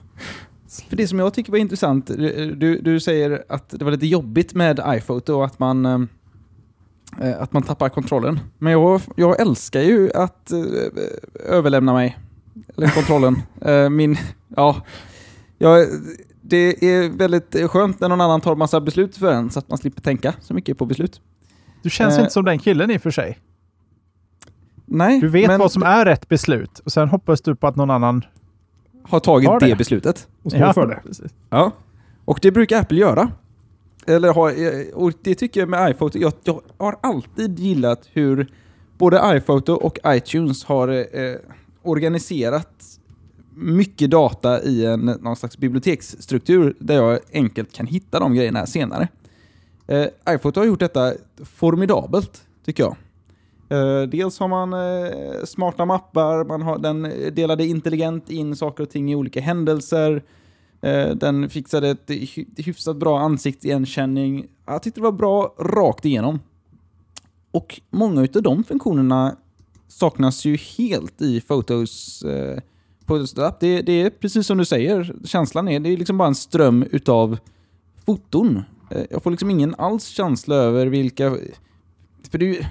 [0.89, 2.07] För det som jag tycker var intressant,
[2.55, 7.53] du, du säger att det var lite jobbigt med iPhoto och att man, eh, att
[7.53, 8.39] man tappar kontrollen.
[8.57, 10.59] Men jag, jag älskar ju att eh,
[11.45, 12.17] överlämna mig,
[12.77, 13.41] eller kontrollen.
[13.61, 14.17] Eh, Min,
[14.55, 14.81] ja,
[15.57, 15.87] jag,
[16.41, 19.77] det är väldigt skönt när någon annan tar massa beslut för en så att man
[19.77, 21.21] slipper tänka så mycket på beslut.
[21.83, 22.19] Du känns Eh.
[22.19, 23.39] inte som den killen i och för sig.
[24.85, 27.75] Nej, Du vet men vad som är rätt beslut och sen hoppas du på att
[27.75, 28.25] någon annan
[29.03, 29.65] har tagit har det.
[29.65, 29.75] det.
[29.75, 30.27] beslutet.
[30.43, 30.99] Och står för det.
[31.05, 31.33] precis.
[31.49, 31.71] Ja,
[32.25, 33.31] och det brukar Apple göra.
[34.07, 36.19] Eller ha, eh, och det tycker jag med iPhoto.
[36.19, 38.51] Jag, jag har alltid gillat hur
[38.97, 41.35] både iPhoto och iTunes har eh,
[41.83, 42.99] organiserat
[43.55, 49.07] mycket data i en någon slags biblioteksstruktur där jag enkelt kan hitta de grejerna senare.
[49.87, 51.13] Eh, iPhoto har gjort detta
[51.43, 52.95] formidabelt, tycker jag.
[53.69, 57.01] Eh, dels har man eh, smarta mappar, man har, den
[57.35, 60.23] delade intelligent in saker och ting i olika händelser.
[60.81, 64.45] Eh, den fixade ett hy- hyfsat bra ansiktsigenkänning.
[64.65, 66.39] Jag tyckte det var bra rakt igenom.
[67.51, 69.35] Och många av de funktionerna
[69.87, 72.59] saknas ju helt i Photos, eh,
[73.05, 73.59] Photos app.
[73.59, 76.85] Det, det är precis som du säger, känslan är det är liksom bara en ström
[76.91, 77.37] utav
[78.05, 78.61] foton.
[79.09, 81.37] Jag får liksom ingen alls känsla över vilka...
[82.31, 82.63] För det är ju,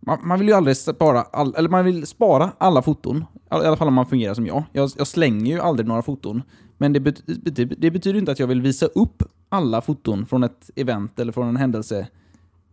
[0.00, 3.24] man, man vill ju aldrig spara, all, eller man vill spara alla foton.
[3.34, 4.64] I alla fall om man fungerar som jag.
[4.72, 6.42] Jag, jag slänger ju aldrig några foton.
[6.78, 10.44] Men det, bet, det, det betyder inte att jag vill visa upp alla foton från
[10.44, 12.08] ett event eller från en händelse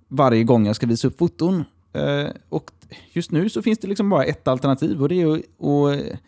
[0.07, 1.63] varje gång jag ska visa upp foton.
[1.93, 2.71] Eh, och
[3.13, 6.19] just nu så finns det liksom bara ett alternativ och det är att, att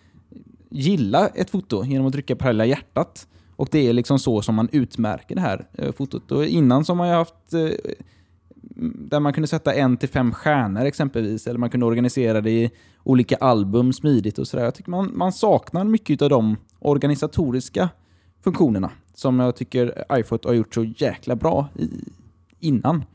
[0.70, 3.28] gilla ett foto genom att trycka på hjärtat.
[3.56, 6.32] Och det är liksom så som man utmärker det här eh, fotot.
[6.32, 7.70] Och innan så har man ju haft eh,
[8.82, 12.72] där man kunde sätta en till fem stjärnor exempelvis, eller man kunde organisera det i
[13.04, 14.64] olika album smidigt och sådär.
[14.64, 17.90] Jag tycker man, man saknar mycket av de organisatoriska
[18.44, 21.90] funktionerna som jag tycker iPhoto har gjort så jäkla bra i,
[22.60, 23.06] innan.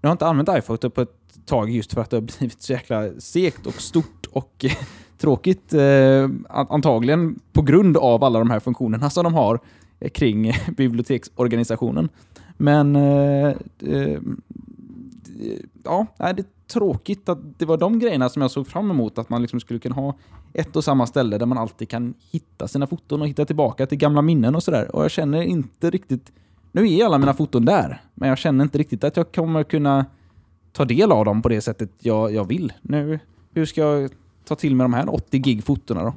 [0.00, 2.72] Jag har inte använt iPhoto på ett tag just för att det har blivit så
[2.72, 4.64] jäkla segt och stort och
[5.18, 5.74] tråkigt.
[5.74, 9.60] Eh, antagligen på grund av alla de här funktionerna som de har
[10.00, 12.08] eh, kring biblioteksorganisationen.
[12.56, 13.48] Men eh,
[13.80, 14.20] eh
[15.84, 19.18] ja, det är tråkigt att det var de grejerna som jag såg fram emot.
[19.18, 20.16] Att man liksom skulle kunna ha
[20.52, 23.98] ett och samma ställe där man alltid kan hitta sina foton och hitta tillbaka till
[23.98, 24.96] gamla minnen och sådär.
[24.96, 26.32] Och jag känner inte riktigt...
[26.72, 30.06] Nu är alla mina foton där, men jag känner inte riktigt att jag kommer kunna
[30.72, 32.72] ta del av dem på det sättet jag, jag vill.
[32.82, 33.18] Nu,
[33.54, 34.10] hur ska jag
[34.44, 36.14] ta till mig de här 80 gig fotona då?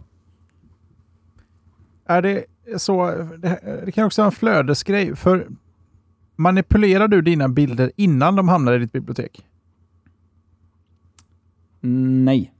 [2.09, 2.45] är det
[2.77, 5.47] så, det, det kan också vara en flödesgrej, för
[6.39, 9.45] manipulerar du dina bilder innan de hamnar i ditt bibliotek?
[11.81, 12.53] Nej.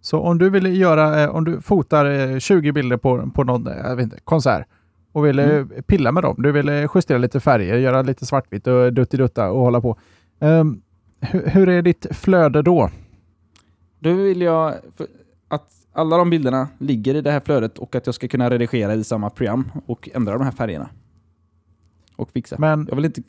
[0.00, 3.66] Så om du vill göra, eh, om du fotar eh, 20 bilder på, på någon
[3.66, 4.66] eh, jag vet inte, konsert
[5.12, 8.66] och vill eh, pilla med dem, du vill eh, justera lite färger, göra lite svartvitt
[8.66, 9.98] och duttidutta och hålla på.
[10.40, 10.82] Ehm,
[11.20, 12.90] hur, hur är ditt flöde då?
[13.98, 14.74] Då vill jag
[15.48, 18.94] att alla de bilderna ligger i det här flödet och att jag ska kunna redigera
[18.94, 20.88] i samma program och ändra de här färgerna.
[22.20, 22.56] Och fixa.
[22.58, 23.22] Men Jag vill inte...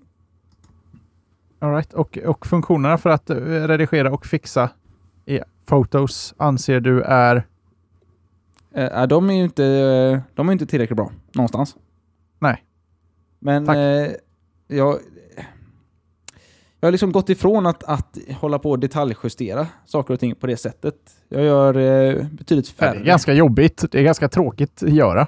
[1.60, 1.94] All right.
[1.94, 4.70] och, och funktionerna för att eh, redigera och fixa
[5.26, 7.46] i Photos anser du är
[8.74, 11.76] Eh, de är ju inte, eh, de är inte tillräckligt bra någonstans.
[12.40, 12.64] Nej.
[13.40, 13.78] Men Tack.
[13.78, 14.12] eh,
[14.68, 15.00] jag,
[16.80, 20.48] jag har liksom gått ifrån att, att hålla på och detaljjustera saker och ting på
[20.48, 20.96] det sättet.
[21.30, 23.00] Jag gör eh, betydligt det färre.
[23.00, 23.86] är ganska jobbigt.
[23.92, 25.28] Det är ganska tråkigt att göra.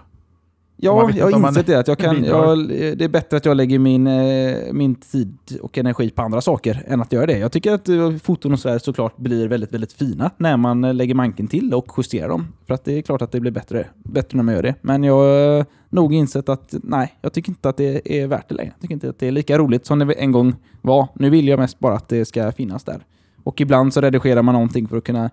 [0.83, 1.79] Ja, jag har insett det.
[1.79, 5.77] Att jag kan, jag, det är bättre att jag lägger min, eh, min tid och
[5.77, 7.37] energi på andra saker än att göra det.
[7.37, 10.93] Jag tycker att eh, foton och sådär såklart blir väldigt, väldigt fina när man eh,
[10.93, 12.47] lägger manken till och justerar dem.
[12.67, 14.75] För att det är klart att det blir bättre, bättre när man gör det.
[14.81, 18.55] Men jag har nog insett att nej, jag tycker inte att det är värt det
[18.55, 18.71] längre.
[18.75, 21.07] Jag tycker inte att det är lika roligt som det en gång var.
[21.15, 22.99] Nu vill jag mest bara att det ska finnas där.
[23.43, 25.29] Och ibland så redigerar man någonting för att kunna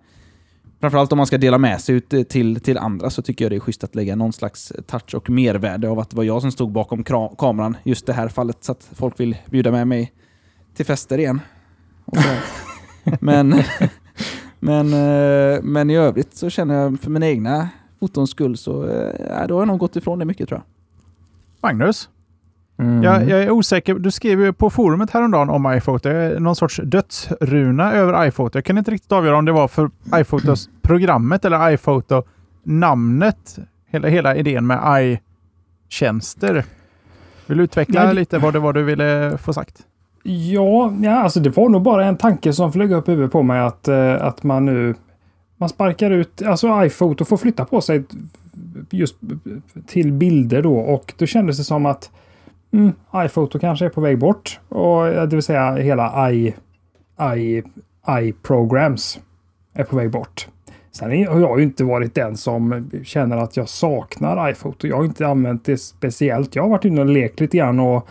[0.80, 3.52] Framförallt om man ska dela med sig ut eh, till, till andra så tycker jag
[3.52, 6.42] det är schysst att lägga någon slags touch och mervärde av att det var jag
[6.42, 7.04] som stod bakom
[7.38, 10.12] kameran just det här fallet så att folk vill bjuda med mig
[10.74, 11.40] till fester igen.
[13.20, 13.62] Men,
[14.58, 17.68] men, eh, men i övrigt så känner jag för mina egna
[18.00, 20.66] fotons skull så eh, då har jag nog gått ifrån det mycket tror jag.
[21.70, 22.08] Magnus,
[22.80, 23.02] Mm.
[23.02, 23.94] jag, jag är osäker.
[23.94, 28.58] Du skrev ju på forumet häromdagen om iPhoto, någon sorts dödsruna över iPhoto.
[28.58, 32.22] Jag kan inte riktigt avgöra om det var för iPhotos programmet eller iPhoto
[32.62, 33.58] namnet.
[33.86, 36.64] Hela, hela idén med i-tjänster.
[37.46, 39.78] Vill du utveckla Nej, lite vad det var du ville få sagt?
[40.22, 43.60] Ja, ja, alltså det var nog bara en tanke som flög upp huvudet på mig
[43.60, 44.94] att, eh, att man nu
[45.56, 48.04] man sparkar ut, alltså iPhoto får flytta på sig
[48.90, 49.16] just
[49.86, 52.10] till bilder då och då kändes det som att
[52.72, 54.60] mm, iPhoto kanske är på väg bort.
[54.68, 56.54] Och, eh, det vill säga hela i,
[57.36, 57.62] i,
[58.22, 59.20] i-programs
[59.74, 60.48] är på väg bort.
[60.92, 64.86] Sen har jag ju inte varit den som känner att jag saknar iPhoto.
[64.86, 66.56] Jag har inte använt det speciellt.
[66.56, 68.08] Jag har varit inne och lekt lite grann och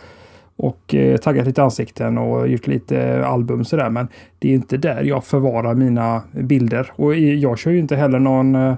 [0.60, 3.90] och eh, taggat lite ansikten och gjort lite album sådär.
[3.90, 4.08] Men
[4.38, 6.92] det är inte där jag förvarar mina bilder.
[6.96, 8.74] Och jag kör ju inte heller någon eh,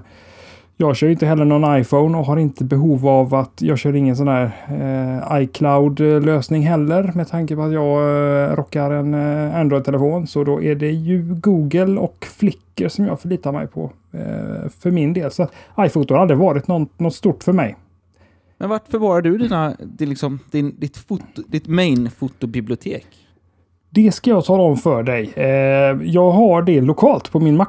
[0.77, 4.15] jag kör inte heller någon iPhone och har inte behov av att jag kör ingen
[4.15, 10.27] sån här eh, iCloud-lösning heller med tanke på att jag eh, rockar en eh, Android-telefon.
[10.27, 14.91] Så då är det ju Google och Flickr som jag förlitar mig på eh, för
[14.91, 15.31] min del.
[15.31, 15.47] Så
[15.79, 17.75] iPhoto har aldrig varit något, något stort för mig.
[18.57, 23.05] Men vart förvarar du dina, din, liksom, din, ditt, foto, ditt main-fotobibliotek?
[23.89, 25.33] Det ska jag tala om för dig.
[25.35, 27.67] Eh, jag har det lokalt på min Mac.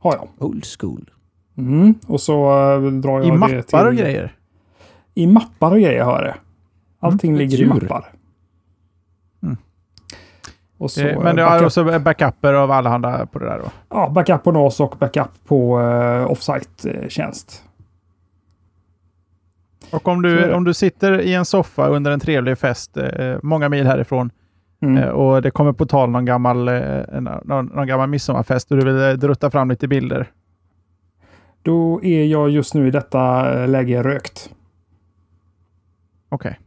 [0.00, 0.28] Har jag.
[0.38, 1.10] Old school.
[1.58, 1.94] Mm.
[2.06, 3.78] Och så eh, drar jag I det mappar till...
[3.78, 4.36] och grejer?
[5.14, 6.34] I mappar och grejer har jag det.
[7.00, 8.12] Allting Mm, ligger i mappar.
[9.42, 9.56] Mm.
[10.78, 13.70] Och så, Eh, Men du eh, har också backuper av allehanda på det där då?
[13.88, 17.64] ja, backup på NAS och backup på uh, offsite-tjänst.
[19.92, 23.68] Och om du, om du sitter i en soffa under en trevlig fest, eh, många
[23.68, 24.30] mil härifrån,
[24.82, 24.96] Mm.
[25.02, 28.84] eh, och det kommer på tal någon gammal, eh, någon, någon gammal midsommarfest och du
[28.84, 30.30] vill eh, drutta fram lite bilder.
[31.62, 34.50] Då är jag just nu i detta läge rökt.
[36.28, 36.58] Okej.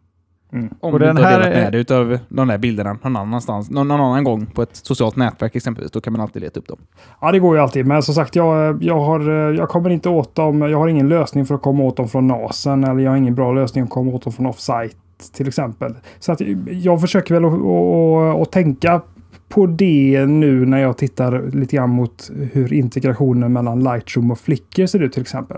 [0.54, 0.70] Mm.
[0.80, 2.98] Om Och du den inte har här delat är- med dig utav de där bilderna
[3.04, 6.42] någon annanstans, någon, någon annan gång på ett socialt nätverk exempelvis, då kan man alltid
[6.42, 6.78] leta upp dem.
[7.22, 7.86] Ja, det går ju alltid.
[7.86, 9.20] Men som sagt, jag, jag, har,
[9.52, 10.62] jag kommer inte åt dem.
[10.62, 12.84] Jag har ingen lösning för att komma åt dem från NASen.
[12.84, 14.96] Eller jag har ingen bra lösning att komma åt dem från offsite
[15.34, 15.96] till exempel.
[16.20, 19.02] Så att jag försöker väl att, tänka
[19.50, 24.86] på det nu när jag tittar lite grann mot hur integrationen mellan Lightroom och Flickr
[24.86, 25.58] ser ut till exempel.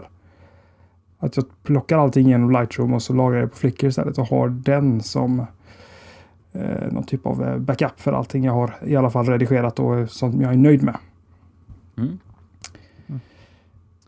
[1.19, 4.27] Att jag plockar allting genom Lightroom och så lagrar jag det på Flickr istället och
[4.27, 5.39] har den som
[6.51, 10.09] eh, någon typ av eh, backup för allting jag har i alla fall redigerat och
[10.09, 10.97] som jag är nöjd med.
[11.97, 12.19] Mm.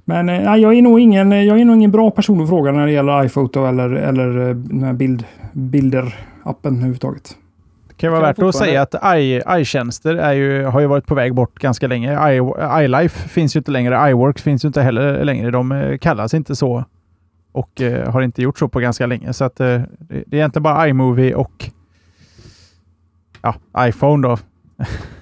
[0.09, 2.85] Men eh, jag, är nog ingen, jag är nog ingen bra person att fråga när
[2.85, 5.23] det gäller iPhoto eller, eller eh, bild,
[5.53, 7.37] bilder-appen överhuvudtaget.
[7.87, 8.95] Det kan vara värt att säga att
[9.59, 12.33] i-tjänster ju, har ju varit på väg bort ganska länge.
[12.33, 14.09] I- iLife finns ju inte längre.
[14.09, 15.51] iWork finns ju inte heller längre.
[15.51, 16.85] De eh, kallas inte så
[17.51, 19.33] och eh, har inte gjort så på ganska länge.
[19.33, 21.69] Så att, eh, det, det är egentligen bara iMovie och
[23.41, 23.55] ja,
[23.87, 24.37] iPhone då.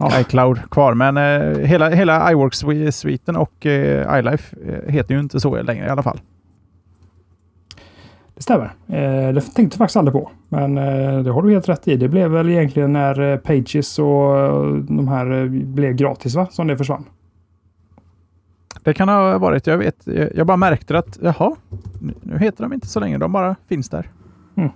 [0.00, 0.20] och Ja.
[0.20, 0.94] iCloud kvar.
[0.94, 5.88] Men eh, hela, hela iWorks-sviten och eh, iLife eh, heter ju inte så längre i
[5.88, 6.20] alla fall.
[8.36, 8.64] Det stämmer.
[8.88, 10.30] Eh, det tänkte jag faktiskt aldrig på.
[10.48, 11.96] Men eh, det har du helt rätt i.
[11.96, 16.46] Det blev väl egentligen när eh, Pages och eh, de här blev gratis va?
[16.50, 17.04] Som det försvann.
[18.82, 20.06] Det kan ha varit, jag vet.
[20.34, 21.56] Jag bara märkte att jaha,
[22.00, 23.18] nu- nu heter de inte så länge.
[23.18, 24.10] De bara finns där.
[24.56, 24.70] Mm.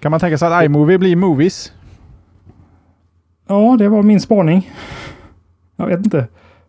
[0.00, 1.72] Kan man tänka sig att iMovie blir Movies?
[3.46, 4.70] Ja, det var min spaning.
[5.76, 6.28] Jag vet inte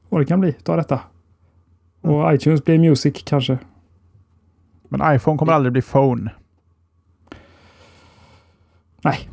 [0.10, 1.00] vad det kan bli Ta detta.
[2.02, 3.58] Och iTunes blir Music kanske.
[4.90, 6.32] Men iPhone kommer aldrig bli Phone.
[9.04, 9.30] Nej,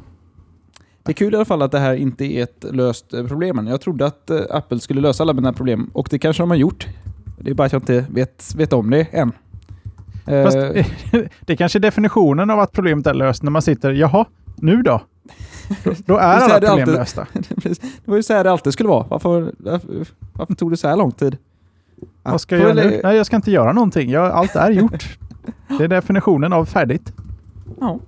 [1.02, 3.66] Det är kul i alla fall att det här inte är ett löst eh, problem.
[3.66, 6.56] Jag trodde att eh, Apple skulle lösa alla mina problem och det kanske de har
[6.56, 6.88] gjort.
[7.38, 9.32] Det är bara att jag inte vet, vet om det än.
[10.26, 10.56] Eh, Fast,
[11.40, 14.24] det är kanske är definitionen av att problemet är löst när man sitter, jaha,
[14.56, 15.00] nu då?
[15.84, 17.26] Då, då är alla det problem alltid- lösta.
[17.32, 19.06] det var ju så här det alltid skulle vara.
[19.08, 21.36] Varför, varför, varför tog det så här lång tid?
[22.22, 23.00] Vad ska jag göra nu?
[23.04, 24.10] Nej, jag ska inte göra någonting.
[24.10, 25.18] Jag, allt är gjort.
[25.78, 27.12] Det är definitionen av färdigt.
[27.80, 27.98] Ja.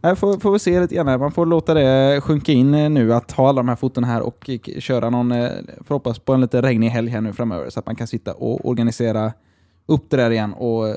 [0.00, 1.20] Jag får, får vi se lite grann.
[1.20, 4.20] Man får låta det sjunka in eh, nu att ha alla de här foten här
[4.20, 5.50] och k- köra någon, eh,
[5.86, 8.32] får hoppas på en lite regnig helg här nu framöver så att man kan sitta
[8.34, 9.32] och organisera
[9.86, 10.94] upp det där igen och eh,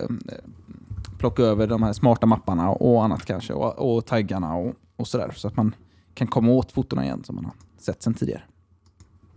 [1.20, 5.32] plocka över de här smarta mapparna och annat kanske och, och taggarna och, och sådär
[5.36, 5.76] så att man
[6.14, 8.42] kan komma åt fotona igen som man har sett sedan tidigare.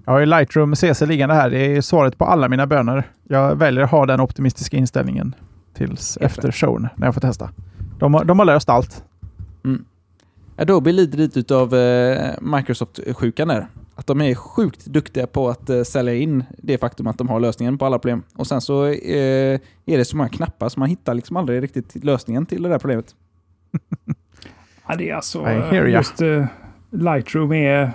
[0.05, 1.51] Jag har ju Lightroom CC liggande här.
[1.51, 3.11] Det är svaret på alla mina böner.
[3.25, 5.35] Jag väljer att ha den optimistiska inställningen
[5.75, 7.51] tills Helt efter showen när jag får testa.
[7.99, 9.05] De har, de har löst allt.
[10.57, 13.67] Adobe lider lite av eh, Microsoft-sjukan där.
[13.95, 17.41] Att de är sjukt duktiga på att eh, sälja in det faktum att de har
[17.41, 18.23] lösningen på alla problem.
[18.35, 22.05] Och sen så eh, är det så många knappar så man hittar liksom aldrig riktigt
[22.05, 23.15] lösningen till det där problemet.
[24.89, 25.49] Ja, det är alltså
[25.87, 26.23] just
[26.91, 27.93] Lightroom är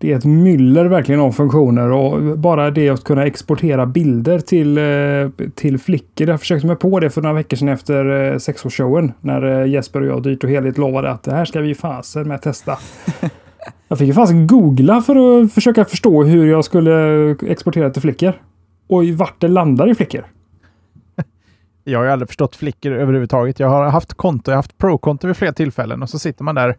[0.00, 4.78] det är ett myller verkligen av funktioner och bara det att kunna exportera bilder till,
[4.78, 6.28] eh, till Flickr.
[6.28, 10.00] Jag försökte mig på det för några veckor sedan efter eh, sexårsshowen när eh, Jesper
[10.00, 12.78] och jag dyrt och heligt lovade att det här ska vi fasen med testa.
[13.88, 18.42] jag fick ju fasen googla för att försöka förstå hur jag skulle exportera till Flickr.
[18.88, 20.26] Och vart det landar i Flickr.
[21.84, 23.60] Jag har ju aldrig förstått flickor överhuvudtaget.
[23.60, 26.54] Jag har haft konto, jag har haft pro-konto vid flera tillfällen och så sitter man
[26.54, 26.76] där.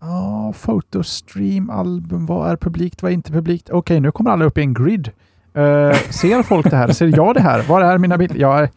[0.00, 3.70] Ja, photostream, album, vad är publikt, vad är inte publikt?
[3.70, 5.10] Okej, nu kommer alla upp i en grid.
[5.54, 6.92] Eh, ser folk det här?
[6.92, 7.62] Ser jag det här?
[7.68, 8.36] Var är mina bilder?
[8.40, 8.68] Jag,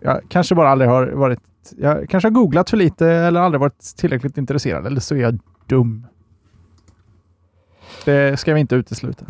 [0.00, 1.40] jag kanske bara aldrig har varit...
[1.78, 4.86] Jag kanske har googlat för lite eller aldrig varit tillräckligt intresserad.
[4.86, 6.06] Eller så är jag dum.
[8.04, 9.24] Det ska vi inte utesluta.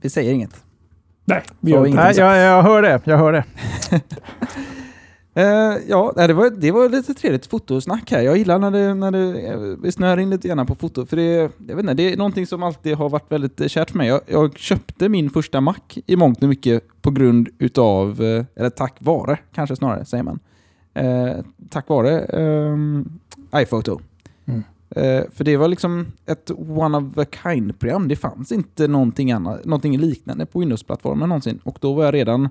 [0.00, 0.64] Vi säger inget.
[1.24, 1.90] Nej, vi Så gör inget.
[1.90, 3.00] inte Nej, jag, jag hör det.
[3.04, 3.44] Jag hör det.
[5.34, 5.44] Eh,
[5.88, 8.20] ja, det var, det var lite trevligt fotosnack här.
[8.20, 11.06] Jag gillar när, det, när det, eh, snör in lite grann på foto.
[11.06, 13.90] För det, jag vet inte, det är någonting som alltid har varit väldigt eh, kärt
[13.90, 14.08] för mig.
[14.08, 15.76] Jag, jag köpte min första Mac
[16.06, 18.20] i mångt och mycket på grund utav,
[18.54, 20.38] eller tack vare kanske snarare, säger man.
[20.94, 23.08] Eh, tack vare ehm,
[23.56, 24.00] iPhoto.
[24.44, 24.62] Mm.
[24.90, 28.08] Eh, för det var liksom ett one of a kind-program.
[28.08, 31.60] Det fanns inte någonting, annat, någonting liknande på Windows-plattformen någonsin.
[31.64, 32.48] Och då var jag redan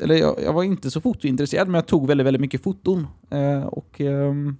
[0.00, 3.06] eller jag, jag var inte så fotointresserad, men jag tog väldigt, väldigt mycket foton.
[3.30, 4.56] Eh, och ehm,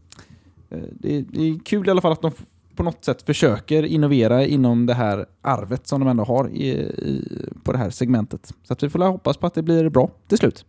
[0.70, 2.32] eh, det, det är kul i alla fall att de
[2.76, 7.28] på något sätt försöker innovera inom det här arvet som de ändå har i, i,
[7.64, 8.52] på det här segmentet.
[8.62, 10.64] Så att vi får hoppas på att det blir bra till slut.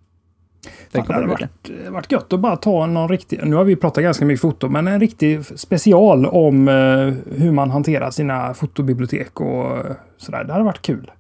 [0.90, 4.04] Fan, det hade varit, varit gött att bara ta någon riktig, nu har vi pratat
[4.04, 9.78] ganska mycket foto, men en riktig special om eh, hur man hanterar sina fotobibliotek och
[9.78, 10.44] eh, sådär.
[10.44, 11.12] Det hade varit kul.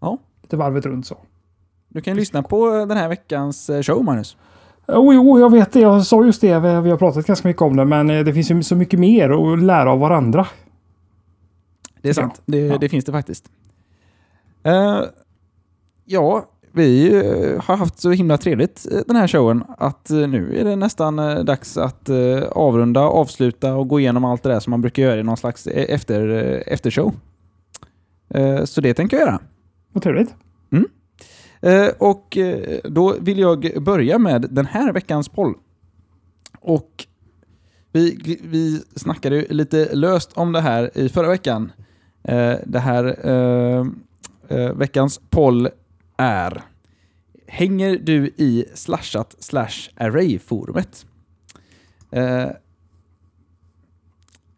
[0.00, 0.18] Ja.
[0.42, 1.18] Lite varvet runt så.
[1.94, 4.36] Du kan ju lyssna på den här veckans eh, show, Magnus.
[4.88, 5.80] Jo, jo, jag vet det.
[5.80, 6.58] Jag sa just det.
[6.80, 9.30] Vi har pratat ganska mycket om det, men eh, det finns ju så mycket mer
[9.30, 10.46] att lära av varandra.
[12.02, 12.42] Det är sant.
[12.46, 12.78] Det, Ja.
[12.78, 13.48] det finns det faktiskt.
[14.62, 15.00] Eh,
[16.04, 20.58] ja, vi eh, har haft så himla trevligt eh, den här showen att eh, nu
[20.60, 24.60] är det nästan eh, dags att eh, avrunda, avsluta och gå igenom allt det där
[24.60, 27.14] som man brukar göra i någon slags eh, efter, eh, eftershow.
[28.28, 29.40] Eh, så det tänker jag göra.
[29.92, 30.34] Vad trevligt.
[31.64, 35.54] Eh, och eh, då vill jag börja med den här veckans poll.
[36.60, 37.06] Och
[37.92, 41.72] vi, vi snackade ju lite löst om det här i förra veckan.
[42.22, 43.04] Eh, det här
[44.74, 45.68] veckans poll
[46.16, 46.62] är
[47.46, 51.06] Hänger du i slashat slash array-forumet?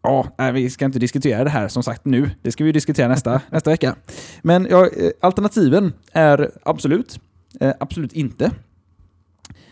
[0.01, 2.29] Ja, nej, vi ska inte diskutera det här som sagt nu.
[2.41, 3.95] Det ska vi diskutera nästa, nästa vecka.
[4.41, 7.19] Men ja, eh, alternativen är absolut,
[7.59, 8.51] eh, absolut inte.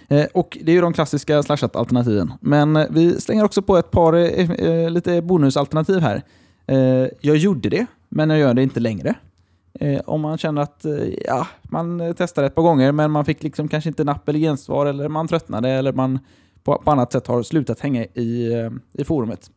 [0.08, 2.34] Eh, och det är ju de klassiska slashat-alternativen.
[2.42, 6.22] Men eh, vi slänger också på ett par eh, eh, lite bonusalternativ här.
[7.22, 9.16] Jag gjorde det, men jag gör det inte längre.
[10.06, 10.86] Om man känner att
[11.26, 14.86] ja, man testade ett par gånger, men man fick liksom kanske inte napp eller gensvar,
[14.86, 16.20] eller man tröttnade, eller man
[16.64, 18.54] på, på annat sätt har slutat hänga i,
[18.94, 19.52] i forumet.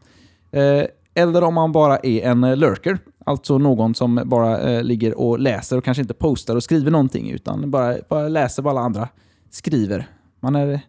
[0.50, 0.84] Eh,
[1.14, 5.38] eller om man bara är en eh, lurker, alltså någon som bara eh, ligger och
[5.38, 9.08] läser och kanske inte postar och skriver någonting, utan bara, bara läser vad alla andra
[9.50, 10.08] skriver.
[10.40, 10.80] Man är eh,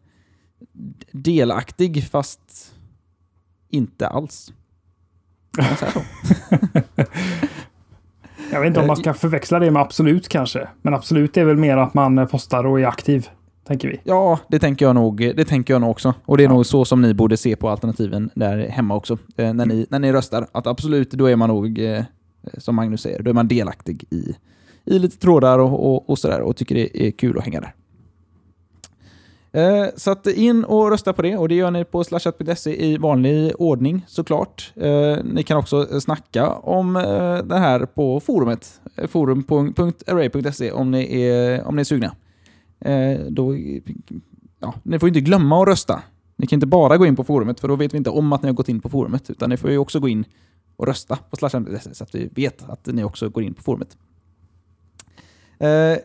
[1.12, 2.74] delaktig, fast
[3.70, 4.54] inte alls.
[8.52, 10.68] Jag vet inte om man ska förväxla det med absolut kanske.
[10.82, 13.30] Men absolut är väl mer att man postar och är aktiv.
[13.70, 14.00] Tänker vi.
[14.04, 16.14] Ja, det tänker jag nog, det tänker jag nog också.
[16.26, 16.54] Och det är ja.
[16.54, 19.18] nog så som ni borde se på alternativen där hemma också.
[19.38, 20.48] Eh, när, ni, när ni röstar.
[20.52, 22.04] Att absolut, då är man nog, eh,
[22.58, 24.36] som Magnus säger, då är man delaktig i,
[24.86, 27.74] i lite trådar och, och, och sådär och tycker det är kul att hänga där.
[29.52, 32.98] Eh, så att in och rösta på det och det gör ni på slashat.se i
[32.98, 34.74] vanlig ordning såklart.
[34.76, 41.68] Eh, ni kan också snacka om eh, det här på forumet, forum.array.se om ni är,
[41.68, 42.16] om ni är sugna.
[42.82, 43.56] Eh, då,
[44.60, 46.02] ja, ni får inte glömma att rösta.
[46.36, 48.42] Ni kan inte bara gå in på forumet för då vet vi inte om att
[48.42, 50.26] ni har gått in på forumet utan ni får ju också gå in
[50.76, 53.98] och rösta på slashat.se så att vi vet att ni också går in på forumet.
[55.60, 55.98] Eh,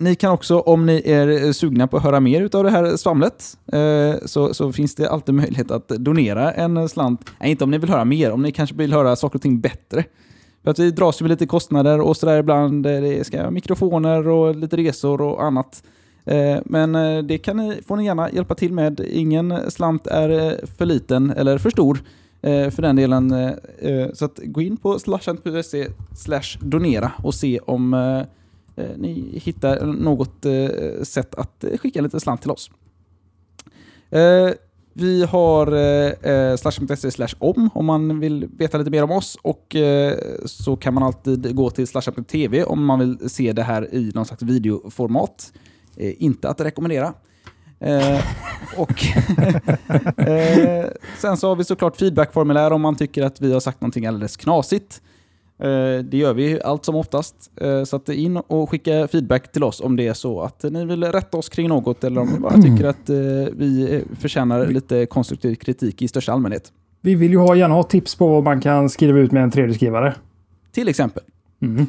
[0.00, 3.58] ni kan också, om ni är sugna på att höra mer av det här svamlet,
[3.72, 7.30] eh, så, så, finns det alltid möjlighet att donera en slant.
[7.40, 9.60] Nej, inte om ni vill höra mer, om ni kanske vill höra saker och ting
[9.60, 10.04] bättre.
[10.64, 12.86] För att vi dras ju med lite kostnader och sådär ibland.
[12.86, 15.82] Eh, det ska mikrofoner och lite resor och annat.
[16.28, 19.00] Eh, men eh, det kan ni, får ni gärna hjälpa till med.
[19.00, 22.02] Ingen slant är eh, för liten eller för stor
[22.42, 23.54] för den delen.
[24.12, 25.88] Så att gå in på slashant.se
[26.60, 27.90] donera och se om
[28.96, 30.46] ni hittar något
[31.08, 32.70] sätt att skicka lite slant till oss.
[34.98, 35.66] Vi har
[36.28, 40.76] eh, slash.se slash om om man vill veta lite mer om oss och eh, så
[40.76, 44.42] kan man alltid gå till slash.tv om man vill se det här i någon slags
[44.42, 45.52] videoformat.
[45.98, 47.14] Eh, inte att rekommendera.
[47.80, 48.20] Eh,
[48.76, 48.92] och
[51.18, 54.36] sen så har vi såklart feedbackformulär om man tycker att vi har sagt någonting alldeles
[54.36, 55.02] knasigt.
[55.58, 57.50] Eh, det gör vi allt som oftast.
[57.60, 60.84] Eh, så att in och skicka feedback till oss om det är så att ni
[60.84, 63.16] vill rätta oss kring något eller om ni bara tycker att eh,
[63.52, 66.72] vi förtjänar lite konstruktiv kritik i största allmänhet.
[67.00, 70.14] Vi vill ju gärna ha tips på vad man kan skriva ut med en 3D-skrivare.
[70.72, 71.22] Till exempel.
[71.62, 71.86] Mm.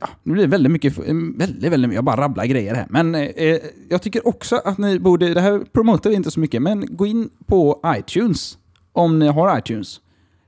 [0.00, 2.86] ja, nu blir det väldigt mycket, väldigt, väldigt, jag bara rabblar grejer här.
[2.88, 3.58] Men eh,
[3.88, 7.06] jag tycker också att ni borde, det här promotar vi inte så mycket, men gå
[7.06, 8.58] in på iTunes
[8.92, 10.00] om ni har iTunes.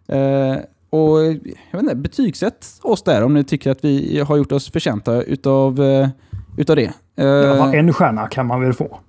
[0.08, 0.56] Eh,
[0.90, 1.20] och
[1.70, 5.22] jag vet inte, betygsätt oss där om ni tycker att vi har gjort oss förtjänta
[5.22, 6.08] utav, uh,
[6.56, 6.92] utav det.
[7.20, 9.00] Uh, ja, en stjärna kan man väl få?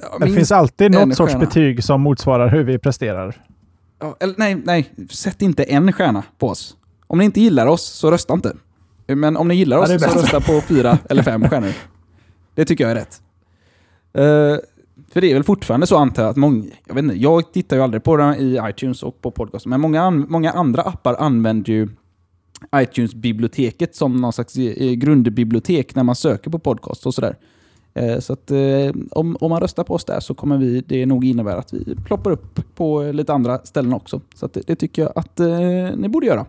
[0.00, 1.44] Ja, det finns alltid något sorts stjärna.
[1.46, 3.42] betyg som motsvarar hur vi presterar.
[4.00, 6.76] Ja, eller, nej, nej, sätt inte en stjärna på oss.
[7.06, 8.52] Om ni inte gillar oss, så rösta inte.
[9.06, 11.72] Men om ni gillar oss, så rösta på fyra eller fem stjärnor.
[12.54, 13.20] Det tycker jag är rätt.
[14.18, 14.58] Uh,
[15.12, 17.76] för det är väl fortfarande så antar jag att många, jag vet inte, jag tittar
[17.76, 21.72] ju aldrig på det i iTunes och på podcast, men många, många andra appar använder
[21.72, 21.88] ju
[22.76, 27.36] iTunes-biblioteket som någon slags eh, grundbibliotek när man söker på podcast och sådär.
[27.94, 31.06] Eh, så att eh, om, om man röstar på oss där så kommer vi, det
[31.06, 34.20] nog innebära att vi ploppar upp på lite andra ställen också.
[34.34, 35.38] Så det, det, tycker jag att
[35.98, 36.46] ni borde göra.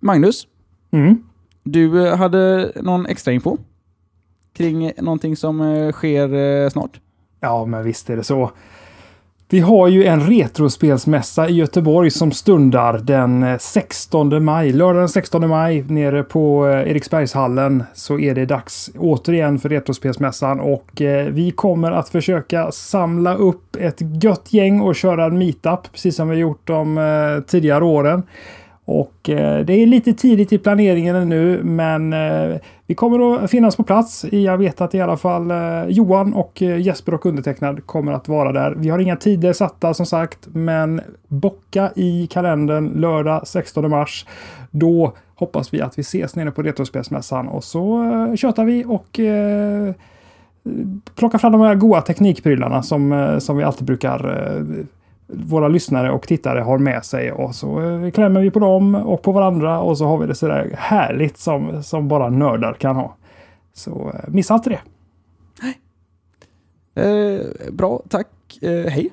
[0.00, 0.46] Magnus,
[0.90, 1.22] mm.
[1.62, 3.56] du hade någon extra info?
[4.60, 7.00] kring någonting som eh, sker eh, snart?
[7.40, 8.50] Ja, men visst är det så.
[9.48, 14.72] Vi har ju en retrospelsmässa i Göteborg som stundar den 16 eh, maj.
[14.72, 20.90] Lördag den 16 maj nere på Eriksbergshallen så är det dags återigen för Retrospelsmässan och
[21.30, 26.28] vi kommer att försöka samla upp ett gött gäng och köra en meetup precis som
[26.28, 28.22] vi gjort de tidigare åren.
[28.92, 32.56] Och eh, det är lite tidigt i planeringen ännu, men eh,
[32.86, 34.24] vi kommer att finnas på plats.
[34.30, 38.28] Jag vet att i alla fall eh, Johan och eh, Jesper och undertecknad kommer att
[38.28, 38.74] vara där.
[38.76, 44.26] Vi har inga tider satta som sagt, men bocka i kalendern lördag 16 mars.
[44.70, 49.20] Då hoppas vi att vi ses nere på Retrospelsmässan och så eh, tjötar vi och
[49.20, 49.94] eh,
[51.14, 54.54] plockar fram de här goa teknikprylarna som, som vi alltid brukar
[55.32, 59.22] våra lyssnare och tittare har med sig och så eh, klämmer vi på dem och
[59.22, 63.16] på varandra och så har vi det sådär härligt som, som bara nördar kan ha.
[63.72, 64.80] Så eh, missa inte det.
[66.94, 68.28] Eh, bra, tack.
[68.62, 69.10] Eh, hej.